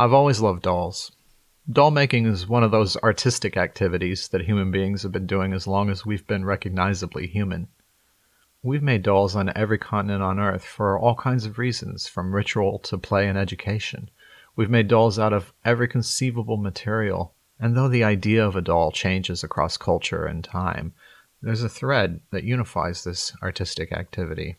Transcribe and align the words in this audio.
I've 0.00 0.12
always 0.12 0.40
loved 0.40 0.62
dolls. 0.62 1.10
Doll 1.68 1.90
making 1.90 2.26
is 2.26 2.46
one 2.46 2.62
of 2.62 2.70
those 2.70 2.96
artistic 2.98 3.56
activities 3.56 4.28
that 4.28 4.42
human 4.42 4.70
beings 4.70 5.02
have 5.02 5.10
been 5.10 5.26
doing 5.26 5.52
as 5.52 5.66
long 5.66 5.90
as 5.90 6.06
we've 6.06 6.24
been 6.24 6.44
recognizably 6.44 7.26
human. 7.26 7.66
We've 8.62 8.82
made 8.82 9.02
dolls 9.02 9.34
on 9.34 9.52
every 9.56 9.76
continent 9.76 10.22
on 10.22 10.38
Earth 10.38 10.64
for 10.64 10.96
all 10.96 11.16
kinds 11.16 11.46
of 11.46 11.58
reasons, 11.58 12.06
from 12.06 12.32
ritual 12.32 12.78
to 12.84 12.96
play 12.96 13.26
and 13.26 13.36
education. 13.36 14.08
We've 14.54 14.70
made 14.70 14.86
dolls 14.86 15.18
out 15.18 15.32
of 15.32 15.52
every 15.64 15.88
conceivable 15.88 16.58
material, 16.58 17.34
and 17.58 17.76
though 17.76 17.88
the 17.88 18.04
idea 18.04 18.46
of 18.46 18.54
a 18.54 18.62
doll 18.62 18.92
changes 18.92 19.42
across 19.42 19.76
culture 19.76 20.26
and 20.26 20.44
time, 20.44 20.92
there's 21.42 21.64
a 21.64 21.68
thread 21.68 22.20
that 22.30 22.44
unifies 22.44 23.02
this 23.02 23.32
artistic 23.42 23.90
activity. 23.90 24.58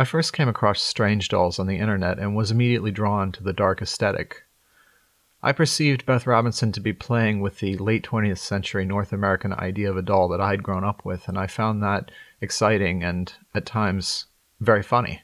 I 0.00 0.04
first 0.04 0.32
came 0.32 0.48
across 0.48 0.80
strange 0.80 1.28
dolls 1.28 1.58
on 1.58 1.66
the 1.66 1.78
internet 1.78 2.20
and 2.20 2.36
was 2.36 2.52
immediately 2.52 2.92
drawn 2.92 3.32
to 3.32 3.42
the 3.42 3.52
dark 3.52 3.82
aesthetic. 3.82 4.44
I 5.42 5.50
perceived 5.50 6.06
Beth 6.06 6.24
Robinson 6.24 6.70
to 6.72 6.80
be 6.80 6.92
playing 6.92 7.40
with 7.40 7.58
the 7.58 7.76
late 7.78 8.04
20th 8.04 8.38
century 8.38 8.84
North 8.84 9.12
American 9.12 9.52
idea 9.52 9.90
of 9.90 9.96
a 9.96 10.02
doll 10.02 10.28
that 10.28 10.40
I 10.40 10.50
had 10.50 10.62
grown 10.62 10.84
up 10.84 11.04
with, 11.04 11.26
and 11.26 11.36
I 11.36 11.48
found 11.48 11.82
that 11.82 12.12
exciting 12.40 13.02
and, 13.02 13.32
at 13.56 13.66
times, 13.66 14.26
very 14.60 14.84
funny. 14.84 15.22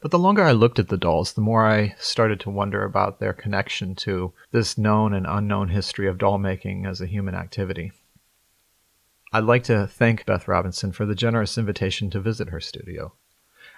But 0.00 0.10
the 0.10 0.18
longer 0.18 0.42
I 0.42 0.52
looked 0.52 0.80
at 0.80 0.88
the 0.88 0.96
dolls, 0.96 1.32
the 1.32 1.40
more 1.40 1.64
I 1.64 1.94
started 1.98 2.40
to 2.40 2.50
wonder 2.50 2.82
about 2.82 3.20
their 3.20 3.32
connection 3.32 3.94
to 3.96 4.32
this 4.50 4.76
known 4.76 5.14
and 5.14 5.26
unknown 5.28 5.68
history 5.68 6.08
of 6.08 6.18
doll 6.18 6.38
making 6.38 6.86
as 6.86 7.00
a 7.00 7.06
human 7.06 7.36
activity. 7.36 7.92
I'd 9.32 9.44
like 9.44 9.62
to 9.64 9.86
thank 9.86 10.26
Beth 10.26 10.48
Robinson 10.48 10.90
for 10.90 11.06
the 11.06 11.14
generous 11.14 11.56
invitation 11.56 12.10
to 12.10 12.20
visit 12.20 12.50
her 12.50 12.60
studio. 12.60 13.12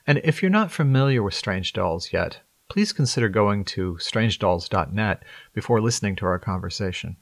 And 0.06 0.20
if 0.23 0.41
you're 0.41 0.51
not 0.51 0.70
familiar 0.70 1.20
with 1.20 1.34
Strange 1.34 1.73
Dolls 1.73 2.12
yet, 2.12 2.38
please 2.69 2.92
consider 2.92 3.28
going 3.28 3.65
to 3.65 3.95
strangedolls.net 3.95 5.24
before 5.52 5.80
listening 5.80 6.15
to 6.16 6.27
our 6.27 6.38
conversation. 6.38 7.16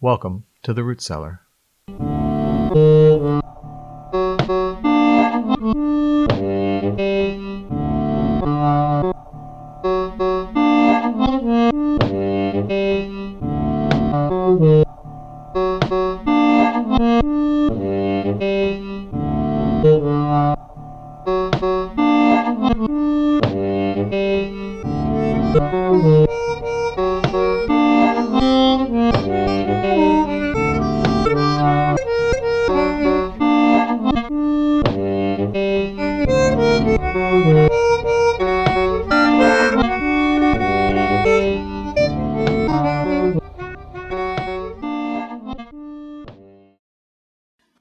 Welcome 0.00 0.44
to 0.64 0.74
the 0.74 0.82
Root 0.82 1.00
Cellar. 1.00 1.42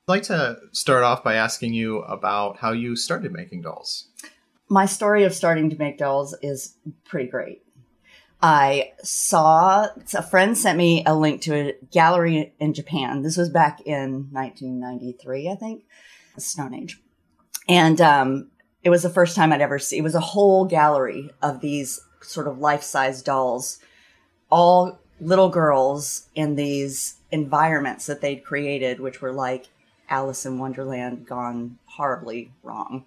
Like 0.08 0.24
to 0.24 0.58
start 0.72 1.04
off 1.04 1.24
by 1.24 1.34
asking 1.34 1.74
you 1.74 2.00
about 2.04 2.58
how 2.58 2.72
you 2.72 2.96
started 2.96 3.32
making 3.32 3.62
dolls. 3.62 4.08
My 4.70 4.86
story 4.86 5.24
of 5.24 5.34
starting 5.34 5.70
to 5.72 5.78
make 5.78 5.98
dolls 5.98 6.36
is 6.42 6.76
pretty 7.04 7.30
great. 7.30 7.65
I 8.42 8.94
saw 9.02 9.88
a 10.14 10.22
friend 10.24 10.58
sent 10.58 10.78
me 10.78 11.04
a 11.06 11.16
link 11.16 11.42
to 11.44 11.56
a 11.56 11.74
gallery 11.92 12.54
in 12.60 12.74
Japan. 12.74 13.22
This 13.22 13.38
was 13.38 13.50
back 13.50 13.82
in 13.82 14.30
1993, 14.32 15.50
I 15.50 15.56
think, 15.56 15.84
Stone 16.38 16.74
Age. 16.74 17.02
And 17.68 18.00
um, 18.02 18.52
it 18.84 18.90
was 18.90 19.04
the 19.04 19.10
first 19.10 19.36
time 19.36 19.52
I'd 19.52 19.62
ever 19.62 19.80
see. 19.80 19.98
It 19.98 20.04
was 20.04 20.16
a 20.16 20.20
whole 20.20 20.66
gallery 20.66 21.32
of 21.42 21.62
these 21.62 22.02
sort 22.22 22.48
of 22.48 22.60
life-size 22.60 23.22
dolls, 23.22 23.80
all 24.50 25.00
little 25.20 25.50
girls 25.50 26.30
in 26.36 26.56
these 26.56 27.16
environments 27.32 28.06
that 28.06 28.22
they'd 28.22 28.44
created, 28.44 29.00
which 29.00 29.22
were 29.22 29.32
like 29.32 29.68
Alice 30.10 30.46
in 30.46 30.60
Wonderland 30.60 31.26
gone 31.26 31.78
horribly 31.86 32.52
wrong. 32.64 33.06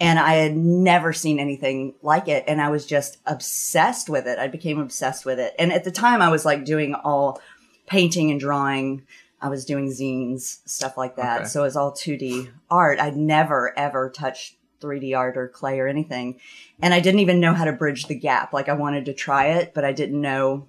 And 0.00 0.18
I 0.18 0.34
had 0.34 0.56
never 0.56 1.12
seen 1.12 1.38
anything 1.38 1.94
like 2.02 2.26
it. 2.26 2.44
And 2.48 2.60
I 2.60 2.70
was 2.70 2.86
just 2.86 3.18
obsessed 3.26 4.08
with 4.08 4.26
it. 4.26 4.38
I 4.38 4.48
became 4.48 4.80
obsessed 4.80 5.24
with 5.24 5.38
it. 5.38 5.54
And 5.58 5.72
at 5.72 5.84
the 5.84 5.90
time, 5.90 6.20
I 6.20 6.30
was 6.30 6.44
like 6.44 6.64
doing 6.64 6.94
all 6.94 7.40
painting 7.86 8.30
and 8.30 8.40
drawing. 8.40 9.06
I 9.40 9.48
was 9.48 9.64
doing 9.64 9.88
zines, 9.88 10.58
stuff 10.68 10.96
like 10.96 11.16
that. 11.16 11.42
Okay. 11.42 11.48
So 11.48 11.60
it 11.60 11.66
was 11.66 11.76
all 11.76 11.92
2D 11.92 12.50
art. 12.70 13.00
I'd 13.00 13.16
never, 13.16 13.76
ever 13.78 14.10
touched 14.10 14.56
3D 14.80 15.16
art 15.16 15.36
or 15.36 15.48
clay 15.48 15.78
or 15.78 15.88
anything. 15.88 16.40
And 16.80 16.92
I 16.92 17.00
didn't 17.00 17.20
even 17.20 17.40
know 17.40 17.54
how 17.54 17.64
to 17.64 17.72
bridge 17.72 18.06
the 18.06 18.18
gap. 18.18 18.52
Like 18.52 18.68
I 18.68 18.74
wanted 18.74 19.04
to 19.06 19.14
try 19.14 19.46
it, 19.46 19.72
but 19.74 19.84
I 19.84 19.92
didn't 19.92 20.20
know, 20.20 20.68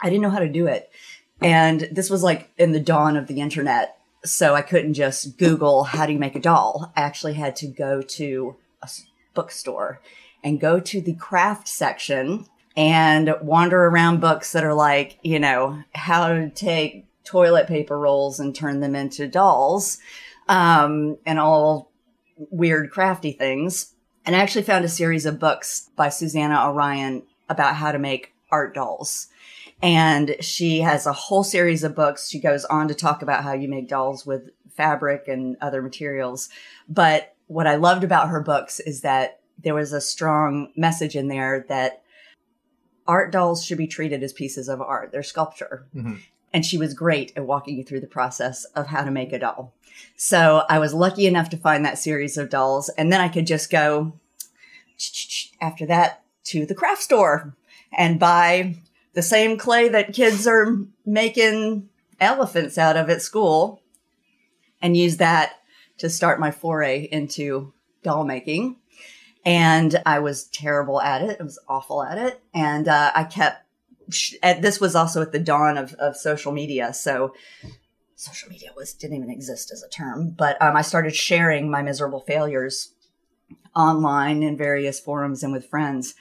I 0.00 0.10
didn't 0.10 0.22
know 0.22 0.30
how 0.30 0.40
to 0.40 0.48
do 0.48 0.66
it. 0.66 0.90
And 1.40 1.88
this 1.92 2.10
was 2.10 2.22
like 2.22 2.50
in 2.58 2.72
the 2.72 2.80
dawn 2.80 3.16
of 3.16 3.28
the 3.28 3.40
internet 3.40 3.97
so 4.24 4.54
I 4.54 4.62
couldn't 4.62 4.94
just 4.94 5.38
Google 5.38 5.84
how 5.84 6.06
do 6.06 6.12
you 6.12 6.18
make 6.18 6.36
a 6.36 6.40
doll. 6.40 6.92
I 6.96 7.02
actually 7.02 7.34
had 7.34 7.56
to 7.56 7.66
go 7.66 8.02
to 8.02 8.56
a 8.82 8.88
bookstore 9.34 10.00
and 10.42 10.60
go 10.60 10.80
to 10.80 11.00
the 11.00 11.14
craft 11.14 11.68
section 11.68 12.46
and 12.76 13.34
wander 13.42 13.86
around 13.86 14.20
books 14.20 14.52
that 14.52 14.64
are 14.64 14.74
like, 14.74 15.18
you 15.22 15.38
know, 15.38 15.82
how 15.94 16.28
to 16.28 16.50
take 16.50 17.06
toilet 17.24 17.66
paper 17.66 17.98
rolls 17.98 18.40
and 18.40 18.54
turn 18.54 18.80
them 18.80 18.94
into 18.94 19.26
dolls, 19.26 19.98
um, 20.48 21.18
and 21.26 21.38
all 21.38 21.90
weird 22.36 22.90
crafty 22.90 23.32
things. 23.32 23.94
And 24.24 24.36
I 24.36 24.40
actually 24.40 24.62
found 24.62 24.84
a 24.84 24.88
series 24.88 25.26
of 25.26 25.38
books 25.38 25.90
by 25.96 26.08
Susanna 26.08 26.54
Oroyan 26.54 27.22
about 27.48 27.76
how 27.76 27.92
to 27.92 27.98
make 27.98 28.32
art 28.50 28.74
dolls 28.74 29.28
and 29.82 30.36
she 30.40 30.80
has 30.80 31.06
a 31.06 31.12
whole 31.12 31.44
series 31.44 31.84
of 31.84 31.94
books. 31.94 32.28
She 32.28 32.40
goes 32.40 32.64
on 32.64 32.88
to 32.88 32.94
talk 32.94 33.22
about 33.22 33.44
how 33.44 33.52
you 33.52 33.68
make 33.68 33.88
dolls 33.88 34.26
with 34.26 34.50
fabric 34.70 35.28
and 35.28 35.56
other 35.60 35.82
materials. 35.82 36.48
But 36.88 37.34
what 37.46 37.66
I 37.66 37.76
loved 37.76 38.04
about 38.04 38.28
her 38.28 38.40
books 38.40 38.80
is 38.80 39.00
that 39.02 39.40
there 39.62 39.74
was 39.74 39.92
a 39.92 40.00
strong 40.00 40.72
message 40.76 41.16
in 41.16 41.28
there 41.28 41.64
that 41.68 42.02
art 43.06 43.32
dolls 43.32 43.64
should 43.64 43.78
be 43.78 43.86
treated 43.86 44.22
as 44.22 44.32
pieces 44.32 44.68
of 44.68 44.80
art. 44.80 45.10
They're 45.12 45.22
sculpture. 45.22 45.86
Mhm. 45.94 46.18
And 46.52 46.64
she 46.64 46.78
was 46.78 46.94
great 46.94 47.32
at 47.36 47.46
walking 47.46 47.76
you 47.76 47.84
through 47.84 48.00
the 48.00 48.06
process 48.06 48.64
of 48.76 48.86
how 48.86 49.02
to 49.02 49.10
make 49.10 49.32
a 49.32 49.38
doll. 49.38 49.72
So 50.16 50.64
I 50.68 50.78
was 50.78 50.94
lucky 50.94 51.26
enough 51.26 51.50
to 51.50 51.56
find 51.56 51.84
that 51.84 51.98
series 51.98 52.36
of 52.36 52.50
dolls. 52.50 52.88
And 52.90 53.12
then 53.12 53.20
I 53.20 53.28
could 53.28 53.46
just 53.46 53.70
go 53.70 54.12
after 55.60 55.86
that 55.86 56.22
to 56.44 56.66
the 56.66 56.74
craft 56.74 57.02
store 57.02 57.54
and 57.96 58.20
buy 58.20 58.76
the 59.18 59.22
same 59.22 59.58
clay 59.58 59.88
that 59.88 60.14
kids 60.14 60.46
are 60.46 60.76
making 61.04 61.88
elephants 62.20 62.78
out 62.78 62.96
of 62.96 63.10
at 63.10 63.20
school 63.20 63.82
and 64.80 64.96
use 64.96 65.16
that 65.16 65.54
to 65.96 66.08
start 66.08 66.38
my 66.38 66.52
foray 66.52 67.08
into 67.10 67.72
doll 68.04 68.22
making. 68.22 68.76
And 69.44 70.00
I 70.06 70.20
was 70.20 70.44
terrible 70.44 71.00
at 71.00 71.22
it. 71.22 71.38
I 71.40 71.42
was 71.42 71.58
awful 71.68 72.04
at 72.04 72.16
it. 72.16 72.40
And 72.54 72.86
uh, 72.86 73.10
I 73.12 73.24
kept, 73.24 73.66
this 74.62 74.80
was 74.80 74.94
also 74.94 75.20
at 75.20 75.32
the 75.32 75.40
dawn 75.40 75.76
of, 75.76 75.94
of 75.94 76.16
social 76.16 76.52
media. 76.52 76.94
So 76.94 77.34
social 78.14 78.48
media 78.48 78.70
was 78.76 78.94
didn't 78.94 79.16
even 79.16 79.30
exist 79.30 79.72
as 79.72 79.82
a 79.82 79.88
term, 79.88 80.30
but 80.30 80.62
um, 80.62 80.76
I 80.76 80.82
started 80.82 81.16
sharing 81.16 81.72
my 81.72 81.82
miserable 81.82 82.20
failures 82.20 82.92
online 83.74 84.44
in 84.44 84.56
various 84.56 85.00
forums 85.00 85.42
and 85.42 85.52
with 85.52 85.66
friends 85.66 86.14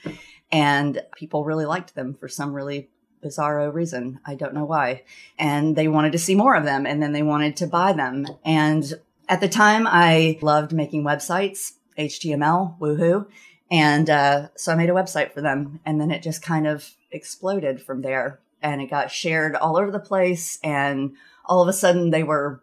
and 0.52 1.02
people 1.16 1.44
really 1.44 1.66
liked 1.66 1.96
them 1.96 2.14
for 2.14 2.28
some 2.28 2.54
really 2.54 2.90
bizarro 3.24 3.74
reason. 3.74 4.20
I 4.26 4.36
don't 4.36 4.54
know 4.54 4.66
why. 4.66 5.04
And 5.38 5.76
they 5.76 5.88
wanted 5.88 6.12
to 6.14 6.20
see 6.20 6.36
more 6.36 6.56
of 6.56 6.64
them 6.64 6.86
and 6.86 7.02
then 7.02 7.12
they 7.12 7.24
wanted 7.24 7.58
to 7.58 7.68
buy 7.68 7.94
them. 7.94 8.28
And 8.46 8.94
at 9.28 9.42
the 9.42 9.50
time, 9.50 9.86
I 9.88 10.40
loved 10.42 10.72
making 10.72 11.04
websites, 11.04 11.74
HTML, 11.98 12.80
woohoo. 12.80 13.28
And 13.70 14.10
uh, 14.10 14.48
so 14.56 14.72
I 14.72 14.76
made 14.76 14.90
a 14.90 14.94
website 14.94 15.34
for 15.34 15.42
them. 15.42 15.82
And 15.86 16.00
then 16.00 16.12
it 16.12 16.24
just 16.24 16.42
kind 16.42 16.68
of 16.68 16.90
exploded 17.12 17.82
from 17.82 18.02
there. 18.02 18.40
And 18.62 18.82
it 18.82 18.90
got 18.90 19.12
shared 19.12 19.56
all 19.56 19.78
over 19.78 19.92
the 19.92 20.00
place. 20.00 20.60
And 20.64 21.16
all 21.46 21.62
of 21.62 21.68
a 21.68 21.74
sudden, 21.74 22.12
they 22.12 22.24
were 22.24 22.62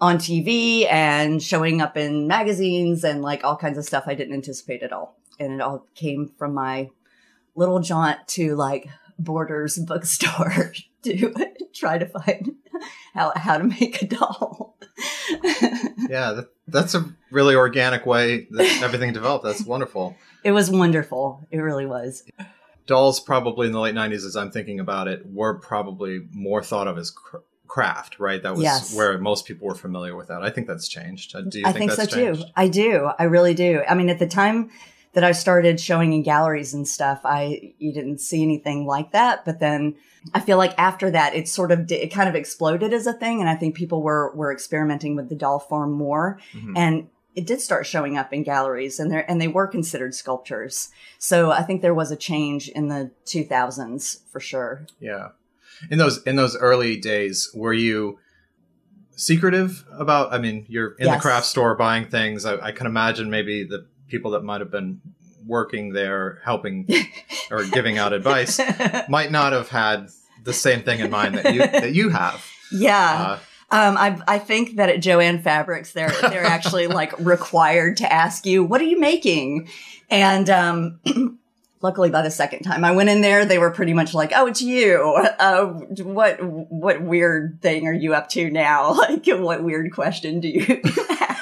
on 0.00 0.18
TV 0.18 0.90
and 0.90 1.42
showing 1.42 1.80
up 1.80 1.96
in 1.96 2.26
magazines 2.26 3.04
and 3.04 3.22
like 3.22 3.44
all 3.44 3.56
kinds 3.56 3.78
of 3.78 3.84
stuff 3.84 4.04
I 4.06 4.14
didn't 4.14 4.34
anticipate 4.34 4.82
at 4.82 4.92
all. 4.92 5.18
And 5.38 5.54
it 5.54 5.60
all 5.60 5.86
came 5.94 6.30
from 6.38 6.54
my 6.54 6.90
little 7.54 7.80
jaunt 7.80 8.26
to 8.28 8.54
like 8.56 8.88
Borders 9.18 9.78
bookstore 9.78 10.72
to 11.04 11.34
try 11.74 11.98
to 11.98 12.06
find 12.06 12.52
how 13.14 13.32
how 13.36 13.58
to 13.58 13.64
make 13.64 14.02
a 14.02 14.06
doll. 14.06 14.76
yeah, 16.08 16.32
that, 16.32 16.48
that's 16.68 16.94
a 16.94 17.04
really 17.30 17.54
organic 17.54 18.06
way 18.06 18.46
that 18.50 18.82
everything 18.82 19.12
developed. 19.12 19.44
That's 19.44 19.64
wonderful. 19.64 20.16
It 20.42 20.52
was 20.52 20.70
wonderful. 20.70 21.46
It 21.50 21.58
really 21.58 21.86
was. 21.86 22.24
Dolls, 22.86 23.18
probably 23.18 23.66
in 23.66 23.72
the 23.72 23.80
late 23.80 23.94
90s, 23.94 24.26
as 24.26 24.36
I'm 24.36 24.50
thinking 24.50 24.78
about 24.78 25.08
it, 25.08 25.24
were 25.26 25.54
probably 25.54 26.26
more 26.32 26.62
thought 26.62 26.86
of 26.86 26.98
as 26.98 27.10
cr- 27.10 27.38
craft, 27.66 28.20
right? 28.20 28.42
That 28.42 28.52
was 28.54 28.62
Yes. 28.62 28.94
where 28.94 29.16
most 29.18 29.46
people 29.46 29.66
were 29.66 29.74
familiar 29.74 30.14
with 30.14 30.28
that. 30.28 30.42
I 30.42 30.50
think 30.50 30.66
that's 30.66 30.86
changed. 30.86 31.34
Uh, 31.34 31.40
Do 31.40 31.60
you 31.60 31.66
I 31.66 31.72
think, 31.72 31.90
think 31.90 31.92
so 31.92 31.96
that's 32.02 32.14
too. 32.38 32.44
I 32.54 32.68
do. 32.68 33.08
I 33.18 33.24
really 33.24 33.54
do. 33.54 33.82
I 33.88 33.94
mean, 33.94 34.10
at 34.10 34.18
the 34.18 34.26
time 34.26 34.70
that 35.14 35.24
I 35.24 35.32
started 35.32 35.80
showing 35.80 36.12
in 36.12 36.22
galleries 36.22 36.74
and 36.74 36.86
stuff, 36.86 37.20
I 37.24 37.74
you 37.78 37.92
didn't 37.92 38.18
see 38.18 38.42
anything 38.42 38.86
like 38.86 39.12
that. 39.12 39.44
But 39.44 39.60
then 39.60 39.94
I 40.34 40.40
feel 40.40 40.58
like 40.58 40.74
after 40.78 41.10
that, 41.10 41.34
it 41.34 41.48
sort 41.48 41.70
of 41.72 41.90
it 41.90 42.12
kind 42.12 42.28
of 42.28 42.34
exploded 42.34 42.92
as 42.92 43.06
a 43.06 43.12
thing, 43.12 43.40
and 43.40 43.48
I 43.48 43.54
think 43.56 43.74
people 43.74 44.02
were 44.02 44.32
were 44.34 44.52
experimenting 44.52 45.16
with 45.16 45.28
the 45.28 45.36
doll 45.36 45.58
form 45.58 45.92
more, 45.92 46.38
Mhm. 46.54 46.72
and 46.76 47.08
it 47.34 47.46
did 47.46 47.60
start 47.60 47.84
showing 47.86 48.16
up 48.16 48.32
in 48.32 48.42
galleries, 48.42 49.00
and 49.00 49.10
they 49.10 49.24
and 49.26 49.40
they 49.40 49.48
were 49.48 49.66
considered 49.66 50.14
sculptures. 50.14 50.88
So 51.18 51.50
I 51.50 51.62
think 51.62 51.82
there 51.82 51.94
was 51.94 52.10
a 52.10 52.16
change 52.16 52.68
in 52.68 52.88
the 52.88 53.10
2000s 53.24 54.20
for 54.30 54.40
sure. 54.40 54.86
Yeah. 55.00 55.28
In 55.90 55.98
those 55.98 56.22
in 56.22 56.36
those 56.36 56.56
early 56.56 56.96
days, 56.96 57.50
were 57.54 57.72
you 57.72 58.18
secretive 59.16 59.84
about? 59.92 60.32
I 60.32 60.38
mean, 60.38 60.64
you're 60.68 60.94
in 60.98 61.10
the 61.10 61.18
craft 61.18 61.46
store 61.46 61.74
buying 61.74 62.06
things. 62.06 62.44
I, 62.44 62.56
I 62.66 62.72
can 62.72 62.86
imagine 62.86 63.30
maybe 63.30 63.64
the 63.64 63.86
people 64.14 64.30
that 64.32 64.44
might 64.44 64.60
have 64.60 64.70
been 64.70 65.00
working 65.44 65.92
there, 65.92 66.40
helping 66.44 66.88
or 67.50 67.64
giving 67.64 67.98
out 67.98 68.12
advice, 68.12 68.60
might 69.08 69.32
not 69.32 69.52
have 69.52 69.68
had 69.68 70.08
the 70.44 70.52
same 70.52 70.82
thing 70.82 71.00
in 71.00 71.10
mind 71.10 71.34
that 71.34 71.52
you 71.52 71.60
that 71.60 71.92
you 71.94 72.10
have. 72.10 72.44
yeah. 72.70 73.14
Uh, 73.28 73.38
Um, 73.70 73.96
I 73.96 74.20
I 74.28 74.38
think 74.38 74.76
that 74.76 74.88
at 74.88 75.00
Jo-Ann 75.00 75.42
Fabrics, 75.42 75.92
they're 75.92 76.14
they're 76.30 76.44
actually 76.46 76.86
like 76.86 77.12
required 77.34 77.96
to 77.96 78.06
ask 78.12 78.46
you, 78.46 78.62
"What 78.62 78.80
are 78.80 78.84
you 78.92 79.00
making?" 79.00 79.68
And 80.10 80.48
um, 80.48 81.00
luckily, 81.82 82.10
by 82.10 82.22
the 82.22 82.30
second 82.30 82.62
time 82.62 82.84
I 82.84 82.92
went 82.92 83.08
in 83.08 83.20
there, 83.20 83.44
they 83.44 83.58
were 83.58 83.72
pretty 83.72 83.94
much 83.94 84.14
like, 84.14 84.32
"Oh, 84.36 84.46
it's 84.46 84.62
you. 84.62 85.16
Uh, 85.40 85.66
what 86.04 86.38
what 86.42 87.02
weird 87.02 87.58
thing 87.62 87.88
are 87.88 87.92
you 88.04 88.14
up 88.14 88.28
to 88.30 88.48
now? 88.50 88.94
Like, 89.08 89.26
what 89.26 89.64
weird 89.64 89.90
question 89.92 90.40
do 90.40 90.48
you 90.48 90.80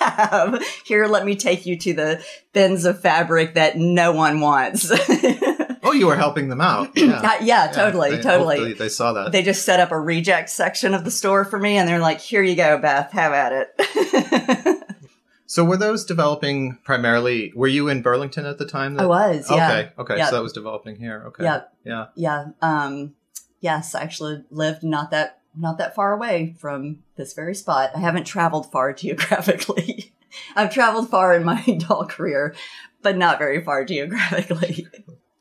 have? 0.02 0.62
Here, 0.84 1.06
let 1.06 1.24
me 1.24 1.36
take 1.36 1.66
you 1.66 1.76
to 1.78 1.92
the 1.94 2.24
bins 2.52 2.84
of 2.84 3.00
fabric 3.00 3.54
that 3.54 3.76
no 3.78 4.12
one 4.12 4.40
wants." 4.40 4.90
oh, 5.84 5.92
you 5.92 6.06
were 6.06 6.16
helping 6.16 6.48
them 6.48 6.60
out. 6.60 6.90
Yeah, 6.96 7.18
Uh, 7.20 7.36
yeah, 7.42 7.66
totally, 7.72 8.10
they- 8.16 8.22
totally. 8.22 8.72
They 8.74 8.88
saw 8.88 9.12
that. 9.14 9.32
they 9.32 9.42
just 9.42 9.64
set 9.64 9.80
up 9.80 9.90
a 9.90 9.98
reject 9.98 10.48
section 10.50 10.94
of 10.94 11.04
the 11.04 11.10
store 11.10 11.44
for 11.44 11.58
me 11.58 11.76
and 11.76 11.88
they're 11.88 11.98
like 11.98 12.20
here 12.20 12.42
you 12.42 12.54
go 12.54 12.78
beth 12.78 13.10
have 13.12 13.32
at 13.32 13.52
it 13.76 14.84
so 15.46 15.64
were 15.64 15.76
those 15.76 16.04
developing 16.04 16.78
primarily? 16.84 17.52
Were 17.54 17.66
you 17.68 17.88
in 17.88 18.00
Burlington 18.02 18.46
at 18.46 18.58
the 18.58 18.66
time? 18.66 18.98
i 18.98 19.04
was 19.06 19.50
yeah 19.50 19.68
Okay. 19.70 19.90
Okay. 19.98 20.16
Yeah. 20.18 20.26
So 20.26 20.36
that 20.36 20.42
was 20.42 20.52
developing 20.52 20.96
here. 20.96 21.24
Okay. 21.28 21.44
Yeah. 21.44 21.62
Yeah. 21.84 22.06
yeah 22.14 22.44
um 22.62 23.14
yes 23.60 23.94
i 23.94 24.02
actually 24.02 24.44
lived 24.50 24.82
not 24.82 25.10
that 25.10 25.40
not 25.56 25.78
that 25.78 25.94
far 25.94 26.12
away 26.12 26.54
from 26.58 26.98
this 27.16 27.32
very 27.32 27.54
spot 27.54 27.90
i 27.94 27.98
haven't 27.98 28.24
traveled 28.24 28.70
far 28.70 28.92
geographically 29.02 30.12
i've 30.56 30.72
traveled 30.72 31.10
far 31.10 31.34
in 31.34 31.44
my 31.44 31.62
doll 31.78 32.06
career 32.06 32.54
but 33.02 33.16
not 33.16 33.38
very 33.38 33.62
far 33.62 33.84
geographically 33.84 34.86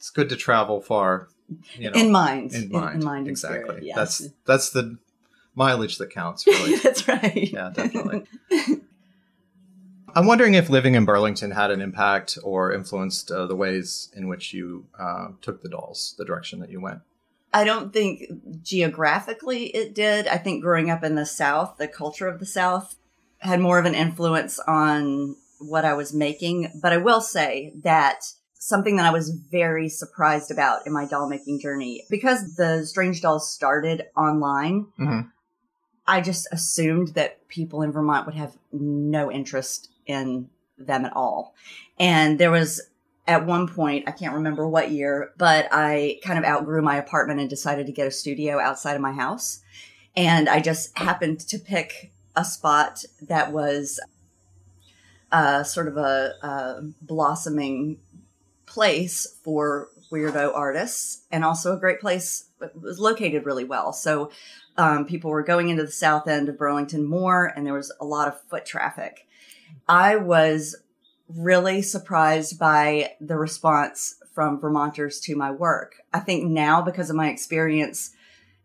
It's 0.02 0.10
good 0.10 0.30
to 0.30 0.36
travel 0.36 0.82
far. 0.82 1.28
You 1.78 1.92
know, 1.92 2.00
in 2.00 2.12
mind 2.12 2.54
in 2.56 2.72
mind. 2.72 3.04
mind 3.04 3.28
exactly. 3.28 3.76
spirit. 3.82 3.94
That's 3.96 4.30
that's 4.46 4.72
the 4.72 4.98
mileage 5.54 6.00
that 6.00 6.10
counts, 6.10 6.48
really. 6.48 6.76
that's 6.84 7.08
right 7.08 7.52
yeah, 7.54 7.70
definitely. 7.72 8.26
I'm 10.16 10.26
wondering 10.26 10.56
if 10.56 10.72
living 10.72 10.96
in 10.96 11.06
Burlington 11.06 11.52
had 11.52 11.70
an 11.70 11.82
impact 11.82 12.40
or 12.44 12.74
influenced 12.74 13.30
uh, 13.30 13.46
the 13.46 13.56
ways 13.56 14.10
in 14.16 14.28
which 14.28 14.54
you 14.54 14.88
uh, 15.00 15.28
took 15.44 15.62
the 15.62 15.70
dolls, 15.70 16.16
the 16.18 16.26
direction 16.26 16.60
that 16.62 16.72
you 16.72 16.82
went. 16.82 17.02
I 17.54 17.64
don't 17.64 17.92
think 17.92 18.24
geographically 18.64 19.66
it 19.68 19.94
did. 19.94 20.28
I 20.28 20.38
think 20.38 20.64
growing 20.64 20.90
up 20.90 21.04
in 21.04 21.16
the 21.16 21.26
South, 21.26 21.78
the 21.78 21.88
culture 21.88 22.28
of 22.28 22.40
the 22.40 22.46
South 22.46 22.96
had 23.40 23.60
more 23.60 23.80
of 23.80 23.86
an 23.86 23.96
influence 23.96 24.60
on 24.60 25.36
what 25.60 25.84
I 25.84 25.94
was 25.94 26.14
making. 26.14 26.72
But 26.82 26.94
I 26.94 26.98
will 26.98 27.22
say 27.22 27.74
that 27.84 28.24
something 28.54 28.96
that 28.96 29.06
I 29.06 29.12
was 29.12 29.32
very 29.32 29.90
surprised 29.90 30.52
about 30.52 30.86
in 30.86 30.94
my 30.94 31.06
doll 31.06 31.28
making 31.28 31.60
journey, 31.60 32.06
because 32.10 32.56
the 32.56 32.86
Strange 32.86 33.22
Dolls 33.22 33.52
started 33.52 34.06
online, 34.16 34.86
Mhm. 35.00 35.32
I 36.08 36.22
just 36.22 36.48
assumed 36.52 37.10
that 37.10 37.48
people 37.48 37.82
in 37.82 37.92
Vermont 37.92 38.26
would 38.26 38.36
have 38.36 38.58
no 38.72 39.32
interest 39.32 39.90
in 40.06 40.50
them 40.78 41.06
at 41.06 41.16
all. 41.16 41.54
And 42.00 42.40
there 42.40 42.52
was 42.52 42.82
at 43.28 43.46
one 43.46 43.68
point, 43.68 44.08
I 44.08 44.12
can't 44.12 44.34
remember 44.34 44.68
what 44.68 44.92
year, 44.92 45.32
but 45.38 45.68
I 45.72 46.20
kind 46.24 46.40
of 46.40 46.46
outgrew 46.46 46.82
my 46.82 46.98
apartment 46.98 47.40
and 47.40 47.50
decided 47.50 47.86
to 47.86 47.92
get 47.92 48.08
a 48.08 48.12
studio 48.12 48.60
outside 48.60 48.96
of 48.96 49.02
my 49.02 49.12
house. 49.12 49.62
And 50.16 50.50
I 50.50 50.60
just 50.60 50.98
happened 50.98 51.40
to 51.42 51.60
pick 51.60 52.12
a 52.36 52.44
spot 52.44 53.06
that 53.22 53.52
was 53.52 54.00
uh, 55.32 55.64
sort 55.64 55.88
of 55.88 55.98
a, 55.98 56.34
a 56.42 56.82
blossoming 57.02 58.00
place 58.66 59.38
for 59.44 59.90
weirdo 60.12 60.52
artists 60.54 61.24
and 61.32 61.46
also 61.46 61.74
a 61.74 61.80
great 61.80 62.02
place. 62.02 62.46
It 62.62 62.80
was 62.80 63.00
located 63.00 63.46
really 63.46 63.64
well. 63.64 63.94
So 63.94 64.32
um, 64.78 65.06
people 65.06 65.32
were 65.32 65.44
going 65.44 65.70
into 65.70 65.84
the 65.84 65.92
south 65.92 66.28
end 66.28 66.50
of 66.50 66.58
Burlington 66.58 67.06
more, 67.06 67.46
and 67.46 67.66
there 67.66 67.74
was 67.74 67.94
a 68.00 68.06
lot 68.06 68.28
of 68.28 68.42
foot 68.50 68.66
traffic. 68.66 69.28
I 69.88 70.16
was 70.16 70.76
really 71.36 71.82
surprised 71.82 72.60
by 72.60 73.14
the 73.20 73.38
response 73.38 74.16
from 74.34 74.60
Vermonters 74.60 75.20
to 75.22 75.36
my 75.36 75.52
work. 75.52 75.96
I 76.14 76.20
think 76.20 76.50
now, 76.50 76.82
because 76.82 77.10
of 77.10 77.16
my 77.16 77.30
experience 77.30 78.12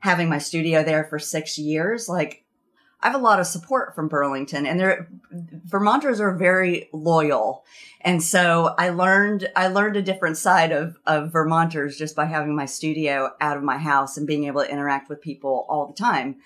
having 0.00 0.28
my 0.28 0.38
studio 0.38 0.82
there 0.82 1.04
for 1.04 1.18
six 1.18 1.58
years, 1.58 2.08
like 2.08 2.44
I 3.00 3.08
have 3.08 3.14
a 3.20 3.22
lot 3.22 3.40
of 3.40 3.46
support 3.46 3.94
from 3.94 4.08
Burlington, 4.08 4.66
and 4.66 4.80
they're 4.80 5.08
Vermonters 5.30 6.20
are 6.20 6.34
very 6.34 6.88
loyal. 6.92 7.64
And 8.00 8.22
so 8.22 8.74
I 8.78 8.88
learned 8.88 9.48
I 9.54 9.68
learned 9.68 9.96
a 9.96 10.02
different 10.02 10.38
side 10.38 10.72
of 10.72 10.96
of 11.06 11.32
Vermonters 11.32 11.98
just 11.98 12.16
by 12.16 12.24
having 12.24 12.56
my 12.56 12.66
studio 12.66 13.30
out 13.40 13.56
of 13.56 13.62
my 13.62 13.78
house 13.78 14.16
and 14.16 14.26
being 14.26 14.44
able 14.44 14.62
to 14.62 14.70
interact 14.70 15.08
with 15.08 15.20
people 15.20 15.66
all 15.68 15.86
the 15.86 15.94
time. 15.94 16.36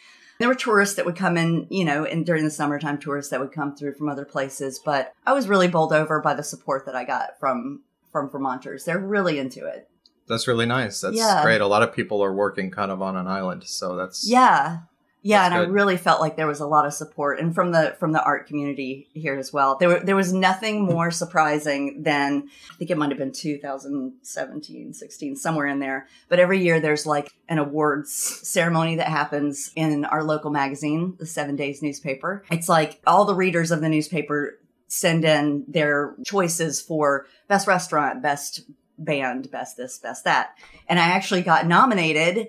There 0.41 0.49
were 0.49 0.55
tourists 0.55 0.97
that 0.97 1.05
would 1.05 1.17
come 1.17 1.37
in, 1.37 1.67
you 1.69 1.85
know, 1.85 2.07
and 2.07 2.25
during 2.25 2.45
the 2.45 2.51
summertime 2.51 2.97
tourists 2.99 3.31
that 3.31 3.41
would 3.41 3.53
come 3.53 3.77
through 3.77 3.93
from 3.95 4.09
other 4.09 4.25
places, 4.25 4.81
but 4.83 5.13
I 5.27 5.35
was 5.35 5.49
really 5.49 5.69
bowled 5.69 5.93
over 5.93 6.19
by 6.19 6.33
the 6.33 6.43
support 6.43 6.87
that 6.87 6.97
I 6.97 7.05
got 7.05 7.39
from 7.39 7.83
from 8.11 8.31
Vermonters. 8.31 8.85
They're 8.85 8.99
really 8.99 9.39
into 9.39 9.67
it. 9.67 9.89
That's 10.27 10.49
really 10.49 10.65
nice. 10.65 11.01
That's 11.03 11.17
Yeah. 11.17 11.43
great. 11.43 11.61
A 11.61 11.67
lot 11.67 11.83
of 11.83 11.93
people 11.95 12.25
are 12.25 12.33
working 12.33 12.71
kind 12.71 12.91
of 12.91 13.03
on 13.03 13.17
an 13.17 13.27
island, 13.27 13.65
so 13.67 13.97
that's 13.97 14.27
Yeah. 14.27 14.79
Yeah, 15.23 15.43
That's 15.43 15.55
and 15.55 15.67
good. 15.67 15.71
I 15.71 15.73
really 15.73 15.97
felt 15.97 16.21
like 16.21 16.37
there 16.37 16.47
was 16.47 16.61
a 16.61 16.67
lot 16.67 16.87
of 16.87 16.95
support 16.95 17.41
and 17.41 17.55
from 17.55 17.73
the 17.73 17.95
from 17.99 18.13
the 18.13 18.23
art 18.23 18.47
community 18.47 19.09
here 19.13 19.37
as 19.37 19.53
well. 19.53 19.77
There 19.77 19.89
were, 19.89 20.01
there 20.01 20.17
was 20.17 20.33
nothing 20.33 20.85
mm-hmm. 20.85 20.93
more 20.93 21.11
surprising 21.11 22.03
than 22.03 22.49
I 22.71 22.75
think 22.77 22.91
it 22.91 22.97
might 22.97 23.11
have 23.11 23.19
been 23.19 23.33
2017, 23.33 24.95
16, 24.95 25.37
somewhere 25.37 25.67
in 25.67 25.79
there. 25.79 26.09
But 26.29 26.39
every 26.39 26.63
year 26.63 26.81
there's 26.81 27.05
like 27.05 27.33
an 27.49 27.59
awards 27.59 28.13
ceremony 28.13 28.97
that 28.97 29.09
happens 29.09 29.71
in 29.77 30.07
our 30.07 30.25
local 30.25 30.51
magazine, 30.51 31.17
the 31.19 31.27
7 31.27 31.57
Days 31.57 31.83
newspaper. 31.83 32.45
It's 32.51 32.69
like 32.69 33.01
all 33.07 33.25
the 33.27 33.35
readers 33.35 33.71
of 33.71 33.83
the 33.83 33.89
newspaper 33.89 34.59
send 34.87 35.25
in 35.25 35.65
their 35.69 36.15
choices 36.25 36.81
for 36.81 37.27
best 37.47 37.67
restaurant, 37.67 38.23
best 38.23 38.63
band, 38.99 39.51
best 39.51 39.77
this, 39.77 39.99
best 39.99 40.25
that. 40.25 40.57
And 40.89 40.99
I 40.99 41.05
actually 41.05 41.43
got 41.43 41.67
nominated 41.67 42.49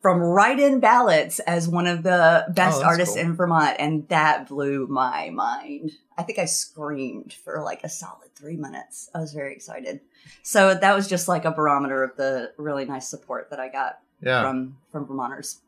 from 0.00 0.18
write-in 0.18 0.80
ballots 0.80 1.40
as 1.40 1.68
one 1.68 1.86
of 1.86 2.02
the 2.02 2.44
best 2.48 2.78
that's 2.78 2.80
artists 2.80 3.14
cool. 3.16 3.24
in 3.24 3.34
Vermont, 3.36 3.76
and 3.78 4.08
that 4.08 4.48
blew 4.48 4.86
my 4.86 5.30
mind. 5.30 5.92
I 6.16 6.22
think 6.22 6.38
I 6.38 6.46
screamed 6.46 7.32
for 7.34 7.62
like 7.62 7.84
a 7.84 7.88
solid 7.88 8.34
three 8.34 8.56
minutes. 8.56 9.10
I 9.14 9.18
was 9.20 9.32
very 9.34 9.52
excited. 9.54 10.00
So 10.42 10.74
that 10.74 10.94
was 10.94 11.06
just 11.08 11.28
like 11.28 11.44
a 11.44 11.50
barometer 11.50 12.02
of 12.02 12.16
the 12.16 12.52
really 12.56 12.84
nice 12.86 13.08
support 13.08 13.50
that 13.50 13.60
I 13.60 13.68
got 13.68 13.98
yeah. 14.22 14.42
from 14.42 14.76
from 14.90 15.06
Vermonters. 15.06 15.60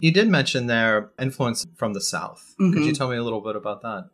you 0.00 0.12
did 0.12 0.28
mention 0.28 0.66
their 0.66 1.10
influence 1.18 1.66
from 1.76 1.92
the 1.92 2.00
South. 2.00 2.54
Could 2.58 2.72
Mhm. 2.74 2.86
you 2.86 2.92
tell 2.92 3.08
me 3.10 3.16
a 3.16 3.22
little 3.22 3.40
bit 3.40 3.56
about 3.56 3.82
that? 3.82 4.08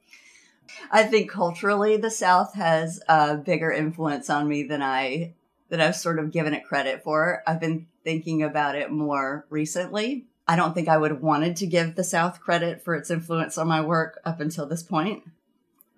I 0.91 1.03
think 1.05 1.31
culturally, 1.31 1.97
the 1.99 2.11
South 2.11 2.55
has 2.55 3.01
a 3.09 3.37
bigger 3.37 3.71
influence 3.71 4.31
on 4.31 4.49
me 4.49 4.63
than 4.63 4.81
I 4.83 5.35
that 5.75 5.81
I've 5.81 5.97
sort 5.97 6.21
of 6.21 6.31
given 6.31 6.55
it 6.55 6.65
credit 6.65 7.03
for. 7.03 7.43
I've 7.49 7.59
been 7.59 7.89
thinking 8.05 8.45
about 8.45 8.77
it 8.77 8.93
more 8.93 9.45
recently. 9.51 10.27
I 10.47 10.55
don't 10.55 10.73
think 10.73 10.89
I 10.89 10.97
would 10.97 11.11
have 11.11 11.21
wanted 11.21 11.57
to 11.57 11.67
give 11.67 11.97
the 11.97 12.05
South 12.05 12.41
credit 12.41 12.81
for 12.81 12.95
its 12.95 13.11
influence 13.11 13.59
on 13.59 13.67
my 13.67 13.81
work 13.81 14.21
up 14.25 14.39
until 14.39 14.67
this 14.67 14.85
point. 14.85 15.25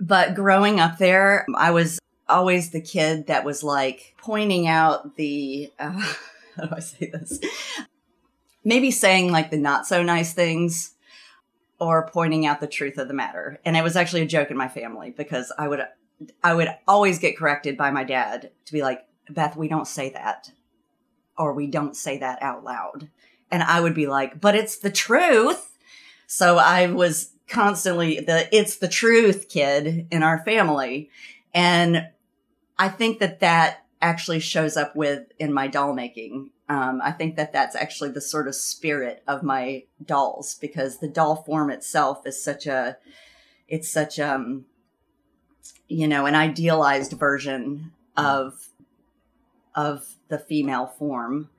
But 0.01 0.35
growing 0.35 0.81
up 0.81 0.97
there, 0.97 1.45
I 1.55 1.73
was 1.73 1.99
always 2.27 2.71
the 2.71 2.81
kid 2.81 3.27
that 3.27 3.45
was 3.45 3.63
like 3.63 4.15
pointing 4.17 4.67
out 4.67 5.17
the 5.17 5.71
uh, 5.79 5.91
how 6.57 6.65
do 6.65 6.75
I 6.75 6.81
say 6.81 7.11
this? 7.13 7.39
Maybe 8.65 8.91
saying 8.91 9.31
like 9.31 9.51
the 9.51 9.59
not 9.59 9.87
so 9.87 10.03
nice 10.03 10.33
things 10.33 10.95
or 11.79 12.09
pointing 12.09 12.47
out 12.47 12.61
the 12.61 12.67
truth 12.67 12.97
of 12.97 13.09
the 13.09 13.15
matter. 13.15 13.61
And 13.67 13.77
it 13.77 13.85
was 13.85 13.95
actually 13.95 14.23
a 14.23 14.27
joke 14.27 14.51
in 14.51 14.57
my 14.57 14.69
family 14.69 15.11
because 15.11 15.53
I 15.59 15.69
would 15.69 15.87
I 16.43 16.55
would 16.55 16.69
always 16.89 17.19
get 17.19 17.37
corrected 17.37 17.77
by 17.77 17.91
my 17.91 18.05
dad 18.05 18.51
to 18.65 18.73
be 18.73 18.81
like, 18.81 19.07
"Beth, 19.31 19.57
we 19.57 19.69
don't 19.69 19.89
say 19.89 20.11
that." 20.11 20.53
Or 21.39 21.53
we 21.53 21.67
don't 21.67 21.97
say 21.97 22.19
that 22.19 22.43
out 22.43 22.65
loud. 22.65 23.11
And 23.51 23.63
I 23.63 23.81
would 23.81 23.95
be 23.95 24.07
like, 24.07 24.41
"But 24.41 24.55
it's 24.55 24.77
the 24.77 24.91
truth." 24.91 25.77
So 26.27 26.59
I 26.59 26.87
was 26.89 27.33
constantly 27.49 28.21
the 28.21 28.49
it's 28.57 28.77
the 28.77 28.89
truth 28.89 29.49
kid 29.49 30.09
in 30.11 30.23
our 30.23 30.43
family. 30.45 31.11
And 31.55 32.09
I 32.79 32.89
think 32.89 33.21
that 33.21 33.41
that 33.41 33.85
actually 34.03 34.41
shows 34.41 34.77
up 34.77 34.95
with 34.95 35.33
in 35.39 35.53
my 35.53 35.69
doll 35.69 35.93
making. 35.93 36.51
Um, 36.69 37.01
I 37.03 37.13
think 37.13 37.37
that 37.37 37.53
that's 37.53 37.77
actually 37.77 38.11
the 38.11 38.21
sort 38.21 38.49
of 38.49 38.55
spirit 38.55 39.23
of 39.27 39.43
my 39.43 39.85
dolls 40.05 40.57
because 40.57 40.99
the 40.99 41.09
doll 41.09 41.37
form 41.37 41.71
itself 41.71 42.27
is 42.27 42.43
such 42.43 42.67
a, 42.67 42.97
it's 43.69 43.91
such 43.91 44.19
um, 44.19 44.67
you 45.89 46.09
know, 46.09 46.27
an 46.27 46.35
idealized 46.35 47.13
version 47.13 47.93
of 48.17 48.69
of 49.77 50.15
the 50.29 50.39
female 50.39 50.87
form, 50.87 51.51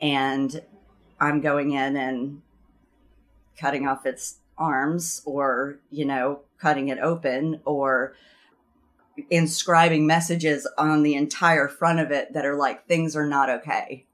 and 0.00 0.62
I'm 1.20 1.40
going 1.40 1.72
in 1.72 1.96
and 1.96 2.40
cutting 3.58 3.86
off 3.86 4.06
its 4.06 4.38
arms 4.56 5.22
or 5.24 5.78
you 5.90 6.04
know 6.04 6.40
cutting 6.58 6.88
it 6.88 6.98
open 6.98 7.60
or 7.64 8.14
inscribing 9.28 10.06
messages 10.06 10.66
on 10.78 11.02
the 11.02 11.14
entire 11.14 11.68
front 11.68 11.98
of 11.98 12.10
it 12.10 12.32
that 12.32 12.46
are 12.46 12.56
like 12.56 12.86
things 12.86 13.14
are 13.14 13.26
not 13.26 13.50
okay. 13.50 14.06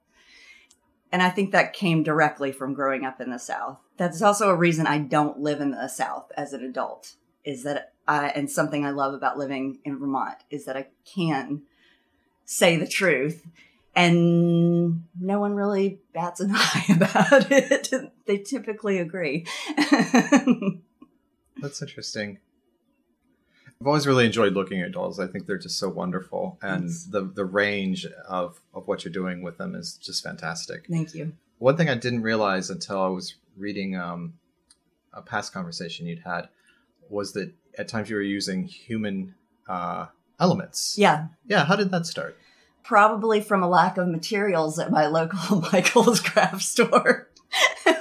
And 1.13 1.23
i 1.23 1.31
think 1.31 1.53
that 1.53 1.73
came 1.73 2.03
directly 2.03 2.53
from 2.53 2.75
growing 2.75 3.05
up 3.05 3.21
in 3.21 3.31
the 3.31 3.39
south. 3.39 3.79
That's 3.97 4.21
also 4.23 4.51
a 4.51 4.57
reason 4.57 4.87
i 4.87 4.99
don't 4.99 5.41
live 5.41 5.61
in 5.61 5.71
the 5.71 5.89
south 5.89 6.33
as 6.37 6.53
an 6.53 6.65
adult 6.65 7.15
is 7.45 7.63
that 7.63 7.93
I, 8.09 8.29
and 8.29 8.51
something 8.51 8.85
i 8.85 8.91
love 8.91 9.15
about 9.15 9.39
living 9.39 9.79
in 9.85 9.99
vermont 9.99 10.39
is 10.51 10.65
that 10.65 10.77
i 10.77 10.89
can 11.05 11.63
say 12.47 12.77
the 12.77 12.87
truth 12.87 13.47
and 13.95 15.05
no 15.21 15.39
one 15.41 15.55
really 15.55 15.99
bats 16.15 16.41
an 16.41 16.51
eye 16.55 16.85
about 16.91 17.51
it 17.51 17.91
they 18.27 18.39
typically 18.39 18.99
agree 18.99 19.45
That's 21.61 21.81
interesting. 21.81 22.39
I've 23.81 23.87
always 23.87 24.07
really 24.07 24.25
enjoyed 24.27 24.55
looking 24.55 24.81
at 24.83 24.93
dolls. 24.93 25.19
I 25.21 25.27
think 25.27 25.47
they're 25.47 25.59
just 25.59 25.79
so 25.79 25.89
wonderful, 25.89 26.59
and 26.63 26.83
Thanks. 26.83 27.05
the 27.05 27.23
the 27.23 27.45
range 27.45 28.07
of 28.29 28.61
of 28.75 28.87
what 28.87 29.05
you're 29.05 29.13
doing 29.13 29.43
with 29.43 29.59
them 29.59 29.75
is 29.75 29.97
just 29.97 30.23
fantastic. 30.23 30.87
thank 30.89 31.15
you 31.15 31.33
One 31.59 31.77
thing 31.77 31.89
I 31.89 31.95
didn't 31.95 32.23
realize 32.23 32.71
until 32.71 33.01
I 33.01 33.09
was 33.09 33.35
reading 33.57 33.97
um, 33.97 34.35
a 35.13 35.23
past 35.23 35.53
conversation 35.53 36.07
you'd 36.07 36.21
had 36.21 36.49
was 37.09 37.33
that 37.33 37.53
at 37.79 37.89
times 37.89 38.11
you 38.11 38.17
were 38.17 38.23
using 38.23 38.65
human 38.65 39.35
uh, 39.69 40.07
elements. 40.39 40.95
yeah 40.99 41.29
Yeah. 41.47 41.65
How 41.65 41.77
did 41.77 41.91
that 41.91 42.07
start? 42.07 42.37
probably 42.87 43.41
from 43.41 43.65
a 43.65 43.69
lack 43.69 43.99
of 43.99 44.07
materials 44.07 44.79
at 44.79 44.93
my 44.93 45.07
local 45.07 45.61
Michael's 45.73 46.21
craft 46.21 46.63
store. 46.63 47.29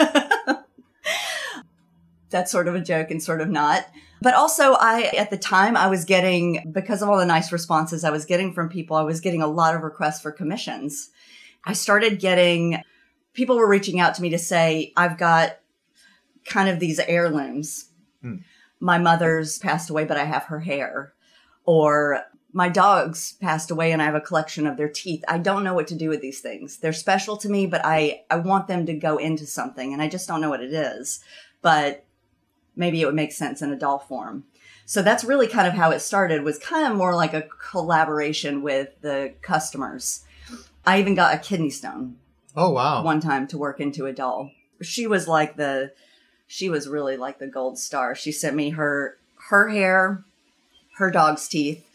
That's 2.30 2.52
sort 2.52 2.68
of 2.68 2.76
a 2.76 2.82
joke 2.82 3.10
and 3.10 3.22
sort 3.22 3.42
of 3.42 3.50
not. 3.50 3.88
But 4.22 4.36
also, 4.36 4.74
I, 4.74 5.12
at 5.18 5.32
the 5.32 5.38
time, 5.38 5.76
I 5.76 5.88
was 5.88 6.06
getting, 6.06 6.72
because 6.72 7.02
of 7.02 7.10
all 7.10 7.18
the 7.18 7.26
nice 7.26 7.52
responses 7.52 8.04
I 8.04 8.12
was 8.12 8.26
getting 8.26 8.54
from 8.54 8.70
people, 8.70 8.96
I 8.96 9.02
was 9.02 9.22
getting 9.22 9.42
a 9.42 9.48
lot 9.48 9.76
of 9.76 9.82
requests 9.82 10.22
for 10.22 10.32
commissions. 10.32 11.10
I 11.66 11.74
started 11.74 12.20
getting, 12.20 12.82
people 13.34 13.58
were 13.58 13.68
reaching 13.68 14.00
out 14.00 14.14
to 14.16 14.22
me 14.22 14.30
to 14.30 14.38
say, 14.38 14.94
I've 14.96 15.18
got 15.18 15.58
kind 16.46 16.70
of 16.70 16.80
these 16.80 17.00
heirlooms. 17.00 17.90
Hmm. 18.22 18.38
My 18.80 19.00
mother's 19.00 19.58
passed 19.58 19.90
away, 19.90 20.06
but 20.06 20.18
I 20.18 20.26
have 20.26 20.44
her 20.44 20.60
hair. 20.60 21.15
Or 21.66 22.26
my 22.54 22.70
dogs 22.70 23.34
passed 23.42 23.70
away 23.72 23.92
and 23.92 24.02
I 24.02 24.06
have 24.06 24.16
a 24.16 24.22
collection 24.22 24.66
of 24.66 24.78
their 24.78 24.90
teeth. 24.90 25.24
I 25.28 25.38
don't 25.38 25.64
know 25.64 25.74
what 25.74 25.88
to 25.88 25.96
do 25.96 26.10
with 26.10 26.22
these 26.22 26.40
things. 26.40 26.78
They're 26.78 26.94
special 26.94 27.36
to 27.38 27.50
me, 27.50 27.66
but 27.66 27.82
I, 27.84 28.24
I 28.30 28.38
want 28.38 28.68
them 28.68 28.86
to 28.86 28.94
go 28.94 29.18
into 29.18 29.46
something 29.46 29.92
and 29.92 30.02
I 30.02 30.08
just 30.08 30.28
don't 30.28 30.42
know 30.42 30.50
what 30.50 30.64
it 30.64 30.74
is. 30.74 31.20
But 31.62 32.06
maybe 32.76 33.02
it 33.02 33.06
would 33.06 33.16
make 33.16 33.32
sense 33.32 33.62
in 33.62 33.72
a 33.72 33.78
doll 33.78 34.00
form. 34.00 34.46
So 34.86 35.02
that's 35.02 35.24
really 35.24 35.48
kind 35.48 35.68
of 35.68 35.74
how 35.74 35.92
it 35.92 36.00
started 36.00 36.44
was 36.44 36.60
kind 36.60 36.90
of 36.90 36.98
more 36.98 37.16
like 37.16 37.34
a 37.34 37.42
collaboration 37.42 38.62
with 38.62 38.90
the 39.02 39.34
customers. 39.42 40.24
I 40.86 41.00
even 41.00 41.16
got 41.16 41.34
a 41.34 41.40
kidney 41.40 41.72
stone 41.72 42.18
Oh 42.56 42.70
wow! 42.70 43.04
one 43.04 43.20
time 43.20 43.48
to 43.48 43.58
work 43.58 43.80
into 43.80 44.06
a 44.06 44.14
doll. 44.14 44.52
She 44.82 45.08
was 45.08 45.28
like 45.28 45.58
the 45.58 45.92
she 46.48 46.70
was 46.70 46.88
really 46.88 47.18
like 47.18 47.40
the 47.40 47.48
gold 47.48 47.80
star. 47.80 48.16
She 48.16 48.32
sent 48.32 48.56
me 48.56 48.70
her 48.72 49.18
her 49.50 49.70
hair, 49.70 50.24
her 50.98 51.12
dog's 51.12 51.48
teeth, 51.48 51.88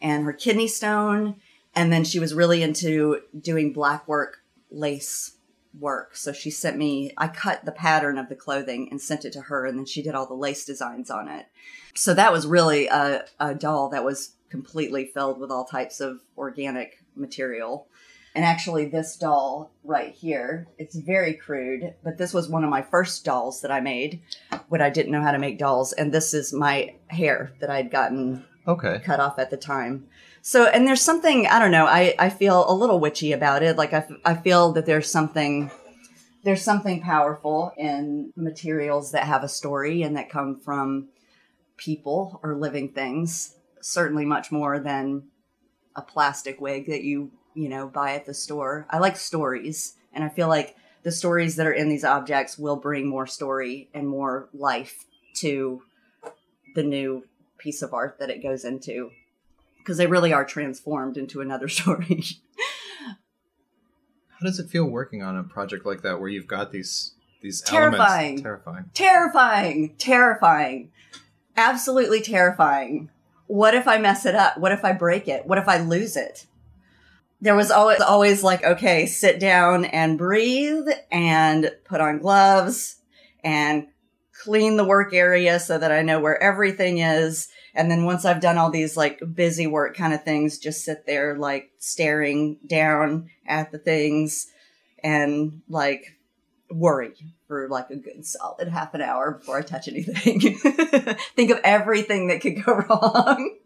and 0.00 0.24
her 0.24 0.32
kidney 0.32 0.68
stone, 0.68 1.36
and 1.74 1.92
then 1.92 2.04
she 2.04 2.18
was 2.18 2.34
really 2.34 2.62
into 2.62 3.20
doing 3.38 3.72
black 3.72 4.06
work 4.08 4.38
lace 4.70 5.36
work. 5.78 6.16
So 6.16 6.32
she 6.32 6.50
sent 6.50 6.76
me 6.76 7.12
I 7.16 7.28
cut 7.28 7.64
the 7.64 7.72
pattern 7.72 8.18
of 8.18 8.28
the 8.28 8.34
clothing 8.34 8.88
and 8.90 9.00
sent 9.00 9.24
it 9.24 9.32
to 9.34 9.42
her 9.42 9.66
and 9.66 9.78
then 9.78 9.86
she 9.86 10.02
did 10.02 10.14
all 10.14 10.26
the 10.26 10.34
lace 10.34 10.64
designs 10.64 11.10
on 11.10 11.28
it. 11.28 11.46
So 11.94 12.14
that 12.14 12.32
was 12.32 12.46
really 12.46 12.86
a, 12.86 13.24
a 13.38 13.54
doll 13.54 13.90
that 13.90 14.04
was 14.04 14.36
completely 14.48 15.06
filled 15.06 15.38
with 15.38 15.50
all 15.50 15.64
types 15.64 16.00
of 16.00 16.20
organic 16.36 17.02
material. 17.14 17.88
And 18.36 18.44
actually, 18.44 18.84
this 18.84 19.16
doll 19.16 19.72
right 19.82 20.12
here, 20.12 20.68
it's 20.76 20.94
very 20.94 21.32
crude, 21.32 21.94
but 22.04 22.18
this 22.18 22.34
was 22.34 22.50
one 22.50 22.64
of 22.64 22.70
my 22.70 22.82
first 22.82 23.24
dolls 23.24 23.62
that 23.62 23.70
I 23.70 23.80
made 23.80 24.20
when 24.68 24.82
I 24.82 24.90
didn't 24.90 25.10
know 25.10 25.22
how 25.22 25.32
to 25.32 25.38
make 25.38 25.58
dolls. 25.58 25.94
And 25.94 26.12
this 26.12 26.34
is 26.34 26.52
my 26.52 26.94
hair 27.06 27.54
that 27.60 27.70
I'd 27.70 27.90
gotten 27.90 28.44
Okay. 28.68 29.00
cut 29.02 29.20
off 29.20 29.38
at 29.38 29.48
the 29.48 29.56
time. 29.56 30.06
So, 30.42 30.66
and 30.66 30.86
there's 30.86 31.00
something, 31.00 31.46
I 31.46 31.58
don't 31.58 31.70
know, 31.70 31.86
I, 31.86 32.14
I 32.18 32.28
feel 32.28 32.68
a 32.70 32.74
little 32.74 33.00
witchy 33.00 33.32
about 33.32 33.62
it. 33.62 33.78
Like, 33.78 33.94
I 33.94 34.34
feel 34.34 34.72
that 34.72 34.84
there's 34.84 35.10
something, 35.10 35.70
there's 36.44 36.62
something 36.62 37.00
powerful 37.00 37.72
in 37.78 38.34
materials 38.36 39.12
that 39.12 39.24
have 39.24 39.44
a 39.44 39.48
story 39.48 40.02
and 40.02 40.14
that 40.16 40.28
come 40.28 40.60
from 40.60 41.08
people 41.78 42.38
or 42.42 42.54
living 42.54 42.92
things. 42.92 43.56
Certainly 43.80 44.26
much 44.26 44.52
more 44.52 44.78
than 44.78 45.28
a 45.94 46.02
plastic 46.02 46.60
wig 46.60 46.86
that 46.88 47.02
you, 47.02 47.30
you 47.56 47.68
know, 47.68 47.88
buy 47.88 48.14
at 48.14 48.26
the 48.26 48.34
store. 48.34 48.86
I 48.90 48.98
like 48.98 49.16
stories. 49.16 49.94
And 50.12 50.22
I 50.22 50.28
feel 50.28 50.48
like 50.48 50.76
the 51.02 51.10
stories 51.10 51.56
that 51.56 51.66
are 51.66 51.72
in 51.72 51.88
these 51.88 52.04
objects 52.04 52.58
will 52.58 52.76
bring 52.76 53.08
more 53.08 53.26
story 53.26 53.88
and 53.94 54.06
more 54.08 54.48
life 54.52 55.04
to 55.36 55.82
the 56.74 56.82
new 56.82 57.24
piece 57.58 57.82
of 57.82 57.92
art 57.94 58.18
that 58.20 58.30
it 58.30 58.42
goes 58.42 58.64
into 58.64 59.10
because 59.78 59.96
they 59.98 60.06
really 60.06 60.32
are 60.32 60.44
transformed 60.44 61.16
into 61.16 61.40
another 61.40 61.68
story. 61.78 62.22
How 64.38 64.44
does 64.44 64.58
it 64.58 64.68
feel 64.68 64.84
working 64.84 65.22
on 65.22 65.36
a 65.36 65.42
project 65.42 65.86
like 65.86 66.02
that 66.02 66.20
where 66.20 66.28
you've 66.28 66.46
got 66.46 66.70
these 66.72 67.12
these 67.40 67.60
Terrifying. 67.62 68.24
elements? 68.24 68.42
Terrifying. 68.42 68.90
terrifying, 68.94 69.94
terrifying, 69.98 70.92
absolutely 71.56 72.20
terrifying. 72.20 73.10
What 73.46 73.74
if 73.74 73.86
I 73.86 73.98
mess 73.98 74.26
it 74.26 74.34
up? 74.34 74.58
What 74.58 74.72
if 74.72 74.84
I 74.84 74.92
break 74.92 75.28
it? 75.28 75.46
What 75.46 75.58
if 75.58 75.68
I 75.68 75.78
lose 75.78 76.16
it? 76.16 76.46
There 77.46 77.54
was 77.54 77.70
always 77.70 78.00
always 78.00 78.42
like, 78.42 78.64
okay, 78.64 79.06
sit 79.06 79.38
down 79.38 79.84
and 79.84 80.18
breathe 80.18 80.88
and 81.12 81.70
put 81.84 82.00
on 82.00 82.18
gloves 82.18 82.96
and 83.44 83.86
clean 84.42 84.76
the 84.76 84.84
work 84.84 85.14
area 85.14 85.60
so 85.60 85.78
that 85.78 85.92
I 85.92 86.02
know 86.02 86.18
where 86.18 86.42
everything 86.42 86.98
is. 86.98 87.46
And 87.72 87.88
then 87.88 88.04
once 88.04 88.24
I've 88.24 88.40
done 88.40 88.58
all 88.58 88.72
these 88.72 88.96
like 88.96 89.22
busy 89.32 89.68
work 89.68 89.96
kind 89.96 90.12
of 90.12 90.24
things, 90.24 90.58
just 90.58 90.84
sit 90.84 91.06
there 91.06 91.36
like 91.38 91.70
staring 91.78 92.58
down 92.66 93.30
at 93.46 93.70
the 93.70 93.78
things 93.78 94.48
and 95.04 95.62
like 95.68 96.18
worry 96.68 97.14
for 97.46 97.68
like 97.68 97.90
a 97.90 97.96
good 97.96 98.26
solid 98.26 98.66
half 98.66 98.92
an 98.94 99.02
hour 99.02 99.38
before 99.38 99.58
I 99.58 99.62
touch 99.62 99.86
anything. 99.86 100.40
Think 101.36 101.52
of 101.52 101.60
everything 101.62 102.26
that 102.26 102.40
could 102.40 102.64
go 102.64 102.74
wrong 102.88 103.56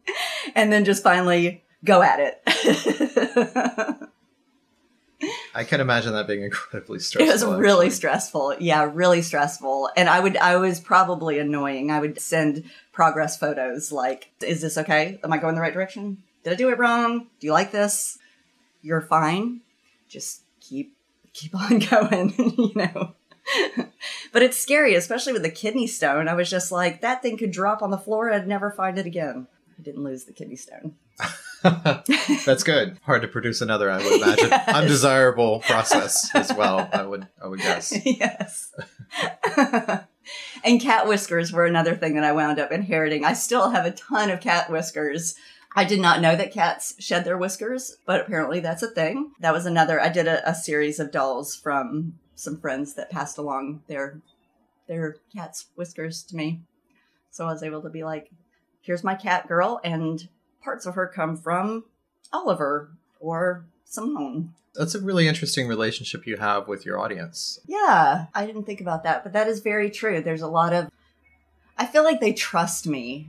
and 0.55 0.71
then 0.71 0.85
just 0.85 1.03
finally 1.03 1.65
go 1.85 2.03
at 2.03 2.21
it. 2.21 2.43
I 5.55 5.65
can 5.65 5.81
imagine 5.81 6.13
that 6.15 6.27
being 6.27 6.43
incredibly 6.43 6.99
stressful. 6.99 7.29
it 7.29 7.33
was 7.33 7.45
really 7.45 7.87
actually. 7.87 7.97
stressful. 7.97 8.57
Yeah, 8.61 8.91
really 8.93 9.23
stressful. 9.23 9.91
And 9.97 10.09
I 10.09 10.21
would, 10.21 10.37
I 10.37 10.57
was 10.57 10.81
probably 10.81 11.39
annoying. 11.39 11.91
I 11.91 12.01
would 12.01 12.21
send 12.21 12.65
progress 12.93 13.37
photos 13.37 13.93
like, 13.93 14.31
is 14.43 14.63
this 14.63 14.79
okay? 14.79 15.19
Am 15.23 15.33
I 15.33 15.39
going 15.39 15.55
the 15.55 15.61
right 15.61 15.75
direction? 15.75 16.23
Did 16.43 16.55
I 16.55 16.57
do 16.57 16.71
it 16.71 16.79
wrong? 16.79 17.27
Do 17.39 17.47
you 17.47 17.53
like 17.53 17.71
this? 17.71 18.19
You're 18.83 19.03
fine. 19.03 19.61
Just 20.09 20.43
keep, 20.61 20.97
keep 21.33 21.55
on 21.71 21.81
going, 21.81 22.33
you 22.57 22.73
know? 22.75 23.15
but 24.33 24.43
it's 24.43 24.59
scary, 24.59 24.95
especially 24.95 25.33
with 25.33 25.43
the 25.43 25.51
kidney 25.51 25.87
stone. 25.87 26.29
I 26.29 26.35
was 26.35 26.49
just 26.49 26.73
like, 26.73 27.01
that 27.01 27.21
thing 27.21 27.37
could 27.37 27.51
drop 27.51 27.83
on 27.83 27.91
the 27.91 27.99
floor 27.99 28.29
and 28.29 28.41
I'd 28.41 28.49
never 28.49 28.71
find 28.71 28.97
it 28.97 29.07
again. 29.07 29.49
I 29.79 29.83
didn't 29.83 30.05
lose 30.05 30.25
the 30.25 30.33
kidney 30.33 30.57
stone. 30.57 30.95
That's 32.47 32.63
good. 32.63 32.99
Hard 33.03 33.23
to 33.23 33.29
produce 33.29 33.61
another, 33.61 33.91
I 33.91 33.99
would 33.99 34.23
imagine. 34.23 34.51
Yes. 34.61 34.69
Undesirable 34.69 35.61
process 35.61 36.35
as 36.35 36.53
well. 36.53 36.89
I 36.93 37.03
would, 37.03 37.27
I 37.43 37.47
would 37.47 37.61
guess. 37.61 37.93
yes. 38.05 38.73
and 40.65 40.81
cat 40.81 41.07
whiskers 41.07 41.53
were 41.53 41.67
another 41.67 41.95
thing 41.95 42.15
that 42.15 42.25
I 42.25 42.33
wound 42.33 42.59
up 42.59 42.73
inheriting. 42.73 43.25
I 43.25 43.33
still 43.35 43.71
have 43.71 43.87
a 43.87 43.91
ton 43.91 44.31
of 44.31 44.41
cat 44.41 44.71
whiskers. 44.71 45.35
I 45.77 45.85
did 45.85 46.01
not 46.01 46.21
know 46.21 46.35
that 46.35 46.53
cats 46.53 46.95
shed 46.99 47.25
their 47.25 47.39
whiskers, 47.39 47.97
but 48.07 48.21
apparently 48.21 48.61
that's 48.61 48.83
a 48.83 48.89
thing. 48.89 49.33
That 49.41 49.53
was 49.53 49.67
another. 49.67 50.01
I 50.01 50.09
did 50.09 50.27
a, 50.27 50.49
a 50.49 50.55
series 50.55 50.99
of 50.99 51.13
dolls 51.13 51.55
from 51.55 52.19
some 52.35 52.59
friends 52.59 52.95
that 52.95 53.11
passed 53.11 53.39
along 53.39 53.83
their 53.87 54.21
their 54.89 55.17
cat's 55.33 55.67
whiskers 55.77 56.23
to 56.25 56.37
me. 56.37 56.61
So 57.31 57.47
I 57.47 57.53
was 57.53 57.63
able 57.63 57.83
to 57.83 57.91
be 57.91 58.03
like, 58.03 58.31
here's 58.81 59.05
my 59.05 59.15
cat 59.15 59.47
girl, 59.47 59.81
and 59.85 60.29
parts 60.63 60.87
of 60.87 60.95
her 60.95 61.07
come 61.07 61.37
from 61.37 61.85
Oliver 62.33 62.91
or 63.19 63.65
Simone. 63.85 64.55
That's 64.75 64.95
a 64.95 65.01
really 65.01 65.27
interesting 65.27 65.67
relationship 65.67 66.27
you 66.27 66.37
have 66.37 66.69
with 66.69 66.87
your 66.87 66.99
audience. 66.99 67.59
Yeah, 67.67 68.27
I 68.35 68.47
didn't 68.47 68.65
think 68.65 68.81
about 68.81 69.03
that, 69.03 69.25
but 69.25 69.33
that 69.33 69.49
is 69.49 69.61
very 69.61 69.91
true. 69.91 70.21
There's 70.21 70.43
a 70.43 70.49
lot 70.49 70.73
of, 70.73 70.91
I 71.77 71.87
feel 71.87 72.05
like 72.05 72.21
they 72.21 72.33
trust 72.33 72.87
me 72.87 73.29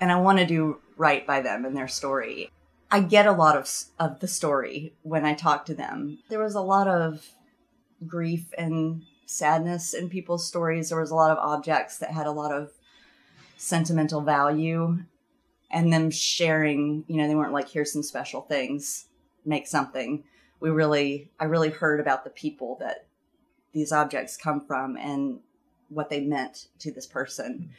and 0.00 0.10
I 0.10 0.16
want 0.16 0.38
to 0.38 0.46
do 0.46 0.80
right 0.96 1.26
by 1.26 1.40
them 1.40 1.64
and 1.64 1.76
their 1.76 1.88
story. 1.88 2.50
I 2.90 3.00
get 3.00 3.26
a 3.26 3.32
lot 3.32 3.56
of, 3.56 3.70
of 3.98 4.20
the 4.20 4.28
story 4.28 4.94
when 5.02 5.26
I 5.26 5.34
talk 5.34 5.66
to 5.66 5.74
them. 5.74 6.20
There 6.30 6.42
was 6.42 6.54
a 6.54 6.62
lot 6.62 6.88
of 6.88 7.26
grief 8.06 8.54
and 8.56 9.02
sadness 9.26 9.92
in 9.92 10.08
people's 10.08 10.46
stories. 10.46 10.88
There 10.88 11.00
was 11.00 11.10
a 11.10 11.14
lot 11.14 11.30
of 11.30 11.38
objects 11.38 11.98
that 11.98 12.12
had 12.12 12.26
a 12.26 12.32
lot 12.32 12.50
of 12.50 12.72
sentimental 13.58 14.22
value 14.22 15.00
and 15.70 15.92
them 15.92 16.10
sharing, 16.10 17.04
you 17.08 17.16
know, 17.16 17.28
they 17.28 17.34
weren't 17.34 17.52
like, 17.52 17.68
here's 17.68 17.92
some 17.92 18.02
special 18.02 18.40
things, 18.40 19.06
make 19.44 19.66
something. 19.66 20.24
We 20.60 20.70
really, 20.70 21.30
I 21.38 21.44
really 21.44 21.70
heard 21.70 22.00
about 22.00 22.24
the 22.24 22.30
people 22.30 22.76
that 22.80 23.06
these 23.72 23.92
objects 23.92 24.36
come 24.36 24.60
from 24.66 24.96
and 24.96 25.40
what 25.88 26.10
they 26.10 26.20
meant 26.20 26.68
to 26.80 26.92
this 26.92 27.06
person. 27.06 27.70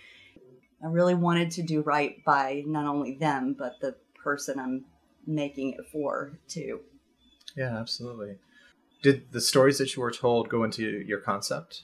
I 0.84 0.88
really 0.88 1.16
wanted 1.16 1.52
to 1.52 1.64
do 1.64 1.82
right 1.82 2.24
by 2.24 2.64
not 2.66 2.86
only 2.86 3.16
them, 3.16 3.56
but 3.58 3.80
the 3.82 3.96
person 4.16 4.60
I'm 4.60 4.86
making 5.28 5.74
it 5.74 5.88
for, 5.92 6.40
too. 6.48 6.82
Yeah, 7.58 7.78
absolutely. 7.78 8.38
Did 9.02 9.32
the 9.32 9.42
stories 9.42 9.78
that 9.80 9.96
you 9.96 10.02
were 10.02 10.12
told 10.12 10.50
go 10.50 10.64
into 10.64 10.84
your 10.84 11.20
concept? 11.20 11.84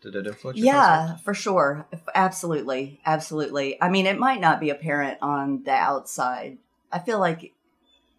Did 0.00 0.16
it 0.16 0.26
influence 0.26 0.58
your 0.58 0.66
yeah, 0.66 1.06
concept? 1.06 1.24
for 1.24 1.34
sure. 1.34 1.86
Absolutely. 2.14 3.00
Absolutely. 3.04 3.80
I 3.82 3.88
mean, 3.90 4.06
it 4.06 4.18
might 4.18 4.40
not 4.40 4.60
be 4.60 4.70
apparent 4.70 5.18
on 5.20 5.62
the 5.64 5.72
outside. 5.72 6.58
I 6.90 6.98
feel 6.98 7.18
like 7.18 7.52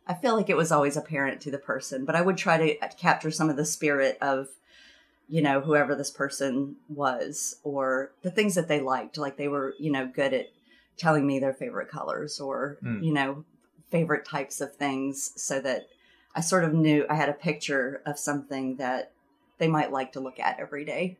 I 0.07 0.13
feel 0.13 0.35
like 0.35 0.50
it 0.50 0.57
was 0.57 0.71
always 0.71 0.97
apparent 0.97 1.41
to 1.41 1.51
the 1.51 1.57
person, 1.57 2.05
but 2.05 2.15
I 2.15 2.21
would 2.21 2.38
try 2.38 2.57
to 2.57 2.88
capture 2.97 3.31
some 3.31 3.50
of 3.50 3.55
the 3.55 3.65
spirit 3.65 4.17
of 4.21 4.50
you 5.27 5.41
know 5.41 5.61
whoever 5.61 5.95
this 5.95 6.11
person 6.11 6.75
was 6.89 7.55
or 7.63 8.11
the 8.21 8.31
things 8.31 8.55
that 8.55 8.67
they 8.67 8.81
liked 8.81 9.17
like 9.17 9.38
they 9.38 9.47
were 9.47 9.73
you 9.79 9.89
know 9.91 10.05
good 10.05 10.33
at 10.33 10.47
telling 10.97 11.25
me 11.25 11.39
their 11.39 11.53
favorite 11.53 11.88
colors 11.89 12.39
or 12.39 12.77
Mm. 12.83 13.03
you 13.03 13.13
know 13.13 13.45
favorite 13.89 14.25
types 14.25 14.59
of 14.61 14.75
things 14.75 15.31
so 15.35 15.59
that 15.61 15.88
I 16.35 16.41
sort 16.41 16.63
of 16.63 16.73
knew 16.73 17.05
I 17.09 17.15
had 17.15 17.29
a 17.29 17.33
picture 17.33 18.01
of 18.05 18.17
something 18.19 18.75
that 18.77 19.11
they 19.57 19.67
might 19.67 19.91
like 19.91 20.13
to 20.13 20.19
look 20.19 20.39
at 20.39 20.59
every 20.59 20.85
day, 20.85 21.17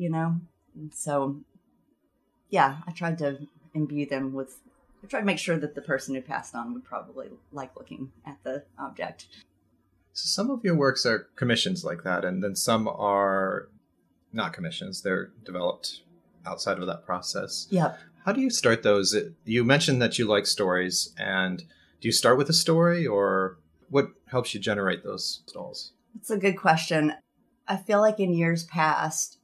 you 0.00 0.08
know? 0.08 0.36
And 0.74 0.94
so, 0.94 1.36
yeah, 2.48 2.78
I 2.86 2.92
tried 2.92 3.18
to 3.18 3.46
imbue 3.74 4.06
them 4.06 4.32
with, 4.32 4.58
I 5.04 5.06
tried 5.06 5.20
to 5.20 5.26
make 5.26 5.38
sure 5.38 5.58
that 5.58 5.74
the 5.74 5.82
person 5.82 6.14
who 6.14 6.22
passed 6.22 6.54
on 6.54 6.72
would 6.72 6.84
probably 6.84 7.28
like 7.52 7.76
looking 7.76 8.10
at 8.26 8.38
the 8.42 8.64
object. 8.78 9.26
So 10.14 10.26
some 10.26 10.50
of 10.50 10.64
your 10.64 10.74
works 10.74 11.04
are 11.04 11.28
commissions 11.36 11.84
like 11.84 12.02
that, 12.02 12.24
and 12.24 12.42
then 12.42 12.56
some 12.56 12.88
are 12.88 13.68
not 14.32 14.52
commissions. 14.52 15.02
They're 15.02 15.30
developed 15.44 16.00
outside 16.46 16.78
of 16.78 16.86
that 16.86 17.04
process. 17.04 17.66
Yep. 17.70 17.98
How 18.24 18.32
do 18.32 18.40
you 18.40 18.50
start 18.50 18.82
those? 18.82 19.14
You 19.44 19.64
mentioned 19.64 20.00
that 20.02 20.18
you 20.18 20.26
like 20.26 20.46
stories, 20.46 21.14
and 21.18 21.60
do 22.00 22.08
you 22.08 22.12
start 22.12 22.38
with 22.38 22.48
a 22.48 22.54
story, 22.54 23.06
or 23.06 23.58
what 23.88 24.08
helps 24.26 24.54
you 24.54 24.60
generate 24.60 25.04
those 25.04 25.42
dolls? 25.52 25.92
It's 26.16 26.30
a 26.30 26.38
good 26.38 26.56
question. 26.56 27.14
I 27.68 27.76
feel 27.76 28.00
like 28.00 28.18
in 28.18 28.32
years 28.32 28.64
past, 28.64 29.38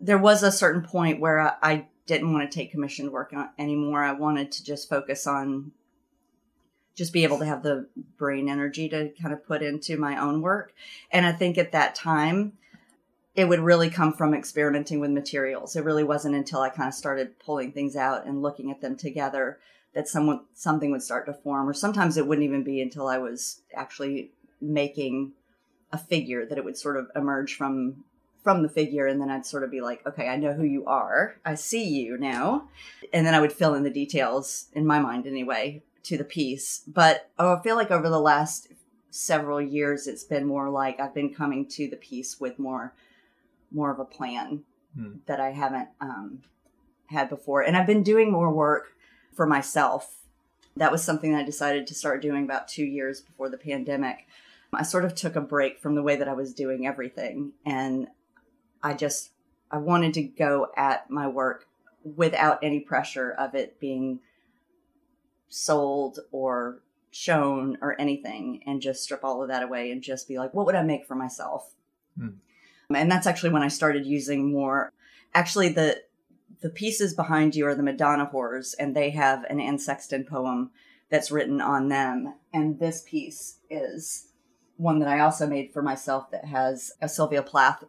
there 0.00 0.18
was 0.18 0.42
a 0.42 0.52
certain 0.52 0.82
point 0.82 1.20
where 1.20 1.40
I, 1.40 1.54
I 1.62 1.86
didn't 2.06 2.32
want 2.32 2.50
to 2.50 2.54
take 2.54 2.70
commissioned 2.70 3.10
work 3.10 3.32
on, 3.32 3.50
anymore. 3.58 4.02
I 4.02 4.12
wanted 4.12 4.52
to 4.52 4.64
just 4.64 4.88
focus 4.88 5.26
on 5.26 5.72
just 6.94 7.12
be 7.12 7.24
able 7.24 7.38
to 7.38 7.46
have 7.46 7.62
the 7.62 7.88
brain 8.16 8.48
energy 8.48 8.88
to 8.88 9.10
kind 9.20 9.34
of 9.34 9.44
put 9.44 9.62
into 9.62 9.96
my 9.96 10.20
own 10.20 10.42
work. 10.42 10.72
And 11.10 11.26
I 11.26 11.32
think 11.32 11.58
at 11.58 11.72
that 11.72 11.94
time, 11.94 12.52
it 13.34 13.48
would 13.48 13.60
really 13.60 13.90
come 13.90 14.12
from 14.12 14.32
experimenting 14.32 15.00
with 15.00 15.10
materials. 15.10 15.74
It 15.74 15.84
really 15.84 16.04
wasn't 16.04 16.36
until 16.36 16.60
I 16.60 16.68
kind 16.68 16.88
of 16.88 16.94
started 16.94 17.38
pulling 17.40 17.72
things 17.72 17.96
out 17.96 18.26
and 18.26 18.42
looking 18.42 18.70
at 18.70 18.80
them 18.80 18.96
together 18.96 19.58
that 19.92 20.08
someone 20.08 20.42
something 20.54 20.92
would 20.92 21.02
start 21.02 21.26
to 21.26 21.32
form. 21.32 21.68
Or 21.68 21.74
sometimes 21.74 22.16
it 22.16 22.26
wouldn't 22.26 22.44
even 22.44 22.62
be 22.62 22.80
until 22.80 23.08
I 23.08 23.18
was 23.18 23.62
actually 23.74 24.30
making 24.60 25.32
a 25.92 25.98
figure 25.98 26.46
that 26.46 26.58
it 26.58 26.64
would 26.64 26.76
sort 26.76 26.96
of 26.96 27.10
emerge 27.16 27.56
from 27.56 28.04
from 28.44 28.62
the 28.62 28.68
figure 28.68 29.06
and 29.06 29.20
then 29.20 29.30
I'd 29.30 29.46
sort 29.46 29.64
of 29.64 29.70
be 29.72 29.80
like, 29.80 30.06
okay, 30.06 30.28
I 30.28 30.36
know 30.36 30.52
who 30.52 30.64
you 30.64 30.84
are. 30.84 31.36
I 31.44 31.56
see 31.56 31.82
you 31.82 32.16
now. 32.16 32.68
And 33.12 33.26
then 33.26 33.34
I 33.34 33.40
would 33.40 33.52
fill 33.52 33.74
in 33.74 33.82
the 33.82 33.90
details 33.90 34.66
in 34.74 34.86
my 34.86 35.00
mind 35.00 35.26
anyway 35.26 35.82
to 36.04 36.16
the 36.16 36.24
piece. 36.24 36.84
But 36.86 37.30
oh, 37.38 37.56
I 37.56 37.62
feel 37.62 37.74
like 37.74 37.90
over 37.90 38.08
the 38.08 38.20
last 38.20 38.68
several 39.10 39.60
years 39.60 40.06
it's 40.06 40.24
been 40.24 40.46
more 40.46 40.68
like 40.68 41.00
I've 41.00 41.14
been 41.14 41.34
coming 41.34 41.66
to 41.70 41.88
the 41.88 41.96
piece 41.96 42.38
with 42.38 42.58
more 42.58 42.94
more 43.72 43.90
of 43.90 43.98
a 43.98 44.04
plan 44.04 44.62
Hmm. 44.94 45.16
that 45.26 45.40
I 45.40 45.50
haven't 45.50 45.88
um, 46.00 46.42
had 47.06 47.28
before. 47.28 47.62
And 47.62 47.76
I've 47.76 47.86
been 47.86 48.04
doing 48.04 48.30
more 48.30 48.52
work 48.52 48.92
for 49.34 49.44
myself. 49.44 50.20
That 50.76 50.92
was 50.92 51.02
something 51.02 51.32
that 51.32 51.40
I 51.40 51.44
decided 51.44 51.86
to 51.88 51.94
start 51.94 52.22
doing 52.22 52.44
about 52.44 52.68
two 52.68 52.84
years 52.84 53.20
before 53.20 53.48
the 53.48 53.58
pandemic. 53.58 54.26
I 54.72 54.82
sort 54.82 55.04
of 55.04 55.14
took 55.14 55.34
a 55.36 55.40
break 55.40 55.80
from 55.80 55.94
the 55.94 56.02
way 56.02 56.16
that 56.16 56.28
I 56.28 56.32
was 56.32 56.54
doing 56.54 56.86
everything. 56.86 57.52
And 57.66 58.08
I 58.84 58.94
just, 58.94 59.30
I 59.70 59.78
wanted 59.78 60.14
to 60.14 60.22
go 60.22 60.68
at 60.76 61.10
my 61.10 61.26
work 61.26 61.66
without 62.04 62.62
any 62.62 62.80
pressure 62.80 63.32
of 63.32 63.54
it 63.54 63.80
being 63.80 64.20
sold 65.48 66.20
or 66.30 66.82
shown 67.10 67.78
or 67.80 67.98
anything 68.00 68.62
and 68.66 68.82
just 68.82 69.02
strip 69.02 69.24
all 69.24 69.42
of 69.42 69.48
that 69.48 69.62
away 69.62 69.90
and 69.90 70.02
just 70.02 70.28
be 70.28 70.36
like, 70.36 70.52
what 70.52 70.66
would 70.66 70.74
I 70.74 70.82
make 70.82 71.06
for 71.06 71.14
myself? 71.14 71.72
Hmm. 72.18 72.28
And 72.94 73.10
that's 73.10 73.26
actually 73.26 73.50
when 73.50 73.62
I 73.62 73.68
started 73.68 74.04
using 74.04 74.52
more. 74.52 74.92
Actually, 75.32 75.70
the 75.70 76.02
the 76.60 76.70
pieces 76.70 77.14
behind 77.14 77.54
you 77.54 77.66
are 77.66 77.74
the 77.74 77.82
Madonna 77.82 78.26
horrors, 78.26 78.74
and 78.74 78.94
they 78.94 79.10
have 79.10 79.44
an 79.44 79.60
Anne 79.60 79.78
Sexton 79.78 80.24
poem 80.24 80.70
that's 81.10 81.30
written 81.30 81.60
on 81.60 81.88
them. 81.88 82.34
And 82.52 82.78
this 82.78 83.02
piece 83.06 83.58
is 83.68 84.28
one 84.76 84.98
that 85.00 85.08
I 85.08 85.20
also 85.20 85.46
made 85.46 85.72
for 85.72 85.82
myself 85.82 86.30
that 86.30 86.46
has 86.46 86.92
a 87.00 87.08
Sylvia 87.08 87.42
Plath 87.42 87.84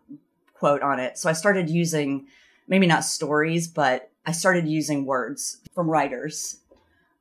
quote 0.57 0.81
on 0.81 0.99
it. 0.99 1.17
So 1.17 1.29
I 1.29 1.33
started 1.33 1.69
using 1.69 2.27
maybe 2.67 2.87
not 2.87 3.03
stories, 3.03 3.67
but 3.67 4.09
I 4.25 4.31
started 4.31 4.67
using 4.67 5.05
words 5.05 5.61
from 5.73 5.89
writers 5.89 6.61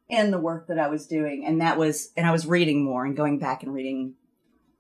in 0.09 0.31
the 0.31 0.38
work 0.38 0.68
that 0.68 0.79
I 0.79 0.88
was 0.88 1.07
doing. 1.07 1.44
And 1.44 1.61
that 1.61 1.77
was, 1.77 2.12
and 2.16 2.27
I 2.27 2.33
was 2.33 2.47
reading 2.47 2.85
more 2.85 3.05
and 3.05 3.16
going 3.16 3.38
back 3.38 3.62
and 3.62 3.75
reading 3.75 4.14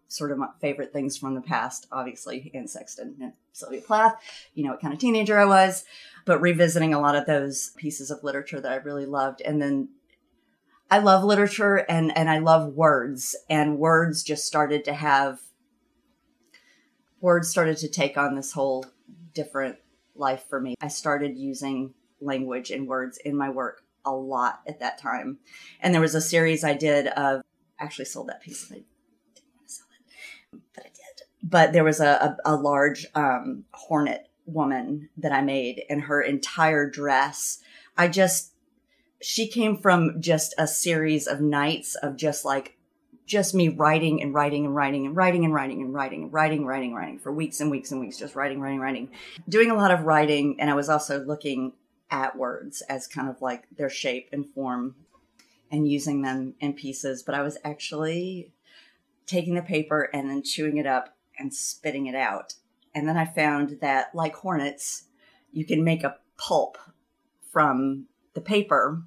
sort 0.08 0.30
of 0.30 0.38
my 0.38 0.48
favorite 0.60 0.92
things 0.92 1.16
from 1.16 1.34
the 1.34 1.40
past, 1.40 1.86
obviously, 1.90 2.50
Anne 2.54 2.68
Sexton 2.68 3.16
and 3.20 3.32
Sylvia 3.52 3.80
Plath, 3.80 4.14
you 4.54 4.62
know, 4.62 4.70
what 4.70 4.80
kind 4.80 4.94
of 4.94 5.00
teenager 5.00 5.38
I 5.38 5.44
was, 5.44 5.84
but 6.24 6.40
revisiting 6.40 6.94
a 6.94 7.00
lot 7.00 7.16
of 7.16 7.26
those 7.26 7.70
pieces 7.76 8.10
of 8.10 8.22
literature 8.22 8.60
that 8.60 8.70
I 8.70 8.76
really 8.76 9.06
loved. 9.06 9.40
And 9.40 9.60
then 9.60 9.88
I 10.90 10.98
love 10.98 11.24
literature 11.24 11.76
and, 11.88 12.16
and 12.16 12.30
I 12.30 12.38
love 12.38 12.74
words, 12.74 13.34
and 13.50 13.78
words 13.78 14.22
just 14.22 14.46
started 14.46 14.84
to 14.84 14.92
have, 14.92 15.40
words 17.24 17.48
started 17.48 17.78
to 17.78 17.88
take 17.88 18.18
on 18.18 18.34
this 18.34 18.52
whole 18.52 18.84
different 19.32 19.76
life 20.14 20.44
for 20.46 20.60
me. 20.60 20.74
I 20.82 20.88
started 20.88 21.38
using 21.38 21.94
language 22.20 22.70
and 22.70 22.86
words 22.86 23.16
in 23.16 23.34
my 23.34 23.48
work 23.48 23.82
a 24.04 24.14
lot 24.14 24.60
at 24.68 24.80
that 24.80 24.98
time. 24.98 25.38
And 25.80 25.94
there 25.94 26.02
was 26.02 26.14
a 26.14 26.20
series 26.20 26.62
I 26.62 26.74
did 26.74 27.06
of, 27.06 27.40
actually 27.80 28.04
sold 28.04 28.28
that 28.28 28.42
piece. 28.42 28.70
I 28.70 28.74
didn't 28.74 28.86
want 29.56 29.68
to 29.68 29.74
sell 29.74 29.86
it, 30.52 30.60
but 30.74 30.84
I 30.84 30.88
did. 30.88 31.22
But 31.42 31.72
there 31.72 31.82
was 31.82 31.98
a, 31.98 32.36
a, 32.44 32.52
a 32.52 32.56
large 32.56 33.06
um, 33.14 33.64
hornet 33.72 34.28
woman 34.44 35.08
that 35.16 35.32
I 35.32 35.40
made, 35.40 35.82
and 35.88 36.02
her 36.02 36.20
entire 36.20 36.90
dress, 36.90 37.58
I 37.96 38.08
just, 38.08 38.52
she 39.22 39.48
came 39.48 39.78
from 39.78 40.20
just 40.20 40.54
a 40.58 40.66
series 40.66 41.26
of 41.26 41.40
nights 41.40 41.94
of 41.94 42.16
just 42.16 42.44
like, 42.44 42.76
just 43.26 43.54
me 43.54 43.68
writing 43.68 44.20
and 44.22 44.34
writing 44.34 44.66
and 44.66 44.74
writing 44.74 45.06
and 45.06 45.16
writing 45.16 45.44
and 45.44 45.54
writing 45.54 45.82
and 45.82 45.94
writing 45.94 46.22
and 46.24 46.32
writing, 46.32 46.66
writing, 46.66 46.94
writing 46.94 47.18
for 47.18 47.32
weeks 47.32 47.60
and 47.60 47.70
weeks 47.70 47.90
and 47.90 48.00
weeks, 48.00 48.18
just 48.18 48.34
writing, 48.34 48.60
writing, 48.60 48.80
writing, 48.80 49.10
doing 49.48 49.70
a 49.70 49.74
lot 49.74 49.90
of 49.90 50.04
writing. 50.04 50.60
And 50.60 50.70
I 50.70 50.74
was 50.74 50.88
also 50.88 51.24
looking 51.24 51.72
at 52.10 52.36
words 52.36 52.82
as 52.82 53.06
kind 53.06 53.28
of 53.28 53.40
like 53.40 53.64
their 53.76 53.88
shape 53.88 54.28
and 54.32 54.46
form 54.46 54.94
and 55.70 55.90
using 55.90 56.22
them 56.22 56.54
in 56.60 56.74
pieces. 56.74 57.22
But 57.22 57.34
I 57.34 57.42
was 57.42 57.56
actually 57.64 58.52
taking 59.26 59.54
the 59.54 59.62
paper 59.62 60.10
and 60.12 60.28
then 60.28 60.42
chewing 60.42 60.76
it 60.76 60.86
up 60.86 61.16
and 61.38 61.52
spitting 61.52 62.06
it 62.06 62.14
out. 62.14 62.54
And 62.94 63.08
then 63.08 63.16
I 63.16 63.24
found 63.24 63.78
that, 63.80 64.14
like 64.14 64.36
hornets, 64.36 65.04
you 65.50 65.64
can 65.64 65.82
make 65.82 66.04
a 66.04 66.18
pulp 66.36 66.78
from 67.50 68.06
the 68.34 68.40
paper. 68.40 69.02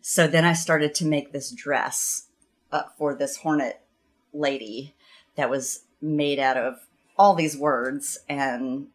So 0.00 0.26
then 0.26 0.44
I 0.44 0.54
started 0.54 0.94
to 0.94 1.06
make 1.06 1.32
this 1.32 1.52
dress 1.52 2.28
uh, 2.72 2.82
for 2.96 3.14
this 3.14 3.38
hornet 3.38 3.80
lady 4.32 4.94
that 5.36 5.50
was 5.50 5.84
made 6.00 6.38
out 6.38 6.56
of 6.56 6.80
all 7.16 7.34
these 7.34 7.56
words 7.56 8.18
and 8.28 8.86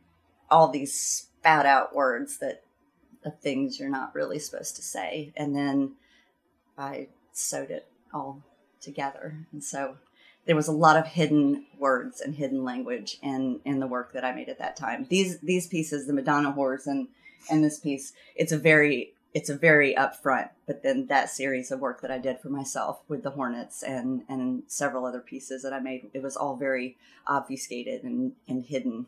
all 0.50 0.70
these 0.70 0.94
spat 0.94 1.66
out 1.66 1.96
words 1.96 2.38
that 2.38 2.64
of 3.26 3.40
things 3.40 3.80
you're 3.80 3.90
not 3.90 4.14
really 4.14 4.40
supposed 4.40 4.76
to 4.76 4.82
say. 4.82 5.34
And 5.36 5.56
then 5.56 5.94
I 6.78 7.08
sewed 7.34 7.72
it 7.72 7.88
all 8.14 8.44
together. 8.80 9.48
And 9.52 9.64
so 9.64 9.98
there 10.46 10.56
was 10.56 10.68
a 10.68 10.74
lot 10.74 10.96
of 10.96 11.08
hidden 11.08 11.66
words 11.80 12.22
and 12.22 12.36
hidden 12.36 12.64
language 12.64 13.18
in 13.22 13.60
in 13.66 13.80
the 13.80 13.88
work 13.88 14.14
that 14.14 14.24
I 14.24 14.34
made 14.34 14.50
at 14.50 14.60
that 14.60 14.76
time. 14.76 15.08
These 15.10 15.40
these 15.40 15.68
pieces, 15.68 16.06
the 16.06 16.14
Madonna 16.14 16.52
horrors 16.52 16.88
and 16.88 17.08
and 17.50 17.64
this 17.64 17.80
piece, 17.80 18.14
it's 18.36 18.52
a 18.52 18.58
very 18.58 19.15
it's 19.36 19.50
a 19.50 19.56
very 19.56 19.94
upfront. 19.94 20.50
But 20.66 20.82
then 20.82 21.06
that 21.08 21.30
series 21.30 21.70
of 21.70 21.82
work 21.82 22.02
that 22.02 22.10
I 22.10 22.18
did 22.18 22.40
for 22.40 22.50
myself 22.50 23.02
with 23.08 23.22
the 23.22 23.30
Hornets 23.32 23.84
and 23.84 24.24
and 24.28 24.64
several 24.66 25.06
other 25.06 25.20
pieces 25.20 25.62
that 25.62 25.74
I 25.74 25.80
made, 25.80 26.10
it 26.14 26.24
was 26.24 26.36
all 26.36 26.56
very 26.56 26.98
obfuscated 27.28 28.04
and 28.04 28.32
and 28.48 28.66
hidden. 28.66 29.06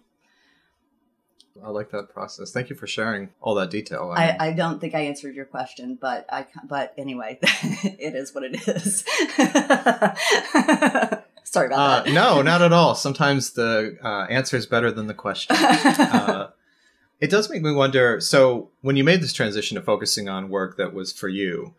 I 1.64 1.70
like 1.70 1.90
that 1.92 2.14
process. 2.14 2.52
Thank 2.52 2.70
you 2.70 2.76
for 2.76 2.86
sharing 2.86 3.30
all 3.42 3.56
that 3.56 3.72
detail. 3.72 4.14
I, 4.16 4.38
I, 4.40 4.54
don't 4.54 4.80
think 4.80 4.94
I 4.94 5.00
answered 5.00 5.34
your 5.34 5.46
question, 5.46 5.98
but 6.00 6.28
I 6.32 6.46
but 6.64 6.94
anyway, 7.00 7.40
it 7.42 8.14
is 8.14 8.36
what 8.36 8.44
it 8.44 8.68
is. 8.68 9.04
Sorry 11.44 11.68
about 11.68 11.80
uh, 11.80 12.04
that. 12.04 12.14
no, 12.14 12.44
not 12.44 12.62
at 12.62 12.74
all. 12.74 12.94
Sometimes 12.94 13.54
the 13.54 13.98
uh, 14.04 14.26
answer 14.30 14.58
is 14.58 14.68
better 14.68 14.92
than 14.92 15.08
the 15.08 15.14
question. 15.14 15.56
Uh, 15.98 16.50
it 17.20 17.30
does 17.30 17.50
make 17.50 17.62
me 17.62 17.72
wonder. 17.72 18.20
So, 18.20 18.70
when 18.82 18.96
you 18.96 19.04
made 19.04 19.22
this 19.22 19.34
transition 19.34 19.76
to 19.76 19.82
focusing 19.82 20.30
on 20.30 20.50
work 20.50 20.78
that 20.78 20.94
was 20.94 21.12
for 21.12 21.28
you, 21.28 21.74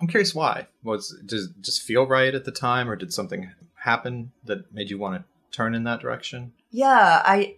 I'm 0.00 0.08
curious 0.08 0.34
why. 0.34 0.66
Was 0.82 1.16
does 1.24 1.48
just 1.60 1.82
feel 1.82 2.06
right 2.06 2.34
at 2.34 2.44
the 2.44 2.52
time, 2.52 2.88
or 2.88 2.96
did 2.96 3.12
something 3.12 3.52
happen 3.74 4.32
that 4.44 4.72
made 4.72 4.90
you 4.90 4.98
want 4.98 5.22
to 5.22 5.56
turn 5.56 5.74
in 5.74 5.84
that 5.84 6.00
direction? 6.00 6.52
Yeah, 6.70 7.22
I 7.24 7.56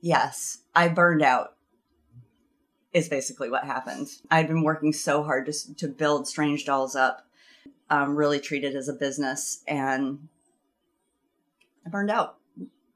yes, 0.00 0.58
I 0.74 0.88
burned 0.88 1.22
out. 1.22 1.54
Is 2.92 3.08
basically 3.08 3.50
what 3.50 3.64
happened. 3.64 4.08
I'd 4.30 4.48
been 4.48 4.62
working 4.62 4.92
so 4.92 5.22
hard 5.22 5.46
to 5.46 5.74
to 5.76 5.88
build 5.88 6.26
Strange 6.26 6.64
Dolls 6.64 6.96
up, 6.96 7.28
um, 7.90 8.16
really 8.16 8.40
treat 8.40 8.64
it 8.64 8.74
as 8.74 8.88
a 8.88 8.94
business, 8.94 9.62
and 9.68 10.28
I 11.86 11.90
burned 11.90 12.10
out. 12.10 12.36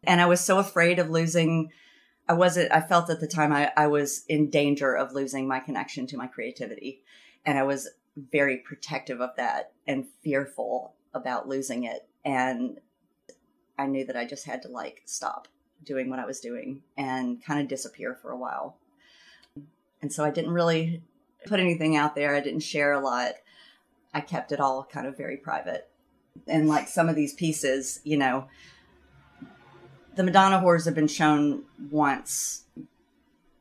And 0.05 0.21
I 0.21 0.27
was 0.27 0.41
so 0.41 0.59
afraid 0.59 0.99
of 0.99 1.11
losing. 1.11 1.71
I 2.29 2.35
wasn't. 2.35 2.73
I 2.73 2.81
felt 2.81 3.11
at 3.11 3.21
the 3.21 3.27
time 3.27 3.53
I, 3.53 3.73
I 3.77 3.87
was 3.89 4.25
in 4.29 4.51
danger 4.51 4.95
of 4.95 5.13
losing 5.13 5.49
my 5.49 5.61
connection 5.61 6.07
to 6.09 6.17
my 6.17 6.27
creativity, 6.27 7.03
and 7.45 7.59
I 7.59 7.63
was 7.65 7.89
very 8.17 8.59
protective 8.59 9.21
of 9.21 9.31
that 9.37 9.73
and 9.87 10.07
fearful 10.23 10.95
about 11.15 11.49
losing 11.49 11.85
it. 11.85 12.07
And 12.25 12.79
I 13.79 13.87
knew 13.87 14.05
that 14.07 14.17
I 14.17 14.25
just 14.25 14.47
had 14.47 14.63
to 14.63 14.69
like 14.69 15.03
stop 15.05 15.49
doing 15.85 16.09
what 16.11 16.19
I 16.19 16.27
was 16.27 16.41
doing 16.41 16.83
and 16.97 17.43
kind 17.45 17.61
of 17.61 17.69
disappear 17.69 18.15
for 18.15 18.31
a 18.31 18.37
while. 18.37 18.77
And 20.01 20.13
so 20.13 20.25
I 20.25 20.31
didn't 20.31 20.53
really 20.53 21.03
put 21.47 21.61
anything 21.61 21.97
out 21.97 22.15
there. 22.15 22.35
I 22.35 22.41
didn't 22.41 22.61
share 22.61 22.93
a 22.93 23.01
lot. 23.01 23.35
I 24.15 24.21
kept 24.21 24.53
it 24.53 24.61
all 24.61 24.85
kind 24.85 25.07
of 25.07 25.17
very 25.17 25.37
private. 25.37 25.89
And 26.47 26.69
like 26.69 26.89
some 26.89 27.09
of 27.09 27.17
these 27.17 27.35
pieces, 27.35 28.01
you 28.05 28.17
know, 28.17 28.47
the 30.15 30.23
Madonna 30.23 30.61
horrors 30.61 30.85
have 30.85 30.95
been 30.95 31.09
shown 31.09 31.65
once, 31.91 32.65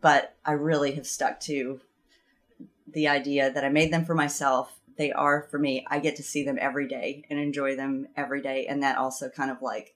but 0.01 0.35
I 0.45 0.53
really 0.53 0.93
have 0.93 1.07
stuck 1.07 1.39
to 1.41 1.79
the 2.87 3.07
idea 3.07 3.51
that 3.51 3.63
I 3.63 3.69
made 3.69 3.93
them 3.93 4.05
for 4.05 4.15
myself. 4.15 4.73
They 4.97 5.11
are 5.11 5.47
for 5.49 5.57
me. 5.57 5.85
I 5.89 5.99
get 5.99 6.17
to 6.17 6.23
see 6.23 6.43
them 6.43 6.57
every 6.59 6.87
day 6.87 7.25
and 7.29 7.39
enjoy 7.39 7.75
them 7.75 8.07
every 8.17 8.41
day. 8.41 8.65
And 8.67 8.83
that 8.83 8.97
also 8.97 9.29
kind 9.29 9.49
of 9.49 9.61
like, 9.61 9.95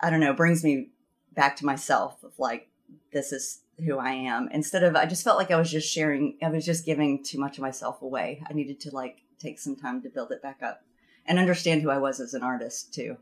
I 0.00 0.10
don't 0.10 0.20
know, 0.20 0.32
brings 0.32 0.64
me 0.64 0.88
back 1.34 1.56
to 1.56 1.66
myself 1.66 2.22
of 2.24 2.32
like, 2.38 2.68
this 3.12 3.32
is 3.32 3.60
who 3.84 3.98
I 3.98 4.12
am. 4.12 4.48
Instead 4.52 4.82
of, 4.82 4.96
I 4.96 5.04
just 5.04 5.24
felt 5.24 5.38
like 5.38 5.50
I 5.50 5.58
was 5.58 5.70
just 5.70 5.92
sharing, 5.92 6.38
I 6.42 6.48
was 6.48 6.64
just 6.64 6.86
giving 6.86 7.22
too 7.22 7.38
much 7.38 7.58
of 7.58 7.62
myself 7.62 8.00
away. 8.00 8.42
I 8.48 8.54
needed 8.54 8.80
to 8.80 8.90
like 8.90 9.18
take 9.38 9.58
some 9.58 9.76
time 9.76 10.02
to 10.02 10.08
build 10.08 10.32
it 10.32 10.42
back 10.42 10.62
up 10.62 10.82
and 11.26 11.38
understand 11.38 11.82
who 11.82 11.90
I 11.90 11.98
was 11.98 12.20
as 12.20 12.32
an 12.32 12.42
artist 12.42 12.94
too. 12.94 13.18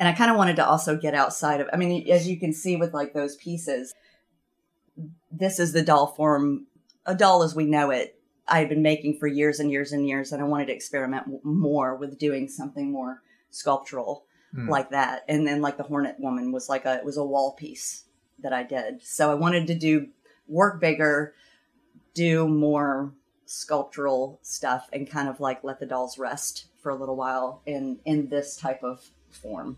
And 0.00 0.08
I 0.08 0.12
kind 0.12 0.30
of 0.30 0.38
wanted 0.38 0.56
to 0.56 0.66
also 0.66 0.96
get 0.96 1.14
outside 1.14 1.60
of, 1.60 1.68
I 1.74 1.76
mean, 1.76 2.10
as 2.10 2.26
you 2.26 2.38
can 2.40 2.54
see 2.54 2.74
with 2.74 2.94
like 2.94 3.12
those 3.12 3.36
pieces, 3.36 3.94
this 5.30 5.60
is 5.60 5.72
the 5.72 5.82
doll 5.82 6.06
form, 6.06 6.66
a 7.04 7.14
doll 7.14 7.42
as 7.42 7.54
we 7.54 7.66
know 7.66 7.90
it. 7.90 8.18
I 8.48 8.60
had 8.60 8.70
been 8.70 8.82
making 8.82 9.18
for 9.18 9.26
years 9.26 9.60
and 9.60 9.70
years 9.70 9.92
and 9.92 10.08
years, 10.08 10.32
and 10.32 10.42
I 10.42 10.46
wanted 10.46 10.66
to 10.66 10.72
experiment 10.72 11.44
more 11.44 11.94
with 11.94 12.18
doing 12.18 12.48
something 12.48 12.90
more 12.90 13.22
sculptural 13.50 14.24
mm. 14.56 14.68
like 14.68 14.90
that. 14.90 15.24
And 15.28 15.46
then 15.46 15.60
like 15.60 15.76
the 15.76 15.82
Hornet 15.82 16.18
Woman 16.18 16.50
was 16.50 16.70
like 16.70 16.86
a 16.86 16.96
it 16.96 17.04
was 17.04 17.18
a 17.18 17.24
wall 17.24 17.52
piece 17.52 18.04
that 18.40 18.54
I 18.54 18.62
did. 18.62 19.02
So 19.02 19.30
I 19.30 19.34
wanted 19.34 19.66
to 19.66 19.74
do 19.74 20.08
work 20.48 20.80
bigger, 20.80 21.34
do 22.14 22.48
more 22.48 23.12
sculptural 23.44 24.38
stuff 24.42 24.88
and 24.92 25.10
kind 25.10 25.28
of 25.28 25.40
like 25.40 25.62
let 25.62 25.78
the 25.78 25.86
dolls 25.86 26.18
rest 26.18 26.66
for 26.82 26.90
a 26.90 26.96
little 26.96 27.16
while 27.16 27.60
in 27.66 27.98
in 28.06 28.30
this 28.30 28.56
type 28.56 28.82
of 28.82 29.10
form. 29.30 29.76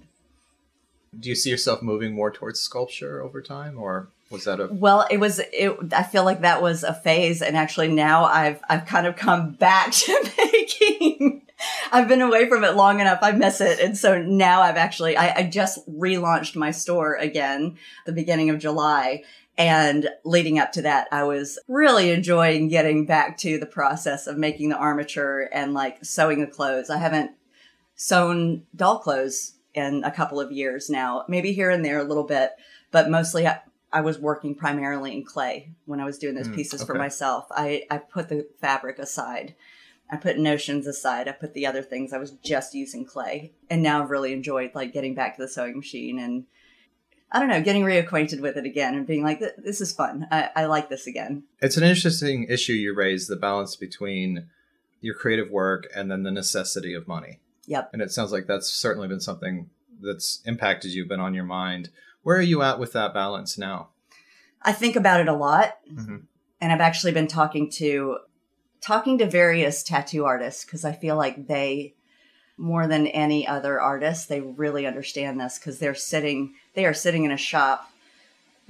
Do 1.18 1.28
you 1.28 1.34
see 1.34 1.50
yourself 1.50 1.82
moving 1.82 2.14
more 2.14 2.30
towards 2.30 2.60
sculpture 2.60 3.22
over 3.22 3.42
time 3.42 3.78
or 3.78 4.08
was 4.30 4.44
that 4.44 4.60
a 4.60 4.68
well 4.72 5.06
it 5.10 5.18
was 5.18 5.42
it 5.52 5.76
i 5.92 6.02
feel 6.02 6.24
like 6.24 6.40
that 6.40 6.62
was 6.62 6.82
a 6.84 6.94
phase 6.94 7.42
and 7.42 7.54
actually 7.54 7.88
now 7.88 8.24
i've 8.24 8.62
i've 8.70 8.86
kind 8.86 9.06
of 9.06 9.14
come 9.14 9.50
back 9.60 9.92
to 9.92 10.30
making 10.38 11.42
I've 11.90 12.08
been 12.08 12.22
away 12.22 12.48
from 12.48 12.64
it 12.64 12.74
long 12.74 13.00
enough. 13.00 13.20
I 13.22 13.32
miss 13.32 13.60
it. 13.60 13.78
And 13.80 13.96
so 13.96 14.20
now 14.20 14.62
I've 14.62 14.76
actually, 14.76 15.16
I, 15.16 15.36
I 15.36 15.42
just 15.44 15.86
relaunched 15.88 16.56
my 16.56 16.70
store 16.70 17.14
again 17.16 17.76
the 18.06 18.12
beginning 18.12 18.50
of 18.50 18.58
July. 18.58 19.22
And 19.58 20.08
leading 20.24 20.58
up 20.58 20.72
to 20.72 20.82
that, 20.82 21.08
I 21.12 21.24
was 21.24 21.58
really 21.68 22.10
enjoying 22.10 22.68
getting 22.68 23.04
back 23.04 23.36
to 23.38 23.58
the 23.58 23.66
process 23.66 24.26
of 24.26 24.38
making 24.38 24.70
the 24.70 24.76
armature 24.76 25.48
and 25.52 25.74
like 25.74 26.04
sewing 26.04 26.40
the 26.40 26.46
clothes. 26.46 26.88
I 26.88 26.96
haven't 26.96 27.32
sewn 27.94 28.64
doll 28.74 28.98
clothes 28.98 29.52
in 29.74 30.04
a 30.04 30.10
couple 30.10 30.40
of 30.40 30.52
years 30.52 30.90
now, 30.90 31.24
maybe 31.28 31.52
here 31.52 31.70
and 31.70 31.84
there 31.84 31.98
a 31.98 32.04
little 32.04 32.24
bit, 32.24 32.52
but 32.90 33.10
mostly 33.10 33.46
I, 33.46 33.60
I 33.92 34.00
was 34.00 34.18
working 34.18 34.54
primarily 34.54 35.12
in 35.12 35.24
clay 35.24 35.72
when 35.86 36.00
I 36.00 36.04
was 36.04 36.18
doing 36.18 36.34
those 36.34 36.48
mm, 36.48 36.54
pieces 36.54 36.82
okay. 36.82 36.86
for 36.86 36.94
myself. 36.94 37.46
I, 37.50 37.84
I 37.90 37.98
put 37.98 38.28
the 38.28 38.46
fabric 38.60 38.98
aside 38.98 39.54
I 40.12 40.16
put 40.16 40.38
notions 40.38 40.86
aside. 40.86 41.26
I 41.26 41.32
put 41.32 41.54
the 41.54 41.66
other 41.66 41.82
things. 41.82 42.12
I 42.12 42.18
was 42.18 42.32
just 42.44 42.74
using 42.74 43.06
clay. 43.06 43.54
And 43.70 43.82
now 43.82 44.02
I've 44.02 44.10
really 44.10 44.34
enjoyed 44.34 44.72
like 44.74 44.92
getting 44.92 45.14
back 45.14 45.36
to 45.36 45.42
the 45.42 45.48
sewing 45.48 45.78
machine 45.78 46.18
and 46.18 46.44
I 47.34 47.38
don't 47.38 47.48
know, 47.48 47.62
getting 47.62 47.82
reacquainted 47.82 48.40
with 48.40 48.58
it 48.58 48.66
again 48.66 48.94
and 48.94 49.06
being 49.06 49.22
like, 49.22 49.40
this 49.56 49.80
is 49.80 49.90
fun. 49.90 50.28
I, 50.30 50.50
I 50.54 50.64
like 50.66 50.90
this 50.90 51.06
again. 51.06 51.44
It's 51.62 51.78
an 51.78 51.82
interesting 51.82 52.44
issue 52.50 52.74
you 52.74 52.94
raise 52.94 53.26
the 53.26 53.36
balance 53.36 53.74
between 53.74 54.48
your 55.00 55.14
creative 55.14 55.50
work 55.50 55.88
and 55.96 56.10
then 56.10 56.24
the 56.24 56.30
necessity 56.30 56.92
of 56.92 57.08
money. 57.08 57.40
Yep. 57.66 57.90
And 57.92 58.02
it 58.02 58.10
sounds 58.10 58.32
like 58.32 58.46
that's 58.46 58.70
certainly 58.72 59.08
been 59.08 59.20
something 59.20 59.70
that's 60.00 60.40
impacted 60.44 60.92
you, 60.92 61.06
been 61.06 61.20
on 61.20 61.34
your 61.34 61.44
mind. 61.44 61.90
Where 62.22 62.36
are 62.36 62.42
you 62.42 62.62
at 62.62 62.78
with 62.78 62.92
that 62.92 63.14
balance 63.14 63.56
now? 63.56 63.88
I 64.62 64.72
think 64.72 64.96
about 64.96 65.20
it 65.20 65.28
a 65.28 65.32
lot. 65.32 65.78
Mm-hmm. 65.90 66.16
And 66.60 66.72
I've 66.72 66.80
actually 66.80 67.12
been 67.12 67.28
talking 67.28 67.70
to 67.72 68.18
talking 68.80 69.18
to 69.18 69.26
various 69.26 69.82
tattoo 69.82 70.24
artists 70.24 70.64
because 70.64 70.84
I 70.84 70.92
feel 70.92 71.16
like 71.16 71.46
they 71.46 71.94
more 72.56 72.86
than 72.86 73.06
any 73.06 73.46
other 73.46 73.80
artist 73.80 74.28
they 74.28 74.40
really 74.40 74.86
understand 74.86 75.40
this 75.40 75.58
because 75.58 75.78
they're 75.78 75.94
sitting 75.94 76.54
they 76.74 76.84
are 76.84 76.92
sitting 76.92 77.24
in 77.24 77.30
a 77.30 77.36
shop 77.36 77.90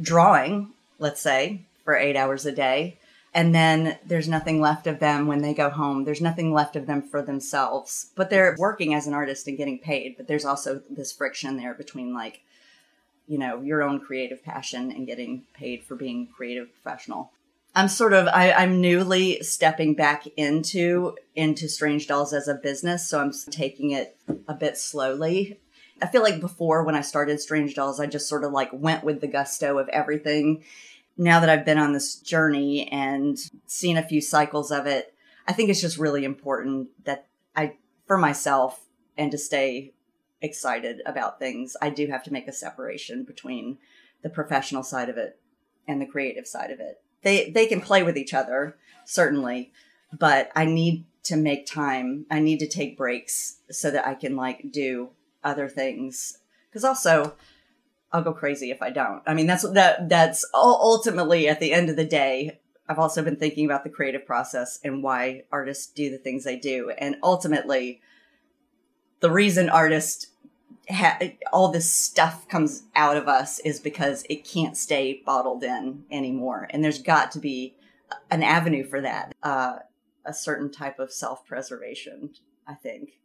drawing 0.00 0.70
let's 0.98 1.20
say 1.20 1.62
for 1.84 1.96
8 1.96 2.14
hours 2.14 2.46
a 2.46 2.52
day 2.52 2.98
and 3.34 3.54
then 3.54 3.98
there's 4.04 4.28
nothing 4.28 4.60
left 4.60 4.86
of 4.86 4.98
them 4.98 5.26
when 5.26 5.42
they 5.42 5.54
go 5.54 5.70
home 5.70 6.04
there's 6.04 6.20
nothing 6.20 6.52
left 6.52 6.76
of 6.76 6.86
them 6.86 7.02
for 7.02 7.22
themselves 7.22 8.10
but 8.14 8.30
they're 8.30 8.56
working 8.58 8.94
as 8.94 9.06
an 9.06 9.14
artist 9.14 9.46
and 9.46 9.56
getting 9.56 9.78
paid 9.78 10.16
but 10.16 10.26
there's 10.26 10.44
also 10.44 10.82
this 10.90 11.12
friction 11.12 11.56
there 11.56 11.74
between 11.74 12.14
like 12.14 12.42
you 13.26 13.38
know 13.38 13.60
your 13.60 13.82
own 13.82 14.00
creative 14.00 14.42
passion 14.42 14.90
and 14.90 15.06
getting 15.06 15.42
paid 15.54 15.82
for 15.82 15.94
being 15.94 16.26
creative 16.26 16.68
professional 16.82 17.32
I'm 17.74 17.88
sort 17.88 18.12
of 18.12 18.28
I, 18.28 18.52
I'm 18.52 18.80
newly 18.80 19.42
stepping 19.42 19.94
back 19.94 20.26
into 20.36 21.16
into 21.34 21.68
Strange 21.68 22.06
Dolls 22.06 22.32
as 22.32 22.46
a 22.46 22.54
business, 22.54 23.06
so 23.06 23.18
I'm 23.18 23.32
taking 23.50 23.92
it 23.92 24.16
a 24.46 24.54
bit 24.54 24.76
slowly. 24.76 25.58
I 26.02 26.06
feel 26.06 26.22
like 26.22 26.40
before 26.40 26.84
when 26.84 26.94
I 26.94 27.00
started 27.00 27.40
Strange 27.40 27.74
Dolls, 27.74 27.98
I 27.98 28.06
just 28.06 28.28
sort 28.28 28.44
of 28.44 28.52
like 28.52 28.70
went 28.72 29.04
with 29.04 29.20
the 29.20 29.26
gusto 29.26 29.78
of 29.78 29.88
everything. 29.88 30.64
Now 31.22 31.38
that 31.38 31.48
I've 31.48 31.64
been 31.64 31.78
on 31.78 31.92
this 31.92 32.16
journey 32.16 32.88
and 32.90 33.38
seen 33.66 33.96
a 33.96 34.02
few 34.02 34.20
cycles 34.20 34.72
of 34.72 34.86
it, 34.86 35.14
I 35.46 35.52
think 35.52 35.70
it's 35.70 35.80
just 35.80 35.96
really 35.96 36.24
important 36.24 36.88
that 37.04 37.28
I, 37.54 37.76
for 38.08 38.18
myself, 38.18 38.80
and 39.16 39.30
to 39.30 39.38
stay 39.38 39.94
excited 40.40 41.00
about 41.06 41.38
things, 41.38 41.76
I 41.80 41.90
do 41.90 42.08
have 42.08 42.24
to 42.24 42.32
make 42.32 42.48
a 42.48 42.52
separation 42.52 43.22
between 43.22 43.78
the 44.22 44.30
professional 44.30 44.82
side 44.82 45.08
of 45.08 45.16
it 45.16 45.38
and 45.86 46.00
the 46.00 46.06
creative 46.06 46.48
side 46.48 46.72
of 46.72 46.80
it. 46.80 47.00
They 47.22 47.50
they 47.50 47.66
can 47.66 47.80
play 47.80 48.02
with 48.02 48.16
each 48.16 48.34
other, 48.34 48.76
certainly, 49.04 49.72
but 50.12 50.50
I 50.56 50.64
need 50.64 51.04
to 51.24 51.36
make 51.36 51.66
time. 51.66 52.26
I 52.32 52.40
need 52.40 52.58
to 52.58 52.68
take 52.68 52.98
breaks 52.98 53.58
so 53.70 53.92
that 53.92 54.08
I 54.08 54.14
can 54.14 54.34
like 54.34 54.72
do 54.72 55.10
other 55.44 55.68
things. 55.68 56.38
Cuz 56.72 56.82
also 56.82 57.36
I'll 58.12 58.22
go 58.22 58.32
crazy 58.32 58.70
if 58.70 58.82
I 58.82 58.90
don't. 58.90 59.22
I 59.26 59.34
mean, 59.34 59.46
that's 59.46 59.68
that 59.72 60.08
that's 60.08 60.44
ultimately 60.54 61.48
at 61.48 61.60
the 61.60 61.72
end 61.72 61.88
of 61.88 61.96
the 61.96 62.04
day, 62.04 62.60
I've 62.88 62.98
also 62.98 63.22
been 63.22 63.36
thinking 63.36 63.64
about 63.64 63.84
the 63.84 63.90
creative 63.90 64.26
process 64.26 64.78
and 64.84 65.02
why 65.02 65.44
artists 65.50 65.86
do 65.86 66.10
the 66.10 66.18
things 66.18 66.44
they 66.44 66.56
do. 66.56 66.90
And 66.98 67.16
ultimately, 67.22 68.02
the 69.20 69.30
reason 69.30 69.70
artists 69.70 70.26
ha- 70.90 71.18
all 71.52 71.70
this 71.70 71.90
stuff 71.90 72.48
comes 72.48 72.84
out 72.94 73.16
of 73.16 73.28
us 73.28 73.58
is 73.60 73.80
because 73.80 74.24
it 74.28 74.44
can't 74.44 74.76
stay 74.76 75.22
bottled 75.24 75.64
in 75.64 76.04
anymore. 76.10 76.68
And 76.70 76.84
there's 76.84 77.02
got 77.02 77.30
to 77.32 77.38
be 77.38 77.76
an 78.30 78.42
avenue 78.42 78.84
for 78.84 79.00
that, 79.00 79.34
uh, 79.42 79.78
a 80.24 80.34
certain 80.34 80.70
type 80.70 80.98
of 80.98 81.12
self 81.12 81.46
preservation, 81.46 82.30
I 82.66 82.74
think, 82.74 83.20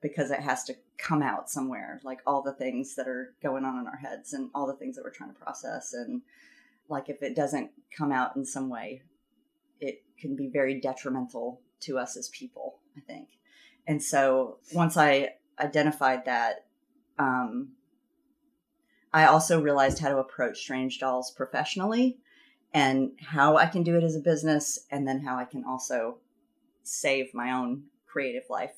because 0.00 0.30
it 0.30 0.40
has 0.40 0.64
to 0.64 0.74
come 0.98 1.22
out 1.22 1.50
somewhere, 1.50 2.00
like 2.04 2.20
all 2.26 2.42
the 2.42 2.52
things 2.52 2.94
that 2.94 3.08
are 3.08 3.34
going 3.42 3.64
on 3.64 3.78
in 3.78 3.86
our 3.86 3.96
heads 3.96 4.32
and 4.32 4.50
all 4.54 4.66
the 4.66 4.76
things 4.76 4.96
that 4.96 5.04
we're 5.04 5.10
trying 5.10 5.32
to 5.32 5.40
process. 5.40 5.92
And 5.92 6.22
like 6.88 7.08
if 7.08 7.22
it 7.22 7.36
doesn't 7.36 7.70
come 7.96 8.12
out 8.12 8.36
in 8.36 8.44
some 8.44 8.68
way, 8.68 9.02
it 9.80 10.02
can 10.18 10.36
be 10.36 10.48
very 10.48 10.80
detrimental 10.80 11.60
to 11.80 11.98
us 11.98 12.16
as 12.16 12.28
people, 12.28 12.78
I 12.96 13.00
think. 13.00 13.28
And 13.86 14.02
so 14.02 14.58
once 14.72 14.96
I 14.96 15.30
identified 15.58 16.24
that, 16.26 16.66
um, 17.18 17.72
I 19.12 19.26
also 19.26 19.60
realized 19.60 19.98
how 19.98 20.08
to 20.08 20.18
approach 20.18 20.60
Strange 20.60 21.00
Dolls 21.00 21.30
professionally 21.30 22.18
and 22.72 23.12
how 23.20 23.56
I 23.56 23.66
can 23.66 23.82
do 23.82 23.96
it 23.96 24.04
as 24.04 24.14
a 24.14 24.20
business, 24.20 24.86
and 24.90 25.06
then 25.08 25.20
how 25.20 25.36
I 25.36 25.44
can 25.44 25.64
also 25.64 26.18
save 26.84 27.34
my 27.34 27.50
own 27.50 27.84
creative 28.06 28.44
life, 28.48 28.76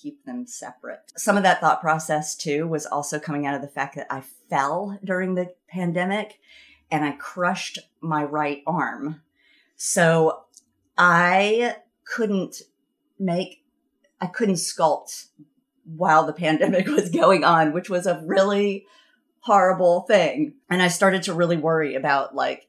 keep 0.00 0.24
them 0.24 0.46
separate. 0.46 1.12
Some 1.16 1.36
of 1.36 1.42
that 1.42 1.60
thought 1.60 1.80
process, 1.80 2.36
too, 2.36 2.66
was 2.66 2.86
also 2.86 3.18
coming 3.18 3.46
out 3.46 3.54
of 3.54 3.62
the 3.62 3.68
fact 3.68 3.96
that 3.96 4.06
I 4.10 4.22
fell 4.48 4.98
during 5.02 5.34
the 5.34 5.54
pandemic 5.68 6.38
and 6.90 7.04
I 7.04 7.12
crushed 7.12 7.78
my 8.00 8.22
right 8.22 8.62
arm. 8.66 9.22
So 9.76 10.44
I 10.96 11.76
couldn't 12.04 12.62
make, 13.18 13.64
I 14.20 14.26
couldn't 14.26 14.56
sculpt 14.56 15.26
while 15.84 16.24
the 16.24 16.32
pandemic 16.44 16.86
was 16.86 17.10
going 17.10 17.44
on, 17.44 17.72
which 17.72 17.90
was 17.90 18.06
a 18.06 18.22
really 18.24 18.86
horrible 19.40 20.02
thing. 20.02 20.54
And 20.68 20.82
I 20.82 20.88
started 20.88 21.22
to 21.24 21.34
really 21.34 21.56
worry 21.56 21.94
about 21.94 22.34
like, 22.34 22.68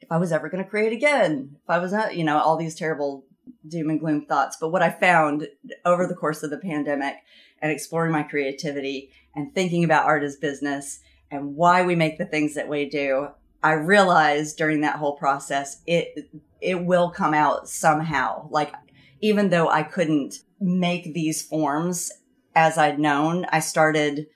if 0.00 0.10
I 0.10 0.18
was 0.18 0.32
ever 0.32 0.48
going 0.48 0.62
to 0.62 0.68
create 0.68 0.92
again, 0.92 1.56
if 1.62 1.70
I 1.70 1.78
was 1.78 1.92
not, 1.92 2.16
you 2.16 2.24
know, 2.24 2.38
all 2.38 2.56
these 2.56 2.74
terrible 2.74 3.24
doom 3.66 3.90
and 3.90 4.00
gloom 4.00 4.26
thoughts. 4.26 4.56
But 4.60 4.70
what 4.70 4.82
I 4.82 4.90
found 4.90 5.48
over 5.84 6.06
the 6.06 6.14
course 6.14 6.42
of 6.42 6.50
the 6.50 6.58
pandemic 6.58 7.16
and 7.60 7.70
exploring 7.70 8.12
my 8.12 8.22
creativity 8.22 9.10
and 9.34 9.54
thinking 9.54 9.84
about 9.84 10.06
art 10.06 10.22
as 10.22 10.36
business 10.36 11.00
and 11.30 11.56
why 11.56 11.82
we 11.82 11.94
make 11.94 12.18
the 12.18 12.26
things 12.26 12.54
that 12.54 12.68
we 12.68 12.88
do, 12.88 13.28
I 13.62 13.72
realized 13.72 14.58
during 14.58 14.80
that 14.80 14.96
whole 14.96 15.16
process, 15.16 15.82
it, 15.86 16.30
it 16.60 16.84
will 16.84 17.10
come 17.10 17.34
out 17.34 17.68
somehow. 17.68 18.48
Like, 18.50 18.74
even 19.20 19.50
though 19.50 19.68
I 19.68 19.84
couldn't 19.84 20.40
make 20.60 21.14
these 21.14 21.42
forms 21.42 22.12
as 22.54 22.76
I'd 22.76 22.98
known, 22.98 23.46
I 23.50 23.60
started 23.60 24.26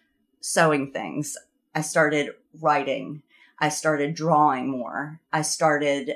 sewing 0.40 0.92
things. 0.92 1.36
I 1.74 1.80
started 1.80 2.30
writing. 2.60 3.22
I 3.58 3.68
started 3.68 4.14
drawing 4.14 4.70
more. 4.70 5.20
I 5.32 5.42
started, 5.42 6.12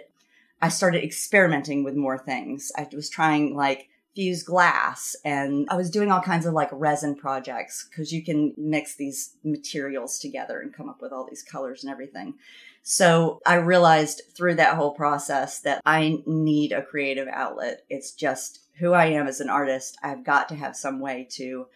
I 0.63 0.69
started 0.69 1.05
experimenting 1.05 1.85
with 1.85 1.95
more 1.95 2.19
things. 2.19 2.71
I 2.77 2.87
was 2.93 3.09
trying 3.09 3.55
like 3.55 3.89
fused 4.15 4.47
glass 4.47 5.17
and 5.25 5.69
I 5.71 5.77
was 5.77 5.91
doing 5.91 6.11
all 6.11 6.21
kinds 6.21 6.45
of 6.45 6.53
like 6.53 6.69
resin 6.73 7.15
projects 7.15 7.89
because 7.89 8.13
you 8.13 8.25
can 8.25 8.53
mix 8.57 8.97
these 8.97 9.37
materials 9.45 10.19
together 10.19 10.61
and 10.61 10.75
come 10.75 10.89
up 10.89 11.01
with 11.01 11.13
all 11.13 11.27
these 11.29 11.43
colors 11.43 11.85
and 11.85 11.93
everything. 11.93 12.35
So 12.83 13.41
I 13.47 13.55
realized 13.57 14.23
through 14.37 14.57
that 14.57 14.77
whole 14.77 14.93
process 14.93 15.61
that 15.61 15.81
I 15.87 16.23
need 16.27 16.73
a 16.73 16.83
creative 16.83 17.29
outlet. 17.29 17.85
It's 17.89 18.13
just 18.13 18.61
who 18.79 18.93
I 18.93 19.07
am 19.07 19.27
as 19.27 19.41
an 19.41 19.51
artist. 19.51 19.99
I've 20.03 20.25
got 20.25 20.49
to 20.49 20.57
have 20.57 20.75
some 20.75 21.01
way 21.01 21.29
to 21.33 21.67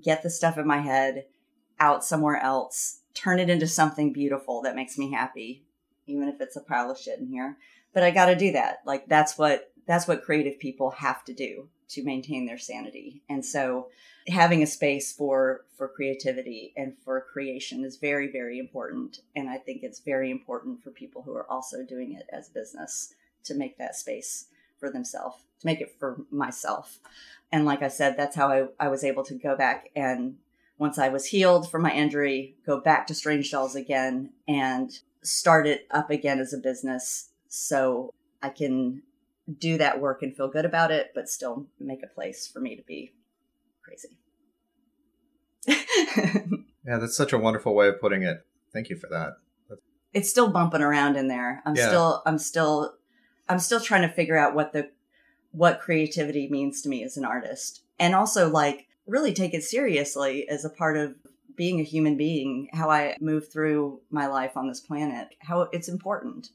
get 0.00 0.22
the 0.22 0.30
stuff 0.30 0.58
in 0.58 0.66
my 0.66 0.78
head 0.78 1.26
out 1.78 2.04
somewhere 2.04 2.36
else, 2.36 3.00
turn 3.14 3.38
it 3.38 3.50
into 3.50 3.66
something 3.66 4.12
beautiful 4.12 4.62
that 4.62 4.76
makes 4.76 4.98
me 4.98 5.12
happy, 5.12 5.64
even 6.06 6.28
if 6.28 6.40
it's 6.40 6.56
a 6.56 6.60
pile 6.60 6.90
of 6.90 6.98
shit 6.98 7.18
in 7.18 7.28
here. 7.28 7.56
But 7.92 8.02
I 8.02 8.10
got 8.10 8.26
to 8.26 8.36
do 8.36 8.52
that. 8.52 8.78
Like 8.86 9.08
that's 9.08 9.36
what 9.38 9.72
that's 9.86 10.06
what 10.06 10.24
creative 10.24 10.58
people 10.58 10.90
have 10.90 11.24
to 11.24 11.34
do 11.34 11.68
to 11.88 12.04
maintain 12.04 12.46
their 12.46 12.58
sanity. 12.58 13.22
And 13.28 13.44
so 13.44 13.88
having 14.28 14.62
a 14.62 14.66
space 14.66 15.12
for 15.12 15.64
for 15.76 15.88
creativity 15.88 16.72
and 16.76 16.96
for 17.04 17.20
creation 17.20 17.84
is 17.84 17.96
very 17.96 18.30
very 18.30 18.58
important 18.58 19.18
and 19.34 19.50
I 19.50 19.58
think 19.58 19.82
it's 19.82 19.98
very 19.98 20.30
important 20.30 20.80
for 20.82 20.90
people 20.90 21.22
who 21.22 21.34
are 21.34 21.50
also 21.50 21.82
doing 21.82 22.12
it 22.12 22.26
as 22.32 22.48
business 22.48 23.14
to 23.44 23.54
make 23.54 23.78
that 23.78 23.96
space 23.96 24.46
for 24.78 24.90
themselves, 24.90 25.38
to 25.60 25.66
make 25.66 25.80
it 25.80 25.96
for 25.98 26.20
myself. 26.30 27.00
And 27.50 27.64
like 27.64 27.82
I 27.82 27.88
said, 27.88 28.16
that's 28.16 28.36
how 28.36 28.48
I, 28.48 28.66
I 28.78 28.88
was 28.88 29.02
able 29.02 29.24
to 29.24 29.34
go 29.34 29.56
back 29.56 29.90
and 29.96 30.36
once 30.78 30.98
I 30.98 31.10
was 31.10 31.26
healed 31.26 31.70
from 31.70 31.82
my 31.82 31.92
injury, 31.92 32.56
go 32.66 32.80
back 32.80 33.06
to 33.06 33.14
Strange 33.14 33.50
Dolls 33.50 33.76
again 33.76 34.30
and 34.48 34.90
start 35.22 35.66
it 35.66 35.86
up 35.90 36.10
again 36.10 36.40
as 36.40 36.52
a 36.52 36.58
business 36.58 37.28
so 37.54 38.14
I 38.42 38.48
can 38.48 39.02
do 39.58 39.76
that 39.76 40.00
work 40.00 40.22
and 40.22 40.34
feel 40.34 40.48
good 40.48 40.64
about 40.64 40.90
it, 40.90 41.10
but 41.14 41.28
still 41.28 41.66
make 41.78 42.02
a 42.02 42.06
place 42.06 42.48
for 42.48 42.60
me 42.60 42.76
to 42.76 42.82
be 42.82 43.12
crazy. 43.84 44.16
yeah, 46.86 46.96
that's 46.96 47.14
such 47.14 47.34
a 47.34 47.38
wonderful 47.38 47.74
way 47.74 47.88
of 47.88 48.00
putting 48.00 48.22
it. 48.22 48.46
Thank 48.72 48.88
you 48.88 48.96
for 48.96 49.08
that. 49.08 49.34
It's 50.14 50.30
still 50.30 50.48
bumping 50.48 50.80
around 50.80 51.16
in 51.16 51.28
there. 51.28 51.62
I'm 51.66 51.76
yeah. 51.76 51.88
still 51.88 52.22
I'm 52.24 52.38
still 52.38 52.94
I'm 53.50 53.58
still 53.58 53.80
trying 53.80 54.08
to 54.08 54.14
figure 54.14 54.38
out 54.38 54.54
what 54.54 54.72
the 54.72 54.90
what 55.50 55.80
creativity 55.80 56.48
means 56.48 56.80
to 56.82 56.88
me 56.88 57.04
as 57.04 57.18
an 57.18 57.24
artist. 57.26 57.82
And 57.98 58.14
also 58.14 58.48
like 58.48 58.86
really 59.06 59.34
take 59.34 59.52
it 59.52 59.62
seriously 59.62 60.48
as 60.48 60.64
a 60.64 60.70
part 60.70 60.96
of 60.96 61.14
being 61.54 61.80
a 61.80 61.84
human 61.84 62.16
being, 62.16 62.70
how 62.72 62.88
I 62.88 63.16
move 63.20 63.52
through 63.52 64.00
my 64.10 64.26
life 64.26 64.56
on 64.56 64.68
this 64.68 64.80
planet, 64.80 65.28
how 65.40 65.68
it's 65.72 65.88
important. 65.88 66.48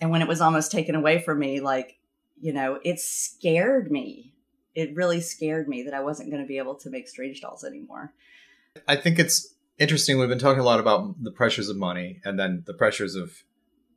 And 0.00 0.10
when 0.10 0.22
it 0.22 0.28
was 0.28 0.40
almost 0.40 0.70
taken 0.70 0.94
away 0.94 1.20
from 1.20 1.38
me, 1.38 1.60
like, 1.60 1.98
you 2.40 2.52
know, 2.52 2.78
it 2.84 3.00
scared 3.00 3.90
me. 3.90 4.34
It 4.74 4.94
really 4.94 5.20
scared 5.20 5.68
me 5.68 5.82
that 5.82 5.94
I 5.94 6.00
wasn't 6.00 6.30
going 6.30 6.42
to 6.42 6.46
be 6.46 6.58
able 6.58 6.76
to 6.76 6.90
make 6.90 7.08
strange 7.08 7.40
dolls 7.40 7.64
anymore. 7.64 8.12
I 8.86 8.96
think 8.96 9.18
it's 9.18 9.54
interesting. 9.78 10.18
We've 10.18 10.28
been 10.28 10.38
talking 10.38 10.60
a 10.60 10.64
lot 10.64 10.78
about 10.78 11.22
the 11.22 11.32
pressures 11.32 11.68
of 11.68 11.76
money 11.76 12.20
and 12.24 12.38
then 12.38 12.62
the 12.66 12.74
pressures 12.74 13.16
of 13.16 13.42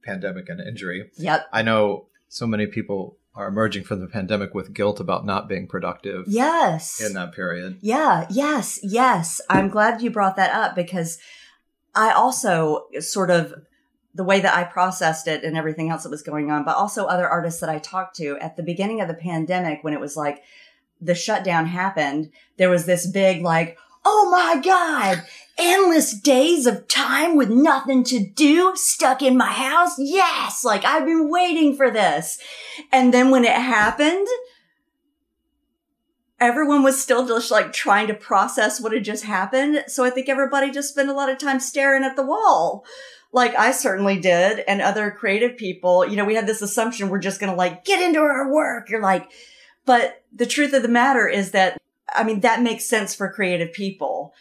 pandemic 0.04 0.50
and 0.50 0.60
injury. 0.60 1.12
Yep. 1.18 1.48
I 1.54 1.62
know 1.62 2.08
so 2.30 2.48
many 2.48 2.66
people 2.66 3.18
are 3.36 3.48
emerging 3.48 3.84
from 3.84 4.00
the 4.00 4.08
pandemic 4.08 4.54
with 4.54 4.74
guilt 4.74 5.00
about 5.00 5.26
not 5.26 5.48
being 5.48 5.68
productive. 5.68 6.26
Yes. 6.28 7.00
In 7.00 7.14
that 7.14 7.32
period. 7.34 7.78
Yeah, 7.82 8.26
yes, 8.30 8.80
yes. 8.84 9.40
I'm 9.50 9.70
glad 9.70 10.02
you 10.02 10.10
brought 10.10 10.36
that 10.36 10.54
up 10.54 10.76
because 10.76 11.18
I 11.96 12.12
also 12.12 12.88
sort 13.00 13.30
of 13.30 13.54
the 14.14 14.24
way 14.24 14.42
that 14.42 14.56
I 14.56 14.64
processed 14.64 15.28
it 15.28 15.44
and 15.44 15.58
everything 15.58 15.90
else 15.90 16.04
that 16.04 16.10
was 16.10 16.22
going 16.22 16.52
on, 16.52 16.66
but 16.66 16.76
also 16.76 17.06
other 17.06 17.28
artists 17.28 17.62
that 17.62 17.70
I 17.70 17.80
talked 17.80 18.16
to 18.18 18.38
at 18.40 18.58
the 18.58 18.64
beginning 18.64 19.02
of 19.02 19.08
the 19.08 19.14
pandemic 19.14 19.84
when 19.84 19.94
it 19.94 20.00
was 20.00 20.18
like 20.18 20.44
the 21.00 21.16
shutdown 21.16 21.66
happened, 21.66 22.32
there 22.58 22.70
was 22.70 22.86
this 22.86 23.08
big 23.08 23.42
like, 23.42 23.78
oh 24.04 24.30
my 24.32 24.62
God, 24.62 25.24
endless 25.58 26.20
days 26.20 26.66
of 26.66 26.88
time 26.88 27.36
with 27.36 27.50
nothing 27.50 28.04
to 28.06 28.20
do, 28.20 28.74
stuck 28.76 29.22
in 29.22 29.38
my 29.38 29.52
house. 29.52 29.96
Yes, 29.98 30.64
like 30.64 30.84
I've 30.84 31.06
been 31.06 31.30
waiting 31.30 31.76
for 31.76 31.90
this. 31.90 32.40
And 32.92 33.14
then 33.14 33.30
when 33.30 33.46
it 33.46 33.52
happened, 33.52 34.28
everyone 36.40 36.84
was 36.84 37.02
still 37.02 37.28
just 37.28 37.52
like 37.52 37.72
trying 37.72 38.08
to 38.08 38.14
process 38.14 38.82
what 38.82 38.94
had 38.94 39.04
just 39.04 39.24
happened. 39.24 39.84
So 39.88 40.04
I 40.04 40.10
think 40.10 40.28
everybody 40.28 40.72
just 40.72 40.90
spent 40.90 41.10
a 41.10 41.14
lot 41.14 41.30
of 41.30 41.38
time 41.38 41.60
staring 41.60 42.04
at 42.04 42.16
the 42.16 42.26
wall. 42.26 42.84
Like 43.34 43.56
I 43.56 43.72
certainly 43.72 44.20
did 44.20 44.60
and 44.68 44.82
other 44.82 45.12
creative 45.12 45.58
people, 45.58 46.06
you 46.06 46.16
know, 46.16 46.26
we 46.26 46.36
had 46.36 46.48
this 46.48 46.62
assumption 46.62 47.10
we're 47.10 47.20
just 47.20 47.40
going 47.40 47.52
to 47.52 47.58
like 47.58 47.86
get 47.86 48.02
into 48.02 48.20
our 48.20 48.52
work. 48.52 48.90
You're 48.90 49.02
like, 49.02 49.32
but 49.86 50.24
the 50.34 50.46
truth 50.46 50.74
of 50.74 50.82
the 50.82 50.90
matter 50.90 51.28
is 51.28 51.52
that 51.52 51.78
I 52.14 52.24
mean, 52.24 52.42
that 52.42 52.62
makes 52.62 52.86
sense 52.86 53.16
for 53.16 53.32
creative 53.32 53.72
people. 53.72 54.34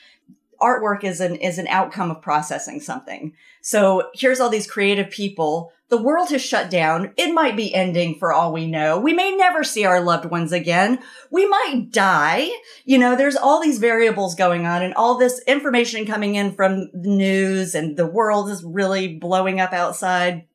Artwork 0.60 1.04
is 1.04 1.20
an, 1.20 1.36
is 1.36 1.58
an 1.58 1.68
outcome 1.68 2.10
of 2.10 2.20
processing 2.20 2.80
something. 2.80 3.32
So 3.62 4.10
here's 4.12 4.40
all 4.40 4.50
these 4.50 4.70
creative 4.70 5.10
people 5.10 5.72
The 5.90 6.00
world 6.00 6.30
has 6.30 6.40
shut 6.40 6.70
down. 6.70 7.12
It 7.16 7.34
might 7.34 7.56
be 7.56 7.74
ending 7.74 8.14
for 8.14 8.32
all 8.32 8.52
we 8.52 8.68
know. 8.68 9.00
We 9.00 9.12
may 9.12 9.34
never 9.34 9.64
see 9.64 9.84
our 9.84 10.00
loved 10.00 10.24
ones 10.24 10.52
again. 10.52 11.00
We 11.32 11.46
might 11.46 11.88
die. 11.90 12.48
You 12.84 12.96
know, 12.98 13.16
there's 13.16 13.36
all 13.36 13.60
these 13.60 13.78
variables 13.78 14.36
going 14.36 14.66
on 14.66 14.82
and 14.82 14.94
all 14.94 15.18
this 15.18 15.42
information 15.48 16.06
coming 16.06 16.36
in 16.36 16.52
from 16.52 16.90
the 16.92 17.10
news 17.10 17.74
and 17.74 17.96
the 17.96 18.06
world 18.06 18.50
is 18.50 18.62
really 18.62 19.16
blowing 19.18 19.60
up 19.60 19.72
outside. 19.72 20.46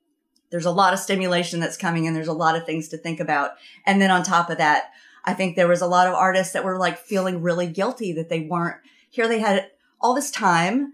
There's 0.51 0.65
a 0.65 0.71
lot 0.71 0.93
of 0.93 0.99
stimulation 0.99 1.59
that's 1.59 1.75
coming 1.75 2.05
in. 2.05 2.13
There's 2.13 2.29
a 2.29 2.33
lot 2.33 2.55
of 2.55 2.65
things 2.65 2.87
to 2.89 2.97
think 2.97 3.19
about. 3.19 3.51
And 3.85 4.01
then 4.01 4.11
on 4.11 4.23
top 4.23 4.49
of 4.49 4.57
that, 4.59 4.91
I 5.25 5.33
think 5.33 5.57
there 5.57 5.67
was 5.67 5.81
a 5.81 5.87
lot 5.87 6.07
of 6.07 6.13
artists 6.13 6.53
that 6.53 6.63
were 6.63 6.79
like 6.79 6.97
feeling 6.97 7.41
really 7.41 7.67
guilty 7.67 8.13
that 8.13 8.29
they 8.29 8.41
weren't 8.41 8.77
here. 9.09 9.27
They 9.27 9.39
had 9.39 9.69
all 9.99 10.13
this 10.13 10.31
time 10.31 10.93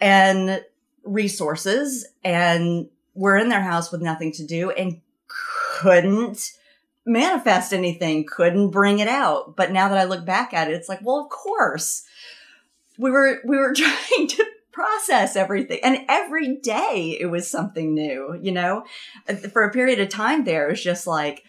and 0.00 0.62
resources 1.02 2.06
and 2.22 2.88
were 3.14 3.36
in 3.36 3.48
their 3.48 3.62
house 3.62 3.90
with 3.90 4.02
nothing 4.02 4.32
to 4.32 4.46
do 4.46 4.70
and 4.70 5.00
couldn't 5.26 6.52
manifest 7.06 7.72
anything, 7.72 8.26
couldn't 8.26 8.70
bring 8.70 8.98
it 8.98 9.08
out. 9.08 9.56
But 9.56 9.72
now 9.72 9.88
that 9.88 9.98
I 9.98 10.04
look 10.04 10.24
back 10.24 10.54
at 10.54 10.70
it, 10.70 10.74
it's 10.74 10.88
like, 10.88 11.00
well, 11.02 11.20
of 11.20 11.30
course 11.30 12.04
we 12.98 13.10
were, 13.10 13.40
we 13.44 13.56
were 13.56 13.72
trying 13.76 14.28
to 14.28 14.44
process 14.72 15.36
everything. 15.36 15.80
And 15.82 16.04
every 16.08 16.56
day 16.56 17.16
it 17.20 17.26
was 17.26 17.48
something 17.48 17.94
new, 17.94 18.38
you 18.40 18.52
know, 18.52 18.84
for 19.52 19.62
a 19.62 19.72
period 19.72 20.00
of 20.00 20.08
time 20.08 20.44
there, 20.44 20.66
it 20.66 20.72
was 20.72 20.82
just 20.82 21.06
like, 21.06 21.44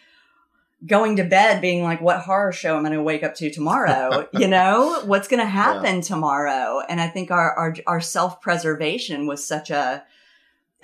going 0.86 1.16
to 1.16 1.24
bed 1.24 1.62
being 1.62 1.84
like, 1.84 2.02
what 2.02 2.20
horror 2.20 2.52
show 2.52 2.78
am 2.78 2.86
I 2.86 2.90
going 2.90 3.00
to 3.00 3.04
wake 3.04 3.24
up 3.24 3.34
to 3.36 3.50
tomorrow? 3.50 4.28
you 4.34 4.48
know, 4.48 5.02
what's 5.06 5.28
going 5.28 5.40
to 5.40 5.46
happen 5.46 5.96
yeah. 5.96 6.02
tomorrow? 6.02 6.82
And 6.88 7.02
I 7.02 7.08
think 7.08 7.32
our, 7.32 7.54
our, 7.54 7.76
our 7.88 8.02
self 8.02 8.42
preservation 8.42 9.26
was 9.26 9.44
such 9.46 9.70
a, 9.72 10.04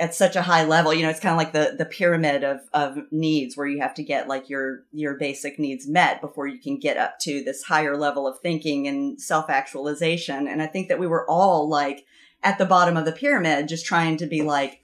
at 0.02 0.14
such 0.14 0.36
a 0.36 0.42
high 0.42 0.66
level, 0.66 0.94
you 0.94 1.04
know, 1.04 1.10
it's 1.10 1.20
kind 1.20 1.32
of 1.32 1.38
like 1.38 1.54
the, 1.54 1.76
the 1.78 1.86
pyramid 1.86 2.44
of, 2.44 2.60
of 2.74 2.98
needs 3.12 3.56
where 3.56 3.68
you 3.68 3.80
have 3.80 3.94
to 3.94 4.04
get 4.04 4.28
like 4.28 4.50
your, 4.50 4.84
your 4.92 5.14
basic 5.14 5.60
needs 5.60 5.88
met 5.88 6.20
before 6.20 6.48
you 6.48 6.60
can 6.60 6.78
get 6.78 6.98
up 6.98 7.20
to 7.20 7.44
this 7.44 7.64
higher 7.64 7.96
level 7.96 8.28
of 8.28 8.40
thinking 8.40 8.88
and 8.88 9.22
self 9.22 9.50
actualization. 9.50 10.48
And 10.48 10.62
I 10.62 10.68
think 10.68 10.90
that 10.90 11.00
we 11.00 11.08
were 11.08 11.30
all 11.30 11.70
like 11.70 12.06
at 12.44 12.58
the 12.58 12.66
bottom 12.66 12.98
of 12.98 13.06
the 13.06 13.12
pyramid, 13.14 13.70
just 13.70 13.86
trying 13.86 14.18
to 14.18 14.26
be 14.26 14.42
like, 14.42 14.82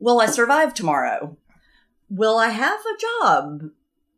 will 0.00 0.20
I 0.20 0.26
survive 0.26 0.74
tomorrow? 0.74 1.36
will 2.08 2.38
I 2.38 2.48
have 2.48 2.80
a 2.80 3.24
job 3.24 3.70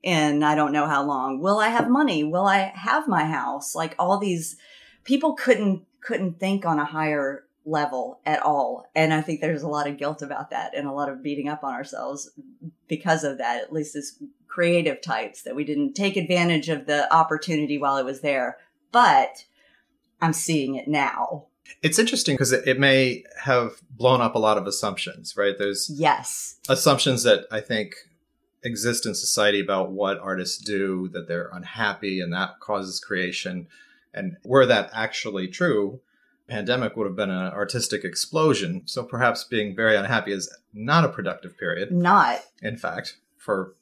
in 0.03 0.43
I 0.43 0.55
don't 0.55 0.73
know 0.73 0.87
how 0.87 1.05
long? 1.05 1.41
Will 1.41 1.59
I 1.59 1.69
have 1.69 1.89
money? 1.89 2.25
Will 2.25 2.47
I 2.47 2.73
have 2.75 3.09
my 3.09 3.25
house? 3.25 3.75
Like 3.75 3.95
all 3.99 4.19
these 4.19 4.57
people 5.05 5.35
couldn't 5.35 5.85
couldn't 6.01 6.39
think 6.39 6.65
on 6.65 6.79
a 6.79 6.85
higher 6.85 7.45
level 7.65 8.21
at 8.25 8.43
all. 8.43 8.87
And 8.95 9.13
I 9.13 9.21
think 9.21 9.41
there's 9.41 9.63
a 9.63 9.69
lot 9.69 9.87
of 9.87 9.99
guilt 9.99 10.23
about 10.23 10.51
that 10.51 10.77
and 10.77 10.87
a 10.87 10.93
lot 10.93 11.09
of 11.09 11.23
beating 11.23 11.49
up 11.49 11.65
on 11.65 11.75
ourselves 11.75 12.31
because 12.89 13.25
of 13.25 13.39
that, 13.39 13.63
at 13.63 13.73
least 13.73 13.95
as 13.97 14.19
creative 14.47 15.01
types, 15.01 15.43
that 15.43 15.55
we 15.55 15.65
didn't 15.65 15.95
take 15.95 16.17
advantage 16.17 16.69
of 16.69 16.87
the 16.87 17.13
opportunity 17.15 17.79
while 17.79 17.97
it 17.97 18.05
was 18.05 18.21
there. 18.21 18.59
But 18.91 19.45
I'm 20.21 20.33
seeing 20.33 20.75
it 20.75 20.89
now. 20.89 21.45
It's 21.83 21.99
interesting 21.99 22.35
because 22.35 22.53
it, 22.53 22.67
it, 22.67 22.81
may 22.81 23.25
have 23.45 23.81
blown 23.91 24.23
up 24.23 24.35
a 24.35 24.39
lot 24.39 24.57
of 24.57 24.67
assumptions, 24.67 25.37
right? 25.37 25.55
There's 25.59 25.91
yes 25.95 26.57
assumptions 26.67 27.25
that 27.25 27.47
I 27.51 27.61
think 27.61 27.95
exist 28.63 29.07
in 29.07 29.15
society 29.15 29.61
about 29.61 29.91
what 29.91 30.19
artists 30.19 30.59
do, 30.59 31.09
that 31.09 31.29
they're 31.29 31.51
unhappy, 31.53 32.21
and 32.21 32.33
that 32.33 32.61
causes 32.61 33.01
creation. 33.01 33.69
And 34.15 34.37
were 34.45 34.67
that 34.67 34.91
actually 34.95 35.49
true, 35.49 36.01
pandemic 36.49 36.97
would 36.97 37.07
have 37.07 37.17
been 37.17 37.31
an 37.31 37.53
artistic 37.53 38.05
explosion. 38.05 38.83
So 38.87 39.03
perhaps 39.03 39.45
being 39.45 39.77
very 39.77 39.97
unhappy 39.97 40.33
is 40.33 40.55
not 40.73 41.05
a 41.05 41.09
productive 41.09 41.57
period. 41.59 41.93
Not, 41.93 42.41
in 42.63 42.77
fact, 42.77 43.19
for 43.37 43.75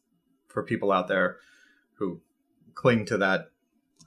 for 0.48 0.62
people 0.62 0.92
out 0.92 1.08
there 1.08 1.36
who 1.94 2.20
cling 2.74 3.04
to 3.06 3.18
that 3.18 3.50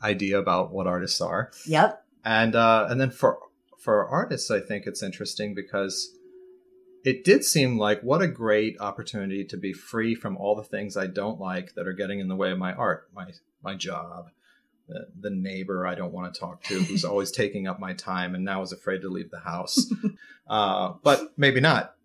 idea 0.03 0.37
about 0.39 0.71
what 0.71 0.87
artists 0.87 1.21
are. 1.21 1.51
Yep. 1.65 2.03
And 2.23 2.55
uh, 2.55 2.87
and 2.89 2.99
then 2.99 3.11
for 3.11 3.39
for 3.77 4.07
artists, 4.07 4.51
I 4.51 4.59
think 4.59 4.85
it's 4.85 5.01
interesting 5.01 5.55
because 5.55 6.13
it 7.05 7.23
did 7.23 7.45
seem 7.45 7.77
like 7.77 8.01
what 8.01 8.21
a 8.21 8.27
great 8.27 8.79
opportunity 8.79 9.45
to 9.45 9.57
be 9.57 9.71
free 9.71 10.15
from 10.15 10.35
all 10.37 10.55
the 10.55 10.63
things 10.63 10.97
I 10.97 11.07
don't 11.07 11.39
like 11.39 11.75
that 11.75 11.87
are 11.87 11.93
getting 11.93 12.19
in 12.19 12.27
the 12.27 12.35
way 12.35 12.51
of 12.51 12.57
my 12.57 12.73
art, 12.73 13.09
my 13.15 13.31
my 13.63 13.75
job, 13.75 14.27
the, 14.89 15.07
the 15.19 15.29
neighbor 15.29 15.87
I 15.87 15.95
don't 15.95 16.11
want 16.11 16.33
to 16.33 16.39
talk 16.39 16.63
to 16.63 16.81
who's 16.83 17.05
always 17.05 17.31
taking 17.31 17.67
up 17.67 17.79
my 17.79 17.93
time 17.93 18.35
and 18.35 18.43
now 18.43 18.61
is 18.61 18.73
afraid 18.73 19.01
to 19.01 19.09
leave 19.09 19.31
the 19.31 19.39
house. 19.39 19.91
uh, 20.47 20.93
but 21.03 21.31
maybe 21.37 21.61
not. 21.61 21.95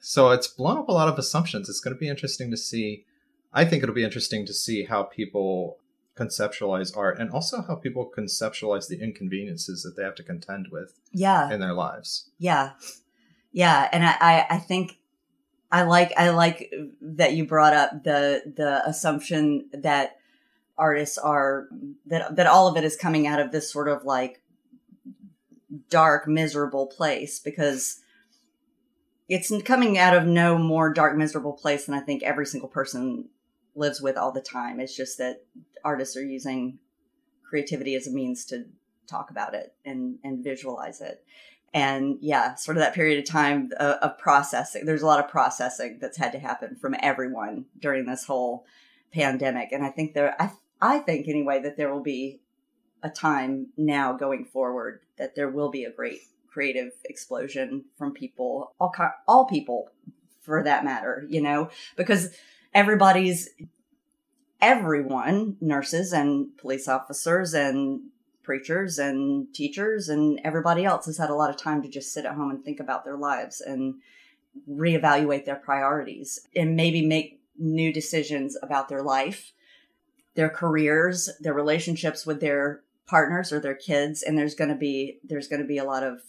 So 0.00 0.30
it's 0.30 0.48
blown 0.48 0.78
up 0.78 0.88
a 0.88 0.92
lot 0.92 1.08
of 1.08 1.18
assumptions. 1.18 1.68
It's 1.68 1.80
going 1.80 1.94
to 1.94 2.00
be 2.00 2.08
interesting 2.08 2.50
to 2.50 2.56
see. 2.56 3.04
I 3.52 3.64
think 3.64 3.82
it'll 3.82 3.94
be 3.94 4.04
interesting 4.04 4.46
to 4.46 4.54
see 4.54 4.84
how 4.84 5.02
people 5.02 5.78
conceptualize 6.20 6.96
art 6.96 7.18
and 7.18 7.30
also 7.30 7.62
how 7.62 7.74
people 7.74 8.10
conceptualize 8.16 8.88
the 8.88 9.00
inconveniences 9.00 9.82
that 9.82 9.96
they 9.96 10.02
have 10.02 10.14
to 10.14 10.22
contend 10.22 10.68
with 10.70 10.92
yeah 11.12 11.50
in 11.50 11.60
their 11.60 11.72
lives 11.72 12.30
yeah 12.38 12.72
yeah 13.52 13.88
and 13.90 14.04
I, 14.04 14.16
I 14.20 14.46
i 14.50 14.58
think 14.58 14.98
i 15.72 15.82
like 15.82 16.12
i 16.18 16.28
like 16.28 16.70
that 17.00 17.32
you 17.32 17.46
brought 17.46 17.72
up 17.72 18.04
the 18.04 18.42
the 18.54 18.86
assumption 18.86 19.70
that 19.72 20.19
artists 20.80 21.18
are 21.18 21.68
that 22.06 22.36
that 22.36 22.46
all 22.46 22.66
of 22.66 22.76
it 22.76 22.84
is 22.84 22.96
coming 22.96 23.26
out 23.26 23.40
of 23.40 23.52
this 23.52 23.70
sort 23.70 23.88
of 23.88 24.04
like 24.04 24.42
dark 25.88 26.26
miserable 26.26 26.86
place 26.86 27.38
because 27.38 28.00
it's 29.28 29.52
coming 29.62 29.96
out 29.96 30.16
of 30.16 30.26
no 30.26 30.58
more 30.58 30.92
dark 30.92 31.16
miserable 31.16 31.52
place 31.52 31.86
than 31.86 31.94
i 31.94 32.00
think 32.00 32.22
every 32.22 32.46
single 32.46 32.68
person 32.68 33.28
lives 33.74 34.00
with 34.00 34.16
all 34.16 34.32
the 34.32 34.40
time. 34.40 34.80
It's 34.80 34.96
just 34.96 35.18
that 35.18 35.44
artists 35.84 36.16
are 36.16 36.24
using 36.24 36.78
creativity 37.48 37.94
as 37.94 38.06
a 38.06 38.12
means 38.12 38.44
to 38.46 38.64
talk 39.08 39.30
about 39.30 39.54
it 39.54 39.74
and 39.84 40.18
and 40.22 40.44
visualize 40.44 41.00
it. 41.00 41.24
And 41.72 42.18
yeah 42.20 42.54
sort 42.56 42.76
of 42.76 42.82
that 42.82 42.94
period 42.94 43.18
of 43.18 43.24
time 43.24 43.70
of, 43.78 43.96
of, 43.96 44.18
processing 44.18 44.86
there's 44.86 45.02
a 45.02 45.06
lot 45.06 45.24
of 45.24 45.30
processing 45.30 45.98
that's 46.00 46.16
had 46.18 46.32
to 46.32 46.38
happen 46.38 46.76
from 46.76 46.96
everyone 47.00 47.66
during 47.78 48.06
this 48.06 48.24
whole 48.24 48.66
pandemic. 49.12 49.72
And 49.72 49.84
i 49.84 49.88
think 49.88 50.14
there 50.14 50.34
i 50.40 50.50
i 50.80 50.98
think 50.98 51.28
anyway 51.28 51.60
that 51.60 51.76
there 51.76 51.92
will 51.92 52.02
be 52.02 52.40
a 53.02 53.10
time 53.10 53.68
now 53.76 54.12
going 54.12 54.44
forward 54.44 55.00
that 55.18 55.34
there 55.34 55.48
will 55.48 55.70
be 55.70 55.84
a 55.84 55.92
great 55.92 56.20
creative 56.48 56.92
explosion 57.04 57.84
from 57.96 58.12
people 58.12 58.74
all 58.78 58.92
all 59.26 59.46
people 59.46 59.90
for 60.40 60.62
that 60.62 60.84
matter 60.84 61.24
you 61.28 61.40
know? 61.40 61.70
Because 61.96 62.34
everybody's 62.74 63.48
everyone, 64.60 65.56
nurses 65.60 66.12
and 66.12 66.56
police 66.58 66.86
officers 66.88 67.54
and 67.54 68.00
preachers 68.42 68.98
and 68.98 69.52
teachers 69.54 70.08
and 70.08 70.40
everybody 70.44 70.84
else 70.84 71.06
has 71.06 71.18
had 71.18 71.30
a 71.30 71.34
lot 71.34 71.50
of 71.50 71.56
time 71.56 71.82
to 71.82 71.88
just 71.88 72.12
sit 72.12 72.24
at 72.24 72.34
home 72.34 72.50
and 72.50 72.64
think 72.64 72.80
about 72.80 73.04
their 73.04 73.16
lives 73.16 73.60
and 73.60 73.94
reevaluate 74.68 75.44
their 75.44 75.56
priorities 75.56 76.46
and 76.56 76.74
maybe 76.76 77.06
make 77.06 77.40
new 77.58 77.92
decisions 77.92 78.56
about 78.62 78.88
their 78.88 79.02
life, 79.02 79.52
their 80.40 80.48
careers, 80.48 81.28
their 81.40 81.52
relationships 81.52 82.24
with 82.24 82.40
their 82.40 82.80
partners 83.06 83.52
or 83.52 83.60
their 83.60 83.74
kids 83.74 84.22
and 84.22 84.38
there's 84.38 84.54
going 84.54 84.70
to 84.70 84.76
be 84.76 85.18
there's 85.24 85.48
going 85.48 85.60
to 85.60 85.66
be 85.66 85.78
a 85.78 85.84
lot 85.84 86.02
of 86.02 86.20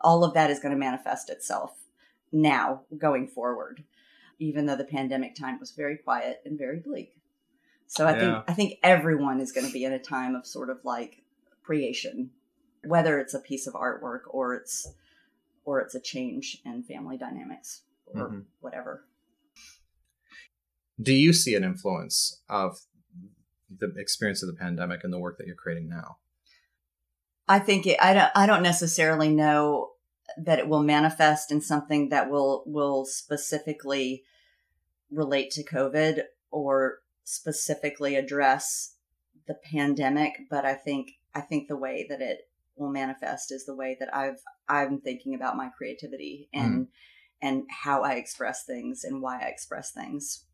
all 0.00 0.22
of 0.24 0.34
that 0.34 0.50
is 0.50 0.58
going 0.58 0.74
to 0.74 0.78
manifest 0.78 1.30
itself 1.30 1.78
now 2.32 2.82
going 2.98 3.28
forward 3.28 3.84
even 4.40 4.66
though 4.66 4.74
the 4.74 4.84
pandemic 4.84 5.32
time 5.36 5.60
was 5.60 5.70
very 5.70 5.96
quiet 5.96 6.42
and 6.44 6.58
very 6.58 6.80
bleak 6.80 7.18
so 7.88 8.06
I 8.06 8.12
yeah. 8.12 8.18
think 8.18 8.44
I 8.48 8.52
think 8.52 8.74
everyone 8.82 9.40
is 9.40 9.50
going 9.50 9.66
to 9.66 9.72
be 9.72 9.84
in 9.84 9.92
a 9.92 9.98
time 9.98 10.34
of 10.34 10.46
sort 10.46 10.70
of 10.70 10.78
like 10.84 11.22
creation, 11.62 12.30
whether 12.84 13.18
it's 13.18 13.34
a 13.34 13.40
piece 13.40 13.66
of 13.66 13.74
artwork 13.74 14.20
or 14.28 14.54
it's 14.54 14.92
or 15.64 15.80
it's 15.80 15.94
a 15.94 16.00
change 16.00 16.58
in 16.64 16.82
family 16.82 17.16
dynamics 17.16 17.82
or 18.06 18.28
mm-hmm. 18.28 18.40
whatever. 18.60 19.04
Do 21.00 21.14
you 21.14 21.32
see 21.32 21.54
an 21.54 21.64
influence 21.64 22.42
of 22.48 22.78
the 23.70 23.92
experience 23.96 24.42
of 24.42 24.48
the 24.48 24.56
pandemic 24.58 25.04
and 25.04 25.12
the 25.12 25.18
work 25.18 25.38
that 25.38 25.46
you're 25.46 25.56
creating 25.56 25.88
now? 25.88 26.18
I 27.48 27.58
think 27.58 27.86
it, 27.86 27.98
I 28.00 28.12
don't 28.12 28.30
I 28.34 28.46
don't 28.46 28.62
necessarily 28.62 29.30
know 29.30 29.92
that 30.36 30.58
it 30.58 30.68
will 30.68 30.82
manifest 30.82 31.50
in 31.50 31.60
something 31.60 32.10
that 32.10 32.30
will 32.30 32.62
will 32.66 33.06
specifically 33.06 34.24
relate 35.10 35.50
to 35.52 35.64
COVID 35.64 36.22
or 36.50 36.98
specifically 37.24 38.16
address 38.16 38.94
the 39.46 39.54
pandemic, 39.54 40.40
but 40.50 40.64
I 40.64 40.74
think 40.74 41.12
I 41.34 41.40
think 41.40 41.68
the 41.68 41.76
way 41.76 42.06
that 42.08 42.20
it 42.20 42.48
will 42.76 42.90
manifest 42.90 43.50
is 43.50 43.64
the 43.64 43.74
way 43.74 43.96
that 43.98 44.14
I've 44.14 44.40
I'm 44.68 45.00
thinking 45.00 45.34
about 45.34 45.56
my 45.56 45.68
creativity 45.68 46.48
and 46.52 46.86
mm. 46.86 46.88
and 47.40 47.64
how 47.82 48.02
I 48.02 48.14
express 48.14 48.64
things 48.64 49.04
and 49.04 49.22
why 49.22 49.42
I 49.42 49.46
express 49.46 49.90
things. 49.90 50.44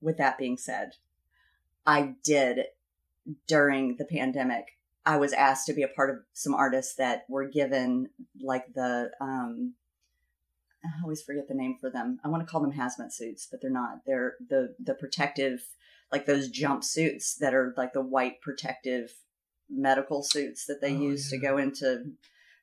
With 0.00 0.18
that 0.18 0.38
being 0.38 0.56
said, 0.56 0.92
I 1.88 2.14
did 2.22 2.66
during 3.46 3.96
the 3.96 4.04
pandemic. 4.04 4.66
I 5.06 5.16
was 5.16 5.32
asked 5.32 5.66
to 5.66 5.72
be 5.72 5.82
a 5.82 5.88
part 5.88 6.10
of 6.10 6.16
some 6.34 6.54
artists 6.54 6.96
that 6.96 7.24
were 7.30 7.48
given 7.48 8.10
like 8.42 8.74
the 8.74 9.10
um 9.22 9.74
I 10.84 11.02
always 11.02 11.22
forget 11.22 11.48
the 11.48 11.54
name 11.54 11.76
for 11.80 11.90
them. 11.90 12.20
I 12.22 12.28
want 12.28 12.46
to 12.46 12.50
call 12.50 12.60
them 12.60 12.72
hazmat 12.72 13.12
suits, 13.12 13.48
but 13.50 13.60
they're 13.60 13.70
not. 13.70 14.00
They're 14.06 14.34
the 14.48 14.74
the 14.78 14.94
protective, 14.94 15.60
like 16.12 16.26
those 16.26 16.52
jumpsuits 16.52 17.38
that 17.40 17.54
are 17.54 17.74
like 17.76 17.94
the 17.94 18.02
white 18.02 18.42
protective 18.42 19.14
medical 19.70 20.22
suits 20.22 20.66
that 20.66 20.80
they 20.82 20.94
Oh, 20.94 21.00
use 21.00 21.30
to 21.30 21.38
go 21.38 21.56
into 21.56 22.04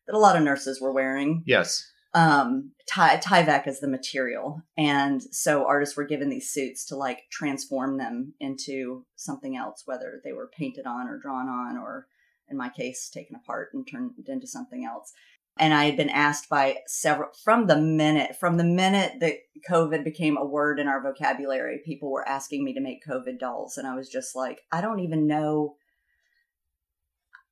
that 0.06 0.16
a 0.16 0.20
lot 0.20 0.38
of 0.38 0.44
nurses 0.44 0.80
were 0.80 0.94
wearing. 0.94 1.44
Yes. 1.48 1.92
Um, 2.16 2.72
Ty- 2.88 3.18
Tyvek 3.18 3.68
is 3.68 3.82
the 3.82 3.90
material, 3.90 4.62
and 4.78 5.22
so 5.22 5.66
artists 5.66 5.98
were 5.98 6.06
given 6.06 6.30
these 6.30 6.50
suits 6.50 6.86
to 6.86 6.96
like 6.96 7.24
transform 7.30 7.98
them 7.98 8.34
into 8.40 9.06
something 9.18 9.58
else, 9.58 9.84
whether 9.86 10.22
they 10.24 10.32
were 10.32 10.50
painted 10.58 10.86
on 10.88 11.08
or 11.10 11.18
drawn 11.20 11.50
on, 11.50 11.78
or 11.78 12.08
in 12.50 12.56
my 12.56 12.70
case, 12.70 13.10
taken 13.10 13.36
apart 13.36 13.70
and 13.74 13.86
turned 13.86 14.12
into 14.28 14.48
something 14.48 14.86
else. 14.86 15.12
And 15.60 15.74
I 15.74 15.86
had 15.86 15.98
been 15.98 16.10
asked 16.10 16.48
by 16.50 16.78
several 16.88 17.30
from 17.44 17.68
the 17.68 17.78
minute 17.78 18.38
from 18.38 18.56
the 18.58 18.64
minute 18.64 19.20
that 19.20 19.36
COVID 19.70 20.06
became 20.06 20.38
a 20.38 20.46
word 20.46 20.80
in 20.80 20.88
our 20.88 21.02
vocabulary, 21.02 21.82
people 21.84 22.12
were 22.12 22.28
asking 22.28 22.64
me 22.64 22.74
to 22.76 22.82
make 22.82 23.06
COVID 23.06 23.40
dolls, 23.40 23.78
and 23.78 23.86
I 23.86 23.94
was 23.96 24.08
just 24.08 24.38
like, 24.38 24.62
I 24.72 24.80
don't 24.80 25.02
even 25.02 25.28
know. 25.28 25.76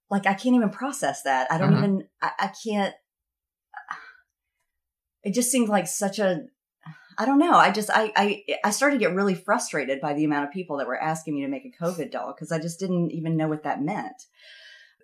Like 0.09 0.25
I 0.25 0.35
can't 0.35 0.55
even 0.55 0.69
process 0.69 1.23
that. 1.23 1.51
I 1.51 1.57
don't 1.57 1.73
Mhm. 1.73 1.77
even. 1.77 2.07
I, 2.21 2.31
I 2.39 2.51
can't 2.63 2.93
it 5.23 5.33
just 5.33 5.51
seemed 5.51 5.69
like 5.69 5.87
such 5.87 6.19
a 6.19 6.45
I 7.17 7.25
don't 7.25 7.39
know. 7.39 7.53
I 7.53 7.71
just 7.71 7.89
I 7.91 8.11
I 8.15 8.43
I 8.63 8.71
started 8.71 8.95
to 8.95 9.05
get 9.05 9.13
really 9.15 9.35
frustrated 9.35 10.01
by 10.01 10.13
the 10.13 10.23
amount 10.25 10.45
of 10.47 10.51
people 10.51 10.77
that 10.77 10.87
were 10.87 10.99
asking 10.99 11.35
me 11.35 11.41
to 11.41 11.47
make 11.47 11.65
a 11.65 11.83
COVID 11.83 12.11
doll 12.11 12.33
because 12.33 12.51
I 12.51 12.59
just 12.59 12.79
didn't 12.79 13.11
even 13.11 13.37
know 13.37 13.47
what 13.47 13.63
that 13.63 13.83
meant. 13.83 14.23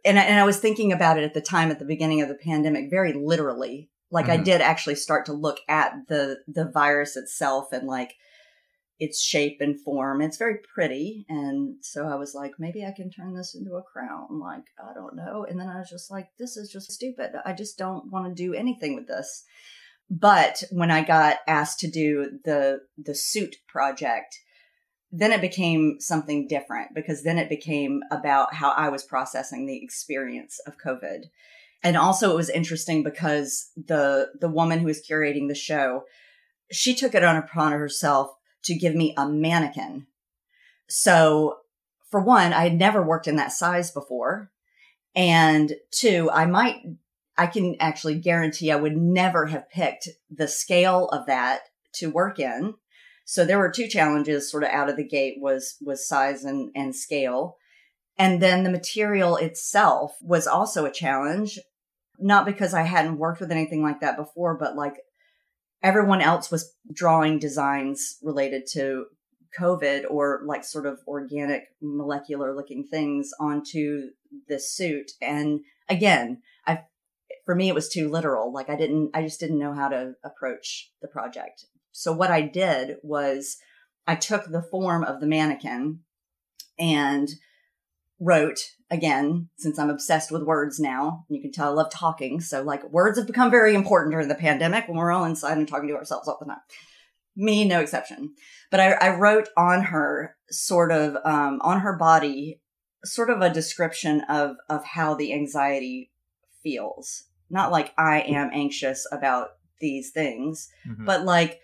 And 0.05 0.17
I, 0.17 0.23
and 0.23 0.39
I 0.39 0.45
was 0.45 0.59
thinking 0.59 0.91
about 0.91 1.17
it 1.17 1.23
at 1.23 1.33
the 1.33 1.41
time 1.41 1.69
at 1.71 1.77
the 1.79 1.85
beginning 1.85 2.21
of 2.21 2.29
the 2.29 2.35
pandemic 2.35 2.89
very 2.89 3.13
literally. 3.13 3.89
Like 4.11 4.27
I 4.27 4.37
Mhm. 4.37 4.43
did 4.45 4.61
actually 4.61 4.95
start 4.95 5.25
to 5.27 5.33
look 5.33 5.59
at 5.67 6.07
the 6.07 6.39
the 6.47 6.65
virus 6.65 7.15
itself 7.15 7.71
and 7.71 7.87
like 7.87 8.15
its 8.99 9.21
shape 9.21 9.57
and 9.61 9.79
form. 9.79 10.21
It's 10.21 10.37
very 10.37 10.57
pretty. 10.73 11.25
And 11.29 11.75
so 11.81 12.07
I 12.07 12.15
was 12.15 12.33
like, 12.33 12.53
maybe 12.59 12.85
I 12.85 12.91
can 12.91 13.09
turn 13.09 13.33
this 13.33 13.55
into 13.55 13.75
a 13.75 13.83
crown. 13.83 14.39
Like, 14.41 14.65
I 14.77 14.93
don't 14.93 15.15
know. 15.15 15.45
And 15.47 15.57
then 15.59 15.69
I 15.69 15.77
was 15.79 15.89
just 15.89 16.11
like, 16.11 16.27
this 16.37 16.57
is 16.57 16.69
just 16.69 16.91
stupid. 16.91 17.31
I 17.45 17.53
just 17.53 17.77
don't 17.77 18.11
want 18.11 18.25
to 18.27 18.33
do 18.43 18.53
anything 18.53 18.95
with 18.95 19.07
this. 19.07 19.45
But 20.09 20.63
when 20.71 20.89
I 20.89 21.03
got 21.03 21.37
asked 21.47 21.79
to 21.81 21.89
do 21.89 22.39
the 22.43 22.81
the 22.97 23.15
suit 23.15 23.57
project, 23.67 24.39
then 25.11 25.31
it 25.31 25.41
became 25.41 25.99
something 25.99 26.47
different 26.47 26.95
because 26.95 27.23
then 27.23 27.37
it 27.37 27.49
became 27.49 28.01
about 28.11 28.55
how 28.55 28.71
I 28.71 28.89
was 28.89 29.03
processing 29.03 29.65
the 29.65 29.83
experience 29.83 30.59
of 30.65 30.77
COVID. 30.83 31.25
And 31.83 31.95
also 31.95 32.31
it 32.31 32.35
was 32.35 32.49
interesting 32.49 33.03
because 33.03 33.71
the 33.75 34.31
the 34.39 34.49
woman 34.49 34.79
who 34.79 34.87
was 34.87 35.05
curating 35.07 35.47
the 35.47 35.55
show, 35.55 36.03
she 36.71 36.95
took 36.95 37.13
it 37.13 37.23
on 37.23 37.35
upon 37.35 37.71
herself 37.73 38.31
to 38.63 38.75
give 38.75 38.95
me 38.95 39.13
a 39.15 39.27
mannequin. 39.27 40.07
So 40.87 41.59
for 42.09 42.19
one, 42.19 42.51
I 42.51 42.63
had 42.63 42.77
never 42.77 43.01
worked 43.01 43.27
in 43.27 43.35
that 43.35 43.51
size 43.51 43.91
before. 43.91 44.51
And 45.15 45.73
two, 45.91 46.29
I 46.31 46.45
might 46.45 46.81
I 47.39 47.47
can 47.47 47.77
actually 47.79 48.15
guarantee 48.19 48.69
I 48.69 48.75
would 48.75 48.97
never 48.97 49.45
have 49.45 49.69
picked 49.69 50.09
the 50.29 50.49
scale 50.49 51.07
of 51.07 51.25
that 51.27 51.61
to 51.93 52.11
work 52.11 52.37
in. 52.37 52.73
So 53.23 53.45
there 53.45 53.57
were 53.57 53.71
two 53.71 53.87
challenges 53.87 54.51
sort 54.51 54.63
of 54.63 54.71
out 54.71 54.89
of 54.89 54.97
the 54.97 55.07
gate 55.07 55.37
was 55.39 55.77
was 55.81 56.05
size 56.05 56.43
and, 56.43 56.69
and 56.75 56.93
scale. 56.93 57.55
And 58.17 58.41
then 58.41 58.63
the 58.63 58.69
material 58.69 59.37
itself 59.37 60.17
was 60.21 60.47
also 60.47 60.83
a 60.83 60.91
challenge, 60.91 61.57
not 62.19 62.45
because 62.45 62.73
I 62.73 62.81
hadn't 62.81 63.19
worked 63.19 63.39
with 63.39 63.53
anything 63.53 63.81
like 63.81 64.01
that 64.01 64.17
before, 64.17 64.57
but 64.57 64.75
like 64.75 64.97
everyone 65.81 66.19
else 66.19 66.51
was 66.51 66.75
drawing 66.91 67.39
designs 67.39 68.17
related 68.21 68.63
to 68.73 69.05
COVID 69.57 70.03
or 70.09 70.41
like 70.45 70.65
sort 70.65 70.85
of 70.85 70.99
organic 71.07 71.67
molecular 71.81 72.53
looking 72.53 72.83
things 72.83 73.31
onto 73.39 74.09
this 74.49 74.73
suit. 74.73 75.11
And 75.21 75.61
again, 75.87 76.41
I 76.67 76.81
for 77.49 77.55
me 77.55 77.67
it 77.67 77.73
was 77.73 77.89
too 77.89 78.09
literal. 78.09 78.53
Like 78.53 78.69
I 78.69 78.75
didn't 78.75 79.09
I 79.15 79.23
just 79.23 79.39
didn't 79.39 79.57
know 79.57 79.73
how 79.73 79.89
to 79.89 80.13
approach 80.23 80.91
the 81.01 81.07
project. 81.07 81.65
So 81.91 82.13
what 82.13 82.29
I 82.29 82.41
did 82.41 82.97
was 83.01 83.57
I 84.05 84.13
took 84.13 84.45
the 84.45 84.61
form 84.61 85.03
of 85.03 85.19
the 85.19 85.25
mannequin 85.25 86.01
and 86.77 87.27
wrote 88.19 88.59
again 88.91 89.47
since 89.57 89.79
i'm 89.79 89.89
obsessed 89.89 90.29
with 90.29 90.43
words 90.43 90.77
now 90.77 91.23
you 91.29 91.41
can 91.41 91.53
tell 91.53 91.69
i 91.69 91.73
love 91.73 91.89
talking 91.89 92.41
so 92.41 92.61
like 92.61 92.83
words 92.91 93.17
have 93.17 93.25
become 93.25 93.49
very 93.49 93.73
important 93.73 94.11
during 94.11 94.27
the 94.27 94.35
pandemic 94.35 94.89
when 94.89 94.97
we're 94.97 95.11
all 95.11 95.23
inside 95.23 95.57
and 95.57 95.69
talking 95.69 95.87
to 95.87 95.95
ourselves 95.95 96.27
all 96.27 96.37
the 96.37 96.45
time 96.45 96.59
me 97.37 97.63
no 97.63 97.79
exception 97.79 98.33
but 98.71 98.81
i, 98.81 98.91
I 98.91 99.15
wrote 99.15 99.47
on 99.55 99.83
her 99.83 100.35
sort 100.49 100.91
of 100.91 101.15
um, 101.23 101.61
on 101.61 101.79
her 101.79 101.95
body 101.95 102.59
sort 103.05 103.29
of 103.29 103.39
a 103.39 103.53
description 103.53 104.19
of 104.27 104.57
of 104.67 104.83
how 104.83 105.15
the 105.15 105.31
anxiety 105.31 106.11
feels 106.61 107.28
not 107.49 107.71
like 107.71 107.93
i 107.97 108.21
am 108.21 108.49
anxious 108.53 109.07
about 109.11 109.51
these 109.79 110.11
things 110.11 110.69
Mhm. 110.87 111.05
but 111.05 111.23
like 111.23 111.61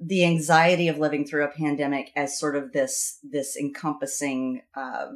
the 0.00 0.24
anxiety 0.24 0.88
of 0.88 0.98
living 0.98 1.24
through 1.24 1.44
a 1.44 1.48
pandemic 1.48 2.10
as 2.16 2.38
sort 2.38 2.56
of 2.56 2.72
this 2.72 3.18
this 3.22 3.56
encompassing 3.56 4.62
uh, 4.74 5.06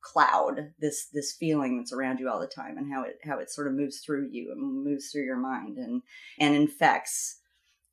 cloud 0.00 0.72
this 0.78 1.06
this 1.12 1.32
feeling 1.32 1.76
that's 1.76 1.92
around 1.92 2.18
you 2.20 2.28
all 2.30 2.38
the 2.40 2.46
time 2.46 2.78
and 2.78 2.90
how 2.92 3.02
it 3.02 3.18
how 3.24 3.38
it 3.38 3.50
sort 3.50 3.66
of 3.66 3.74
moves 3.74 3.98
through 3.98 4.28
you 4.30 4.52
and 4.52 4.84
moves 4.84 5.10
through 5.10 5.24
your 5.24 5.36
mind 5.36 5.76
and 5.76 6.02
and 6.38 6.54
infects 6.54 7.40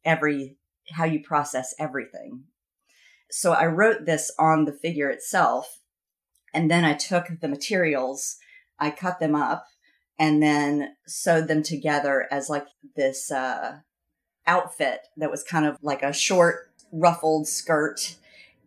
every 0.04 0.56
how 0.92 1.04
you 1.04 1.20
process 1.20 1.74
everything 1.80 2.44
so 3.32 3.54
i 3.54 3.66
wrote 3.66 4.06
this 4.06 4.32
on 4.38 4.66
the 4.66 4.72
figure 4.72 5.10
itself 5.10 5.80
and 6.54 6.70
then 6.70 6.86
i 6.86 6.94
took 6.94 7.28
the 7.42 7.48
materials 7.48 8.38
i 8.80 8.92
cut 8.92 9.20
them 9.20 9.34
up 9.34 9.66
and 10.18 10.42
then 10.42 10.96
sewed 11.08 11.48
them 11.48 11.64
together 11.64 12.28
as 12.32 12.50
like 12.50 12.68
this 12.96 13.32
uh 13.32 13.80
outfit 14.48 15.08
that 15.18 15.32
was 15.32 15.44
kind 15.44 15.66
of 15.66 15.78
like 15.82 16.04
a 16.04 16.14
short 16.14 16.72
ruffled 16.92 17.48
skirt 17.48 18.16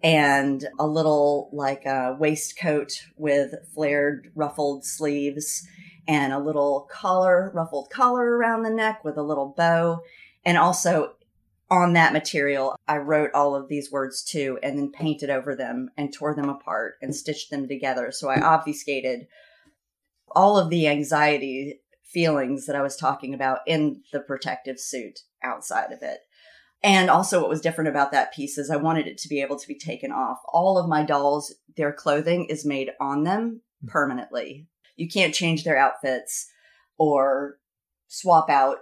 and 0.03 0.69
a 0.79 0.87
little 0.87 1.51
like 1.53 1.85
a 1.85 2.17
waistcoat 2.19 3.05
with 3.17 3.55
flared 3.75 4.31
ruffled 4.35 4.85
sleeves 4.85 5.67
and 6.07 6.33
a 6.33 6.39
little 6.39 6.89
collar, 6.91 7.51
ruffled 7.55 7.91
collar 7.91 8.37
around 8.37 8.63
the 8.63 8.71
neck 8.71 9.05
with 9.05 9.17
a 9.19 9.23
little 9.23 9.55
bow. 9.57 10.01
And 10.45 10.57
also 10.57 11.15
on 11.71 11.93
that 11.95 12.13
material, 12.15 12.77
I 12.87 12.97
wrote 12.99 13.31
all 13.35 13.55
of 13.55 13.69
these 13.69 13.93
words 13.93 14.23
too 14.23 14.59
and 14.63 14.79
then 14.79 14.91
painted 14.91 15.29
over 15.29 15.55
them 15.55 15.91
and 15.97 16.13
tore 16.13 16.35
them 16.35 16.49
apart 16.49 16.95
and 17.03 17.15
stitched 17.15 17.51
them 17.51 17.69
together. 17.69 18.11
So 18.11 18.31
I 18.31 18.41
obfuscated 18.41 19.27
all 20.33 20.59
of 20.59 20.71
the 20.71 20.89
anxiety 20.89 21.81
feelings 22.05 22.67
that 22.67 22.77
I 22.77 22.83
was 22.83 22.97
talking 22.97 23.35
about 23.35 23.61
in 23.67 24.03
the 24.13 24.21
protective 24.21 24.81
suit 24.81 25.21
outside 25.43 25.93
of 25.93 26.03
it. 26.03 26.21
And 26.83 27.11
also, 27.11 27.41
what 27.41 27.51
was 27.51 27.61
different 27.61 27.89
about 27.89 28.13
that 28.13 28.33
piece 28.33 28.57
is 28.57 28.71
I 28.71 28.77
wanted 28.77 29.07
it 29.07 29.19
to 29.19 29.29
be 29.29 29.43
able 29.43 29.59
to 29.59 29.67
be 29.67 29.79
taken 29.79 30.13
off. 30.13 30.39
All 30.53 30.79
of 30.79 30.89
my 30.89 31.03
dolls, 31.03 31.55
their 31.77 31.93
clothing 31.93 32.47
is 32.47 32.65
made 32.65 32.91
on 33.01 33.25
them 33.25 33.63
hmm. 33.81 33.89
permanently. 33.89 34.69
You 34.97 35.09
can't 35.09 35.35
change 35.35 35.65
their 35.65 35.77
outfits 35.77 36.49
or 36.97 37.59
swap 38.09 38.49
out 38.49 38.79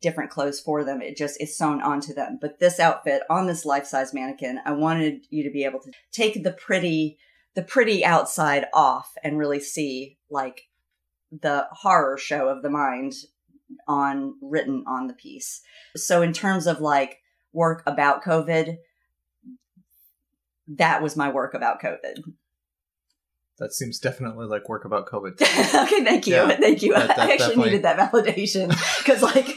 different 0.00 0.30
clothes 0.30 0.60
for 0.60 0.84
them. 0.84 1.02
It 1.02 1.16
just 1.16 1.40
is 1.40 1.56
sewn 1.56 1.82
onto 1.82 2.14
them. 2.14 2.38
But 2.40 2.58
this 2.58 2.80
outfit 2.80 3.22
on 3.28 3.46
this 3.46 3.64
life 3.64 3.86
size 3.86 4.14
mannequin, 4.14 4.60
I 4.64 4.72
wanted 4.72 5.26
you 5.28 5.42
to 5.44 5.50
be 5.50 5.64
able 5.64 5.80
to 5.80 5.92
take 6.12 6.42
the 6.42 6.52
pretty, 6.52 7.18
the 7.54 7.62
pretty 7.62 8.04
outside 8.04 8.66
off 8.72 9.12
and 9.22 9.38
really 9.38 9.60
see 9.60 10.18
like 10.30 10.62
the 11.30 11.66
horror 11.72 12.16
show 12.18 12.48
of 12.48 12.62
the 12.62 12.70
mind 12.70 13.12
on 13.86 14.34
written 14.42 14.84
on 14.86 15.06
the 15.06 15.14
piece. 15.14 15.62
So 15.96 16.22
in 16.22 16.32
terms 16.32 16.66
of 16.66 16.80
like 16.80 17.18
work 17.52 17.82
about 17.86 18.22
COVID, 18.24 18.76
that 20.68 21.02
was 21.02 21.16
my 21.16 21.30
work 21.30 21.54
about 21.54 21.80
COVID. 21.80 22.22
that 23.58 23.72
seems 23.72 23.98
definitely 23.98 24.46
like 24.46 24.68
work 24.68 24.84
about 24.84 25.06
COVID. 25.06 25.32
okay, 25.84 26.04
thank 26.04 26.26
you. 26.26 26.34
Yeah, 26.34 26.56
thank 26.56 26.82
you. 26.82 26.94
that- 26.94 27.08
that 27.08 27.18
I 27.18 27.22
actually 27.32 27.38
definitely- 27.38 27.64
needed 27.70 27.82
that 27.84 28.12
validation 28.12 28.68
because 28.98 29.22
like 29.22 29.54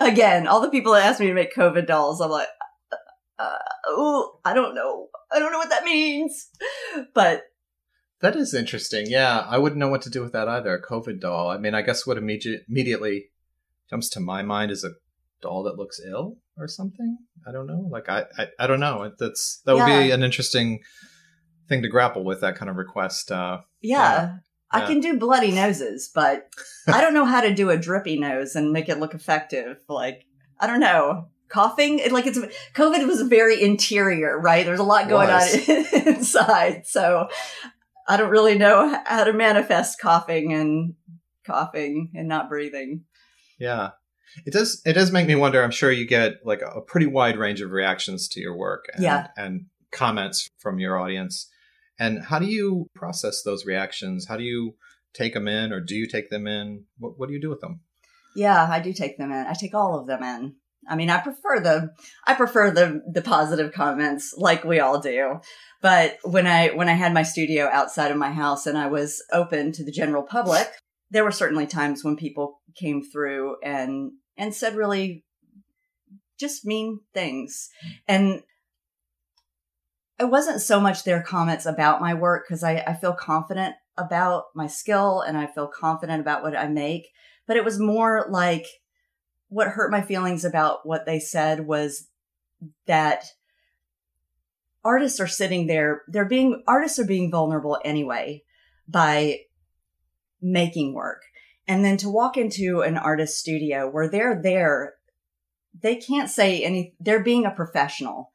again, 0.00 0.46
all 0.46 0.60
the 0.60 0.70
people 0.70 0.92
that 0.92 1.04
asked 1.04 1.20
me 1.20 1.26
to 1.26 1.34
make 1.34 1.54
COVID 1.54 1.86
dolls, 1.86 2.20
I'm 2.20 2.30
like 2.30 2.48
uh, 3.38 3.58
oh, 3.88 4.38
I 4.44 4.54
don't 4.54 4.74
know. 4.74 5.08
I 5.32 5.38
don't 5.38 5.50
know 5.50 5.58
what 5.58 5.70
that 5.70 5.84
means. 5.84 6.48
But 7.14 7.42
That 8.22 8.36
is 8.36 8.54
interesting. 8.54 9.06
Yeah, 9.08 9.40
I 9.48 9.58
wouldn't 9.58 9.78
know 9.80 9.88
what 9.88 10.02
to 10.02 10.10
do 10.10 10.22
with 10.22 10.32
that 10.32 10.48
either. 10.48 10.74
A 10.74 10.80
COVID 10.82 11.20
doll. 11.20 11.50
I 11.50 11.58
mean, 11.58 11.74
I 11.74 11.82
guess 11.82 12.06
what 12.06 12.16
immediate, 12.16 12.62
immediately 12.68 13.26
jumps 13.90 14.08
to 14.10 14.20
my 14.20 14.42
mind 14.42 14.70
is 14.70 14.84
a 14.84 14.92
doll 15.42 15.64
that 15.64 15.76
looks 15.76 16.00
ill 16.08 16.36
or 16.56 16.68
something. 16.68 17.18
I 17.46 17.50
don't 17.52 17.66
know. 17.66 17.88
Like 17.90 18.08
I, 18.08 18.24
I, 18.38 18.46
I 18.60 18.66
don't 18.68 18.80
know. 18.80 19.10
That's 19.18 19.60
that 19.66 19.74
would 19.74 19.86
be 19.86 20.12
an 20.12 20.22
interesting 20.22 20.78
thing 21.68 21.82
to 21.82 21.88
grapple 21.88 22.24
with. 22.24 22.40
That 22.40 22.54
kind 22.56 22.70
of 22.70 22.76
request. 22.76 23.32
Uh, 23.32 23.62
yeah, 23.80 24.36
I 24.70 24.80
Yeah. 24.82 24.86
can 24.86 25.00
do 25.00 25.18
bloody 25.18 25.50
noses, 25.50 26.08
but 26.14 26.46
I 26.86 27.00
don't 27.00 27.14
know 27.14 27.24
how 27.24 27.40
to 27.40 27.52
do 27.52 27.70
a 27.70 27.76
drippy 27.76 28.18
nose 28.20 28.54
and 28.54 28.72
make 28.72 28.88
it 28.88 29.00
look 29.00 29.14
effective. 29.14 29.78
Like 29.88 30.24
I 30.60 30.68
don't 30.68 30.78
know, 30.80 31.26
coughing. 31.48 31.98
It, 31.98 32.12
like 32.12 32.26
it's 32.28 32.38
COVID 32.74 33.04
was 33.08 33.22
very 33.22 33.60
interior, 33.60 34.38
right? 34.38 34.64
There's 34.64 34.78
a 34.78 34.84
lot 34.84 35.08
going 35.08 35.26
Was. 35.28 35.68
on 35.68 36.06
inside, 36.06 36.86
so 36.86 37.28
I 38.12 38.18
don't 38.18 38.28
really 38.28 38.58
know 38.58 38.94
how 39.06 39.24
to 39.24 39.32
manifest 39.32 39.98
coughing 39.98 40.52
and 40.52 40.92
coughing 41.46 42.10
and 42.14 42.28
not 42.28 42.50
breathing. 42.50 43.04
Yeah. 43.58 43.92
It 44.44 44.52
does 44.52 44.82
it 44.84 44.92
does 44.92 45.10
make 45.10 45.26
me 45.26 45.34
wonder. 45.34 45.62
I'm 45.62 45.70
sure 45.70 45.90
you 45.90 46.06
get 46.06 46.44
like 46.44 46.60
a, 46.60 46.82
pretty 46.82 47.06
wide 47.06 47.38
range 47.38 47.62
of 47.62 47.70
reactions 47.70 48.28
to 48.28 48.40
your 48.40 48.54
work 48.54 48.84
and, 48.92 49.02
Yeah. 49.02 49.28
and 49.38 49.66
comments 49.92 50.46
from 50.58 50.78
your 50.78 50.98
audience. 50.98 51.48
And 51.98 52.22
how 52.24 52.38
do 52.38 52.44
you 52.44 52.88
process 52.94 53.42
those 53.42 53.64
reactions? 53.64 54.26
How 54.28 54.36
do 54.36 54.44
you 54.44 54.74
take 55.14 55.32
them 55.32 55.48
in 55.48 55.72
or 55.72 55.80
do 55.80 55.94
you 55.94 56.06
take 56.06 56.28
them 56.28 56.46
in? 56.46 56.84
What, 56.98 57.18
what 57.18 57.28
do 57.28 57.34
you 57.34 57.40
do 57.40 57.48
with 57.48 57.60
them? 57.60 57.80
Yeah, 58.36 58.68
I 58.70 58.80
do 58.80 58.92
take 58.92 59.16
them 59.16 59.32
in. 59.32 59.46
I 59.46 59.54
take 59.54 59.74
all 59.74 59.98
of 59.98 60.06
them 60.06 60.22
in. 60.22 60.56
I 60.88 60.96
mean, 60.96 61.10
I 61.10 61.18
prefer 61.18 61.60
the 61.60 61.94
I 62.26 62.34
prefer 62.34 62.70
the 62.70 63.02
the 63.10 63.22
positive 63.22 63.72
comments 63.72 64.34
like 64.36 64.64
we 64.64 64.80
all 64.80 65.00
do. 65.00 65.40
But 65.80 66.18
when 66.22 66.46
I 66.46 66.68
when 66.68 66.88
I 66.88 66.94
had 66.94 67.14
my 67.14 67.22
studio 67.22 67.68
outside 67.72 68.10
of 68.10 68.16
my 68.16 68.32
house 68.32 68.66
and 68.66 68.76
I 68.76 68.88
was 68.88 69.22
open 69.32 69.72
to 69.72 69.84
the 69.84 69.92
general 69.92 70.22
public, 70.22 70.68
there 71.10 71.24
were 71.24 71.32
certainly 71.32 71.66
times 71.66 72.04
when 72.04 72.16
people 72.16 72.60
came 72.76 73.02
through 73.02 73.56
and 73.62 74.12
and 74.36 74.54
said 74.54 74.76
really 74.76 75.24
just 76.38 76.64
mean 76.64 77.00
things. 77.14 77.70
And 78.08 78.42
it 80.18 80.30
wasn't 80.30 80.60
so 80.60 80.80
much 80.80 81.04
their 81.04 81.22
comments 81.22 81.66
about 81.66 82.00
my 82.00 82.14
work 82.14 82.44
because 82.46 82.62
I, 82.62 82.76
I 82.86 82.94
feel 82.94 83.12
confident 83.12 83.74
about 83.96 84.44
my 84.54 84.66
skill 84.66 85.20
and 85.20 85.36
I 85.36 85.46
feel 85.46 85.68
confident 85.68 86.20
about 86.20 86.42
what 86.42 86.56
I 86.56 86.66
make 86.68 87.08
but 87.46 87.56
it 87.56 87.64
was 87.64 87.78
more 87.78 88.26
like 88.30 88.66
what 89.52 89.68
hurt 89.68 89.90
my 89.90 90.00
feelings 90.00 90.44
about 90.44 90.86
what 90.86 91.04
they 91.04 91.20
said 91.20 91.66
was 91.66 92.08
that 92.86 93.24
artists 94.82 95.20
are 95.20 95.26
sitting 95.28 95.66
there 95.66 96.02
they're 96.08 96.24
being 96.24 96.62
artists 96.66 96.98
are 96.98 97.06
being 97.06 97.30
vulnerable 97.30 97.78
anyway 97.84 98.42
by 98.88 99.38
making 100.40 100.94
work. 100.94 101.22
And 101.68 101.84
then 101.84 101.96
to 101.98 102.10
walk 102.10 102.36
into 102.36 102.80
an 102.80 102.96
artist 102.96 103.38
studio 103.38 103.88
where 103.88 104.08
they're 104.08 104.40
there 104.42 104.94
they 105.80 105.96
can't 105.96 106.28
say 106.28 106.62
any 106.62 106.94
they're 106.98 107.22
being 107.22 107.44
a 107.46 107.50
professional 107.50 108.30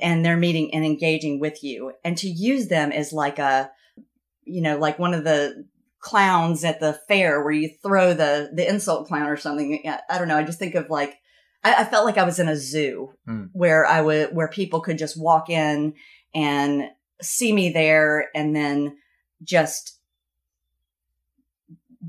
and 0.00 0.24
they're 0.24 0.36
meeting 0.36 0.74
and 0.74 0.84
engaging 0.84 1.40
with 1.40 1.62
you. 1.62 1.92
And 2.04 2.18
to 2.18 2.28
use 2.28 2.68
them 2.68 2.90
as 2.90 3.12
like 3.12 3.38
a 3.38 3.70
you 4.44 4.60
know 4.60 4.76
like 4.76 4.98
one 4.98 5.14
of 5.14 5.22
the 5.22 5.66
clowns 6.00 6.64
at 6.64 6.80
the 6.80 6.98
fair 7.08 7.42
where 7.42 7.52
you 7.52 7.70
throw 7.82 8.14
the 8.14 8.50
the 8.52 8.68
insult 8.68 9.08
clown 9.08 9.28
or 9.28 9.36
something. 9.36 9.82
I 10.08 10.18
don't 10.18 10.28
know. 10.28 10.36
I 10.36 10.44
just 10.44 10.58
think 10.58 10.74
of 10.74 10.90
like 10.90 11.18
I, 11.64 11.74
I 11.82 11.84
felt 11.84 12.04
like 12.04 12.18
I 12.18 12.24
was 12.24 12.38
in 12.38 12.48
a 12.48 12.56
zoo 12.56 13.14
Hmm. 13.26 13.46
where 13.52 13.84
I 13.84 14.00
would 14.00 14.34
where 14.34 14.48
people 14.48 14.80
could 14.80 14.98
just 14.98 15.20
walk 15.20 15.50
in 15.50 15.94
and 16.34 16.84
see 17.20 17.52
me 17.52 17.70
there 17.70 18.28
and 18.34 18.54
then 18.54 18.98
just 19.42 19.98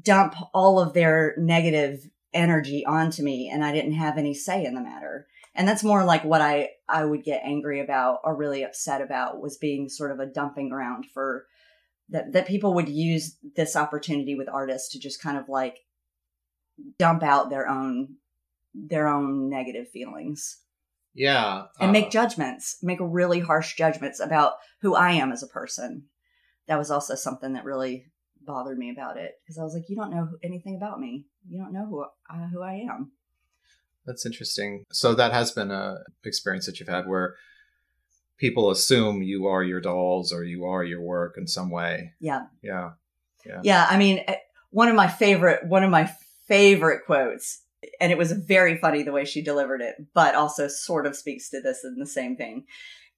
dump 0.02 0.36
all 0.54 0.80
of 0.80 0.94
their 0.94 1.34
negative 1.38 2.08
energy 2.34 2.86
onto 2.86 3.24
me 3.24 3.50
and 3.50 3.66
I 3.66 3.72
didn't 3.72 3.94
have 3.94 4.18
any 4.18 4.36
say 4.36 4.64
in 4.64 4.76
the 4.76 4.82
matter. 4.82 5.28
And 5.56 5.68
that's 5.68 5.84
more 5.84 6.04
like 6.04 6.24
what 6.24 6.42
I 6.42 6.70
I 6.88 7.06
would 7.06 7.24
get 7.24 7.42
angry 7.44 7.82
about 7.82 8.20
or 8.24 8.36
really 8.36 8.64
upset 8.64 9.02
about 9.02 9.42
was 9.42 9.58
being 9.58 9.90
sort 9.90 10.12
of 10.12 10.20
a 10.20 10.28
dumping 10.28 10.70
ground 10.70 11.06
for 11.12 11.48
that 12.10 12.34
that 12.34 12.48
people 12.48 12.74
would 12.74 12.90
use 12.90 13.38
this 13.56 13.76
opportunity 13.76 14.36
with 14.36 14.50
artists 14.50 14.90
to 14.90 15.00
just 15.00 15.22
kind 15.22 15.38
of 15.38 15.48
like 15.50 15.80
dump 16.98 17.24
out 17.24 17.50
their 17.50 17.68
own 17.68 18.16
their 18.74 19.08
own 19.08 19.50
negative 19.50 19.90
feelings 19.90 20.62
Yeah. 21.14 21.66
and 21.80 21.90
uh, 21.90 21.92
make 21.92 22.12
judgments, 22.12 22.78
make 22.84 23.00
really 23.02 23.40
harsh 23.40 23.76
judgments 23.76 24.20
about 24.20 24.54
who 24.82 24.96
I 24.96 25.12
am 25.14 25.32
as 25.32 25.44
a 25.44 25.48
person. 25.48 26.04
That 26.68 26.78
was 26.78 26.92
also 26.92 27.16
something 27.16 27.54
that 27.54 27.66
really 27.66 28.06
bothered 28.42 28.78
me 28.78 28.92
about 28.92 29.18
it 29.18 29.34
because 29.44 29.58
I 29.58 29.64
was 29.64 29.74
like, 29.74 29.90
you 29.90 29.96
don't 29.96 30.12
know 30.12 30.30
anything 30.44 30.76
about 30.76 31.00
me. 31.00 31.26
You 31.48 31.62
don't 31.62 31.74
know 31.74 31.86
who 31.88 32.06
I, 32.30 32.48
who 32.48 32.62
I 32.62 32.74
am. 32.90 33.12
That's 34.06 34.26
interesting. 34.26 34.86
So 34.92 35.14
that 35.16 35.34
has 35.34 35.52
been 35.52 35.72
a 35.72 35.98
experience 36.24 36.66
that 36.68 36.80
you've 36.80 36.90
had 36.90 37.08
where 37.08 37.36
people 38.40 38.72
assume 38.72 39.22
you 39.22 39.48
are 39.48 39.64
your 39.64 39.82
dolls 39.82 40.34
or 40.34 40.44
you 40.44 40.66
are 40.66 40.84
your 40.84 41.02
work 41.02 41.36
in 41.38 41.46
some 41.46 41.70
way. 41.70 42.14
Yeah. 42.20 42.46
Yeah. 42.64 42.92
Yeah, 43.46 43.62
Yeah. 43.64 43.88
I 43.90 43.98
mean, 43.98 44.24
eh, 44.28 44.36
one 44.72 44.88
of 44.88 44.96
my 44.96 45.08
favorite 45.08 45.66
one 45.68 45.84
of 45.84 45.92
my 45.92 46.12
favorite 46.48 47.06
quotes, 47.06 47.62
and 48.02 48.12
it 48.12 48.18
was 48.18 48.32
very 48.32 48.78
funny 48.78 49.04
the 49.04 49.12
way 49.12 49.26
she 49.26 49.42
delivered 49.42 49.82
it, 49.82 49.96
but 50.14 50.36
also 50.36 50.68
sort 50.68 51.06
of 51.06 51.16
speaks 51.16 51.50
to 51.50 51.62
this 51.62 51.84
in 51.84 51.96
the 52.00 52.08
same 52.08 52.36
thing 52.36 52.66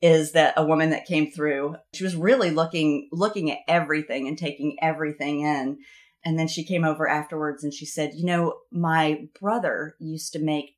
is 0.02 0.32
that 0.32 0.56
a 0.58 0.66
woman 0.66 0.90
that 0.90 1.06
came 1.06 1.32
through, 1.32 1.76
she 1.94 2.04
was 2.04 2.16
really 2.16 2.50
looking 2.50 3.08
looking 3.12 3.52
at 3.52 3.60
everything 3.68 4.28
and 4.28 4.38
taking 4.38 4.78
everything 4.82 5.42
in. 5.42 5.78
And 6.24 6.38
then 6.38 6.48
she 6.48 6.64
came 6.64 6.84
over 6.84 7.08
afterwards 7.08 7.64
and 7.64 7.74
she 7.74 7.86
said, 7.86 8.12
"You 8.16 8.26
know, 8.26 8.54
my 8.72 9.28
brother 9.40 9.96
used 10.00 10.34
to 10.34 10.40
make 10.40 10.76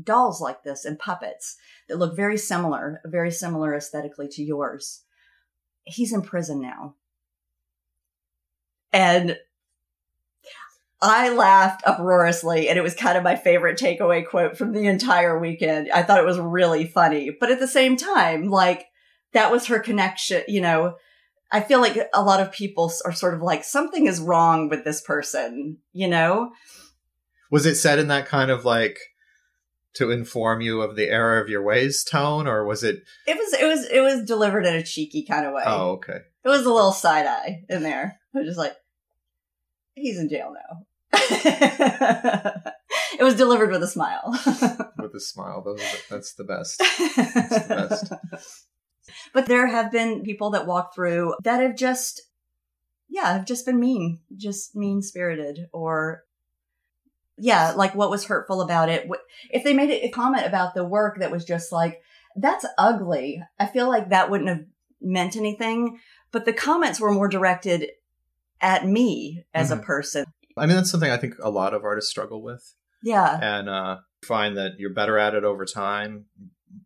dolls 0.00 0.40
like 0.40 0.62
this 0.62 0.84
and 0.84 0.98
puppets 0.98 1.56
that 1.88 1.98
look 1.98 2.16
very 2.16 2.36
similar, 2.36 3.00
very 3.04 3.30
similar 3.30 3.74
aesthetically 3.74 4.28
to 4.28 4.42
yours. 4.42 5.02
He's 5.84 6.12
in 6.12 6.22
prison 6.22 6.60
now." 6.60 6.96
And 8.92 9.38
I 11.02 11.30
laughed 11.30 11.82
uproariously, 11.86 12.68
and 12.68 12.78
it 12.78 12.82
was 12.82 12.94
kind 12.94 13.16
of 13.16 13.24
my 13.24 13.34
favorite 13.34 13.78
takeaway 13.78 14.26
quote 14.26 14.58
from 14.58 14.72
the 14.72 14.86
entire 14.86 15.38
weekend. 15.38 15.90
I 15.90 16.02
thought 16.02 16.18
it 16.18 16.26
was 16.26 16.38
really 16.38 16.84
funny, 16.84 17.30
but 17.38 17.50
at 17.50 17.58
the 17.58 17.68
same 17.68 17.96
time, 17.96 18.48
like 18.48 18.86
that 19.32 19.50
was 19.50 19.66
her 19.66 19.78
connection. 19.78 20.42
You 20.46 20.60
know, 20.60 20.96
I 21.50 21.60
feel 21.60 21.80
like 21.80 21.98
a 22.12 22.22
lot 22.22 22.40
of 22.40 22.52
people 22.52 22.92
are 23.04 23.12
sort 23.12 23.34
of 23.34 23.40
like 23.40 23.64
something 23.64 24.06
is 24.06 24.20
wrong 24.20 24.68
with 24.68 24.84
this 24.84 25.00
person. 25.00 25.78
You 25.92 26.08
know, 26.08 26.52
Was 27.50 27.66
it 27.66 27.76
said 27.76 27.98
in 27.98 28.08
that 28.08 28.26
kind 28.26 28.50
of 28.50 28.64
like 28.64 28.98
to 29.94 30.10
inform 30.10 30.60
you 30.60 30.82
of 30.82 30.96
the 30.96 31.08
error 31.08 31.40
of 31.40 31.48
your 31.48 31.62
ways 31.62 32.04
tone, 32.04 32.46
or 32.46 32.64
was 32.64 32.84
it? 32.84 33.02
it 33.26 33.36
was 33.36 33.52
it 33.54 33.66
was 33.66 33.86
it 33.86 34.00
was 34.00 34.24
delivered 34.24 34.66
in 34.66 34.74
a 34.74 34.82
cheeky 34.82 35.24
kind 35.24 35.46
of 35.46 35.52
way. 35.52 35.62
Oh, 35.66 35.92
okay. 35.92 36.20
It 36.44 36.48
was 36.48 36.64
a 36.64 36.72
little 36.72 36.92
side 36.92 37.26
eye 37.26 37.64
in 37.68 37.82
there. 37.82 38.18
I 38.34 38.38
was 38.38 38.46
just 38.46 38.58
like, 38.58 38.74
he's 39.94 40.18
in 40.18 40.28
jail 40.28 40.54
now. 40.54 40.86
it 41.12 43.22
was 43.22 43.34
delivered 43.34 43.70
with 43.70 43.82
a 43.82 43.88
smile. 43.88 44.22
With 44.98 45.14
a 45.14 45.20
smile, 45.20 45.62
those 45.62 45.80
are 45.80 45.82
the, 45.82 45.98
that's 46.08 46.34
the 46.34 46.44
best. 46.44 46.78
That's 47.16 47.66
the 47.66 48.20
best. 48.30 48.66
But 49.32 49.46
there 49.46 49.66
have 49.66 49.90
been 49.90 50.22
people 50.22 50.50
that 50.50 50.66
walk 50.66 50.94
through 50.94 51.34
that 51.42 51.60
have 51.60 51.74
just, 51.74 52.22
yeah, 53.08 53.32
have 53.32 53.44
just 53.44 53.66
been 53.66 53.80
mean, 53.80 54.20
just 54.36 54.76
mean 54.76 55.02
spirited, 55.02 55.66
or 55.72 56.22
yeah, 57.40 57.72
like 57.72 57.94
what 57.94 58.10
was 58.10 58.26
hurtful 58.26 58.60
about 58.60 58.88
it. 58.88 59.08
If 59.50 59.64
they 59.64 59.72
made 59.74 59.90
a 59.90 60.08
comment 60.10 60.46
about 60.46 60.74
the 60.74 60.84
work 60.84 61.18
that 61.18 61.30
was 61.30 61.44
just 61.44 61.72
like, 61.72 62.02
that's 62.36 62.66
ugly, 62.78 63.42
I 63.58 63.66
feel 63.66 63.88
like 63.88 64.10
that 64.10 64.30
wouldn't 64.30 64.48
have 64.48 64.64
meant 65.00 65.36
anything. 65.36 65.98
But 66.32 66.44
the 66.44 66.52
comments 66.52 67.00
were 67.00 67.10
more 67.12 67.28
directed 67.28 67.90
at 68.60 68.86
me 68.86 69.44
as 69.54 69.70
a 69.70 69.76
Mhm. 69.76 69.82
person. 69.82 70.26
I 70.56 70.66
mean, 70.66 70.76
that's 70.76 70.90
something 70.90 71.10
I 71.10 71.16
think 71.16 71.34
a 71.42 71.50
lot 71.50 71.74
of 71.74 71.82
artists 71.84 72.10
struggle 72.10 72.42
with, 72.42 72.74
Yeah. 73.02 73.38
and 73.40 73.68
uh, 73.68 73.98
find 74.22 74.56
that 74.58 74.72
you're 74.78 74.92
better 74.92 75.18
at 75.18 75.34
it 75.34 75.42
over 75.44 75.64
time. 75.64 76.26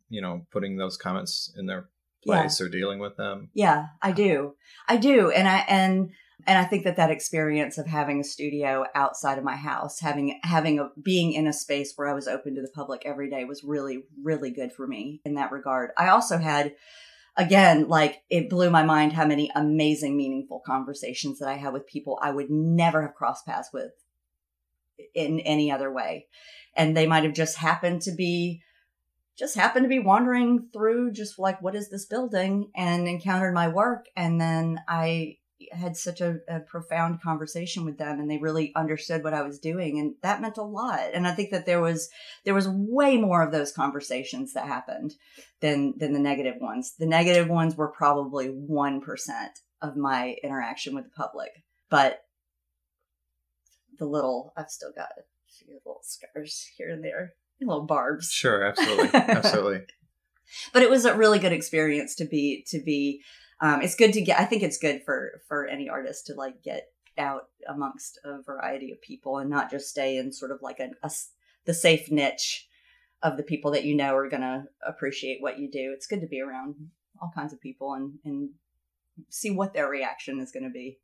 You 0.08 0.22
know, 0.22 0.46
putting 0.52 0.76
those 0.76 0.96
comments 0.96 1.52
in 1.58 1.66
their 1.66 1.88
Yeah. 2.24 2.40
place 2.42 2.60
or 2.60 2.68
dealing 2.68 3.00
with 3.00 3.16
them. 3.16 3.50
Yeah, 3.52 3.86
I 4.00 4.12
do. 4.12 4.54
I 4.88 4.96
do. 4.96 5.30
And 5.30 5.46
I, 5.48 5.58
and, 5.68 6.10
and 6.46 6.58
I 6.58 6.64
think 6.64 6.84
that 6.84 6.96
that 6.96 7.10
experience 7.10 7.78
of 7.78 7.86
having 7.86 8.20
a 8.20 8.24
studio 8.24 8.84
outside 8.94 9.38
of 9.38 9.44
my 9.44 9.56
house, 9.56 10.00
having, 10.00 10.38
having 10.42 10.78
a, 10.78 10.90
being 11.00 11.32
in 11.32 11.46
a 11.46 11.52
space 11.52 11.92
where 11.96 12.08
I 12.08 12.14
was 12.14 12.28
open 12.28 12.54
to 12.54 12.62
the 12.62 12.68
public 12.68 13.02
every 13.04 13.30
day 13.30 13.44
was 13.44 13.64
really, 13.64 14.04
really 14.22 14.50
good 14.50 14.72
for 14.72 14.86
me 14.86 15.20
in 15.24 15.34
that 15.34 15.52
regard. 15.52 15.90
I 15.96 16.08
also 16.08 16.38
had, 16.38 16.74
again, 17.36 17.88
like 17.88 18.22
it 18.30 18.50
blew 18.50 18.70
my 18.70 18.82
mind 18.82 19.12
how 19.12 19.26
many 19.26 19.50
amazing, 19.54 20.16
meaningful 20.16 20.62
conversations 20.64 21.38
that 21.38 21.48
I 21.48 21.54
had 21.54 21.72
with 21.72 21.86
people 21.86 22.18
I 22.22 22.30
would 22.30 22.50
never 22.50 23.02
have 23.02 23.14
crossed 23.14 23.46
paths 23.46 23.70
with 23.72 23.92
in 25.14 25.40
any 25.40 25.70
other 25.70 25.92
way. 25.92 26.26
And 26.76 26.96
they 26.96 27.06
might 27.06 27.24
have 27.24 27.34
just 27.34 27.56
happened 27.56 28.02
to 28.02 28.12
be 28.12 28.62
just 29.36 29.56
happened 29.56 29.84
to 29.84 29.88
be 29.88 29.98
wandering 29.98 30.68
through 30.72 31.12
just 31.12 31.38
like 31.38 31.60
what 31.60 31.74
is 31.74 31.90
this 31.90 32.06
building 32.06 32.70
and 32.76 33.08
encountered 33.08 33.52
my 33.52 33.68
work 33.68 34.06
and 34.16 34.40
then 34.40 34.78
i 34.86 35.36
had 35.72 35.96
such 35.96 36.20
a, 36.20 36.38
a 36.48 36.60
profound 36.60 37.20
conversation 37.22 37.84
with 37.84 37.98
them 37.98 38.20
and 38.20 38.30
they 38.30 38.38
really 38.38 38.72
understood 38.74 39.22
what 39.22 39.34
i 39.34 39.42
was 39.42 39.58
doing 39.58 39.98
and 39.98 40.14
that 40.22 40.40
meant 40.40 40.56
a 40.56 40.62
lot 40.62 41.10
and 41.12 41.26
i 41.26 41.32
think 41.32 41.50
that 41.50 41.66
there 41.66 41.80
was 41.80 42.08
there 42.44 42.54
was 42.54 42.68
way 42.68 43.16
more 43.16 43.42
of 43.42 43.52
those 43.52 43.72
conversations 43.72 44.52
that 44.52 44.66
happened 44.66 45.14
than 45.60 45.94
than 45.98 46.12
the 46.12 46.18
negative 46.18 46.56
ones 46.60 46.94
the 46.98 47.06
negative 47.06 47.48
ones 47.48 47.76
were 47.76 47.88
probably 47.88 48.48
1% 48.48 49.00
of 49.82 49.96
my 49.96 50.36
interaction 50.42 50.94
with 50.94 51.04
the 51.04 51.10
public 51.10 51.62
but 51.90 52.24
the 53.98 54.06
little 54.06 54.52
i've 54.56 54.70
still 54.70 54.92
got 54.94 55.08
a 55.18 55.22
few 55.52 55.74
little 55.84 56.00
scars 56.02 56.68
here 56.76 56.90
and 56.90 57.04
there 57.04 57.34
little 57.66 57.86
barbs. 57.86 58.30
Sure, 58.30 58.64
absolutely, 58.64 59.10
absolutely. 59.14 59.80
but 60.72 60.82
it 60.82 60.90
was 60.90 61.04
a 61.04 61.14
really 61.14 61.38
good 61.38 61.52
experience 61.52 62.14
to 62.16 62.24
be 62.24 62.64
to 62.68 62.80
be. 62.82 63.22
Um, 63.60 63.82
it's 63.82 63.94
good 63.94 64.12
to 64.14 64.20
get. 64.20 64.40
I 64.40 64.44
think 64.44 64.62
it's 64.62 64.78
good 64.78 65.02
for 65.04 65.42
for 65.48 65.66
any 65.66 65.88
artist 65.88 66.26
to 66.26 66.34
like 66.34 66.62
get 66.62 66.88
out 67.16 67.48
amongst 67.68 68.18
a 68.24 68.42
variety 68.42 68.90
of 68.90 69.00
people 69.00 69.38
and 69.38 69.48
not 69.48 69.70
just 69.70 69.88
stay 69.88 70.16
in 70.16 70.32
sort 70.32 70.50
of 70.50 70.60
like 70.62 70.80
a, 70.80 70.90
a 71.02 71.10
the 71.64 71.74
safe 71.74 72.10
niche 72.10 72.68
of 73.22 73.36
the 73.36 73.42
people 73.42 73.70
that 73.70 73.84
you 73.84 73.96
know 73.96 74.14
are 74.14 74.28
going 74.28 74.42
to 74.42 74.64
appreciate 74.86 75.40
what 75.40 75.58
you 75.58 75.70
do. 75.70 75.92
It's 75.94 76.06
good 76.06 76.20
to 76.20 76.26
be 76.26 76.40
around 76.40 76.74
all 77.20 77.32
kinds 77.34 77.52
of 77.52 77.60
people 77.60 77.94
and 77.94 78.18
and 78.24 78.50
see 79.30 79.50
what 79.50 79.72
their 79.72 79.88
reaction 79.88 80.40
is 80.40 80.50
going 80.50 80.64
to 80.64 80.70
be. 80.70 80.98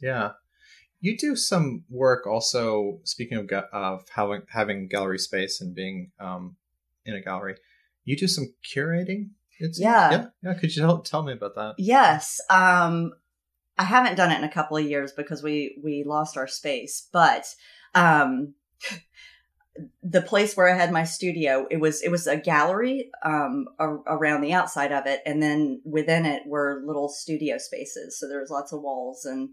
Yeah. 0.00 0.32
You 1.00 1.16
do 1.16 1.34
some 1.36 1.84
work 1.88 2.26
also. 2.26 3.00
Speaking 3.04 3.38
of 3.38 3.50
of 3.72 4.04
having 4.14 4.42
having 4.48 4.88
gallery 4.88 5.18
space 5.18 5.60
and 5.60 5.74
being 5.74 6.10
um, 6.20 6.56
in 7.06 7.14
a 7.14 7.22
gallery, 7.22 7.56
you 8.04 8.16
do 8.16 8.26
some 8.26 8.52
curating. 8.62 9.30
It's, 9.60 9.78
yeah. 9.78 10.10
yeah, 10.10 10.26
yeah. 10.42 10.54
Could 10.54 10.74
you 10.74 10.82
tell, 10.82 10.98
tell 11.00 11.22
me 11.22 11.34
about 11.34 11.54
that? 11.54 11.74
Yes, 11.78 12.40
um, 12.48 13.12
I 13.78 13.84
haven't 13.84 14.16
done 14.16 14.32
it 14.32 14.38
in 14.38 14.44
a 14.44 14.52
couple 14.52 14.76
of 14.76 14.84
years 14.84 15.12
because 15.12 15.42
we 15.42 15.78
we 15.82 16.02
lost 16.04 16.36
our 16.36 16.46
space. 16.46 17.08
But 17.12 17.46
um, 17.94 18.54
the 20.02 20.22
place 20.22 20.56
where 20.56 20.68
I 20.68 20.76
had 20.76 20.92
my 20.92 21.04
studio, 21.04 21.66
it 21.70 21.78
was 21.78 22.02
it 22.02 22.10
was 22.10 22.26
a 22.26 22.36
gallery 22.36 23.10
um, 23.24 23.66
around 23.78 24.40
the 24.40 24.52
outside 24.52 24.92
of 24.92 25.06
it, 25.06 25.20
and 25.26 25.42
then 25.42 25.80
within 25.84 26.26
it 26.26 26.42
were 26.46 26.82
little 26.84 27.08
studio 27.08 27.58
spaces. 27.58 28.18
So 28.18 28.28
there 28.28 28.40
was 28.40 28.50
lots 28.50 28.72
of 28.72 28.82
walls 28.82 29.24
and 29.24 29.50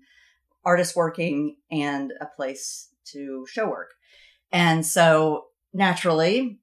artists 0.66 0.96
working, 0.96 1.58
and 1.70 2.14
a 2.22 2.26
place 2.26 2.90
to 3.12 3.46
show 3.50 3.70
work. 3.70 3.94
And 4.52 4.86
so 4.86 5.48
naturally, 5.74 6.60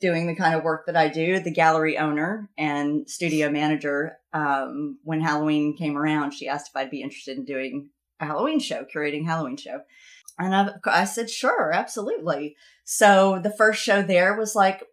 doing 0.00 0.26
the 0.26 0.36
kind 0.36 0.54
of 0.54 0.62
work 0.62 0.86
that 0.86 0.96
I 0.96 1.08
do, 1.08 1.40
the 1.40 1.50
gallery 1.50 1.98
owner 1.98 2.48
and 2.56 3.08
studio 3.08 3.50
manager, 3.50 4.18
um, 4.32 4.98
when 5.02 5.20
Halloween 5.20 5.76
came 5.76 5.96
around, 5.96 6.32
she 6.32 6.48
asked 6.48 6.70
if 6.70 6.76
I'd 6.76 6.90
be 6.90 7.02
interested 7.02 7.36
in 7.36 7.44
doing 7.44 7.90
a 8.20 8.26
Halloween 8.26 8.60
show, 8.60 8.84
curating 8.84 9.26
Halloween 9.26 9.56
show. 9.56 9.80
And 10.38 10.54
I, 10.54 10.70
I 10.84 11.04
said, 11.04 11.30
sure, 11.30 11.72
absolutely. 11.72 12.56
So 12.84 13.40
the 13.42 13.50
first 13.50 13.82
show 13.82 14.02
there 14.02 14.36
was 14.36 14.54
like, 14.54 14.84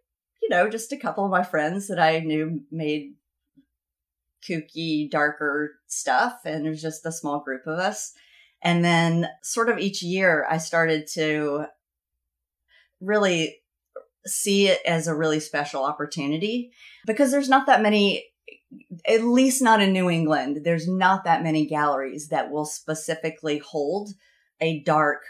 you 0.42 0.48
know, 0.48 0.68
just 0.68 0.92
a 0.92 0.96
couple 0.96 1.24
of 1.24 1.30
my 1.30 1.42
friends 1.42 1.88
that 1.88 2.00
I 2.00 2.20
knew 2.20 2.62
made 2.70 3.14
kooky, 4.48 5.10
darker 5.10 5.74
stuff. 5.86 6.40
And 6.44 6.66
it 6.66 6.70
was 6.70 6.82
just 6.82 7.06
a 7.06 7.12
small 7.12 7.40
group 7.40 7.66
of 7.66 7.78
us. 7.78 8.12
And 8.62 8.84
then, 8.84 9.28
sort 9.42 9.68
of 9.68 9.78
each 9.78 10.02
year, 10.02 10.46
I 10.48 10.58
started 10.58 11.06
to 11.12 11.66
really 13.00 13.60
see 14.26 14.68
it 14.68 14.80
as 14.86 15.06
a 15.06 15.14
really 15.14 15.40
special 15.40 15.84
opportunity 15.84 16.70
because 17.06 17.30
there's 17.30 17.48
not 17.48 17.66
that 17.66 17.82
many 17.82 18.24
at 19.06 19.22
least 19.22 19.62
not 19.62 19.80
in 19.80 19.92
New 19.92 20.10
England, 20.10 20.60
there's 20.64 20.88
not 20.88 21.24
that 21.24 21.42
many 21.42 21.66
galleries 21.66 22.28
that 22.28 22.50
will 22.50 22.64
specifically 22.64 23.58
hold 23.58 24.10
a 24.60 24.82
dark 24.82 25.22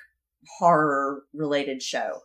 horror 0.59 1.23
related 1.35 1.83
show. 1.83 2.21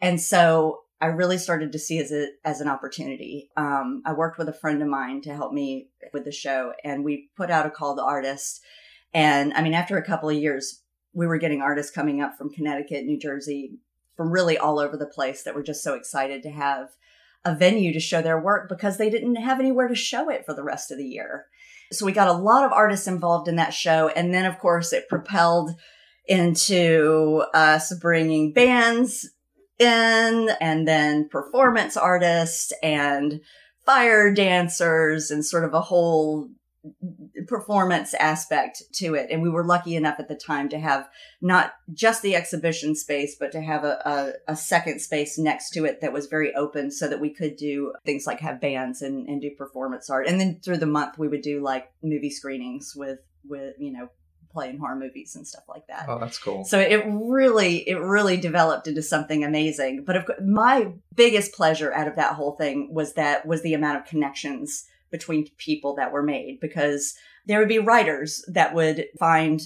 And 0.00 0.20
so 0.20 0.80
I 1.00 1.06
really 1.06 1.38
started 1.38 1.72
to 1.72 1.78
see 1.78 1.98
as, 1.98 2.12
a, 2.12 2.28
as 2.44 2.60
an 2.60 2.68
opportunity. 2.68 3.50
Um, 3.56 4.02
I 4.06 4.12
worked 4.12 4.38
with 4.38 4.48
a 4.48 4.54
friend 4.54 4.80
of 4.80 4.88
mine 4.88 5.20
to 5.22 5.34
help 5.34 5.52
me 5.52 5.88
with 6.12 6.24
the 6.24 6.32
show, 6.32 6.72
and 6.82 7.04
we 7.04 7.28
put 7.36 7.50
out 7.50 7.66
a 7.66 7.70
call 7.70 7.96
to 7.96 8.02
artists. 8.02 8.60
And 9.12 9.52
I 9.54 9.62
mean, 9.62 9.74
after 9.74 9.96
a 9.96 10.06
couple 10.06 10.30
of 10.30 10.36
years, 10.36 10.82
we 11.12 11.26
were 11.26 11.38
getting 11.38 11.62
artists 11.62 11.92
coming 11.92 12.20
up 12.20 12.36
from 12.36 12.50
Connecticut, 12.50 13.04
New 13.04 13.18
Jersey, 13.18 13.78
from 14.16 14.30
really 14.30 14.56
all 14.56 14.78
over 14.78 14.96
the 14.96 15.06
place 15.06 15.42
that 15.42 15.54
were 15.54 15.62
just 15.62 15.82
so 15.82 15.94
excited 15.94 16.42
to 16.42 16.50
have 16.50 16.90
a 17.44 17.54
venue 17.54 17.92
to 17.92 18.00
show 18.00 18.22
their 18.22 18.40
work 18.40 18.68
because 18.68 18.96
they 18.96 19.10
didn't 19.10 19.36
have 19.36 19.60
anywhere 19.60 19.88
to 19.88 19.94
show 19.94 20.30
it 20.30 20.46
for 20.46 20.54
the 20.54 20.62
rest 20.62 20.90
of 20.90 20.98
the 20.98 21.04
year. 21.04 21.46
So 21.92 22.06
we 22.06 22.12
got 22.12 22.28
a 22.28 22.32
lot 22.32 22.64
of 22.64 22.72
artists 22.72 23.06
involved 23.06 23.48
in 23.48 23.56
that 23.56 23.74
show. 23.74 24.08
And 24.08 24.32
then, 24.32 24.46
of 24.46 24.58
course, 24.58 24.92
it 24.92 25.08
propelled 25.08 25.72
into 26.26 27.44
us 27.52 27.94
bringing 27.98 28.52
bands 28.52 29.28
in 29.78 30.48
and 30.60 30.88
then 30.88 31.28
performance 31.28 31.96
artists 31.96 32.72
and 32.82 33.40
fire 33.84 34.32
dancers 34.32 35.30
and 35.30 35.44
sort 35.44 35.64
of 35.64 35.74
a 35.74 35.80
whole 35.80 36.48
performance 37.46 38.14
aspect 38.14 38.82
to 38.92 39.14
it. 39.14 39.28
And 39.30 39.42
we 39.42 39.50
were 39.50 39.64
lucky 39.64 39.96
enough 39.96 40.16
at 40.18 40.28
the 40.28 40.34
time 40.34 40.68
to 40.70 40.78
have 40.78 41.08
not 41.40 41.74
just 41.92 42.22
the 42.22 42.34
exhibition 42.34 42.94
space, 42.94 43.36
but 43.38 43.52
to 43.52 43.60
have 43.60 43.84
a, 43.84 44.34
a, 44.48 44.52
a, 44.52 44.56
second 44.56 45.00
space 45.00 45.38
next 45.38 45.70
to 45.70 45.84
it 45.84 46.00
that 46.00 46.12
was 46.12 46.26
very 46.26 46.54
open 46.54 46.90
so 46.90 47.08
that 47.08 47.20
we 47.20 47.30
could 47.32 47.56
do 47.56 47.92
things 48.04 48.26
like 48.26 48.40
have 48.40 48.60
bands 48.60 49.02
and, 49.02 49.28
and 49.28 49.40
do 49.40 49.50
performance 49.56 50.10
art. 50.10 50.26
And 50.26 50.40
then 50.40 50.60
through 50.64 50.78
the 50.78 50.86
month, 50.86 51.18
we 51.18 51.28
would 51.28 51.42
do 51.42 51.62
like 51.62 51.90
movie 52.02 52.30
screenings 52.30 52.92
with, 52.94 53.18
with, 53.44 53.74
you 53.78 53.92
know, 53.92 54.08
playing 54.52 54.78
horror 54.78 54.96
movies 54.96 55.34
and 55.34 55.46
stuff 55.46 55.64
like 55.68 55.86
that. 55.88 56.06
Oh, 56.08 56.18
that's 56.18 56.38
cool. 56.38 56.64
So 56.64 56.78
it 56.78 57.04
really, 57.06 57.88
it 57.88 57.96
really 57.96 58.36
developed 58.36 58.86
into 58.86 59.02
something 59.02 59.42
amazing. 59.42 60.04
But 60.04 60.16
of 60.16 60.26
course, 60.26 60.40
my 60.44 60.92
biggest 61.14 61.52
pleasure 61.52 61.92
out 61.92 62.08
of 62.08 62.16
that 62.16 62.34
whole 62.34 62.52
thing 62.52 62.92
was 62.92 63.14
that 63.14 63.46
was 63.46 63.62
the 63.62 63.74
amount 63.74 63.98
of 63.98 64.04
connections 64.04 64.86
between 65.10 65.48
people 65.58 65.94
that 65.96 66.12
were 66.12 66.22
made 66.22 66.58
because 66.60 67.14
there 67.46 67.58
would 67.58 67.68
be 67.68 67.78
writers 67.78 68.44
that 68.48 68.74
would 68.74 69.06
find 69.18 69.62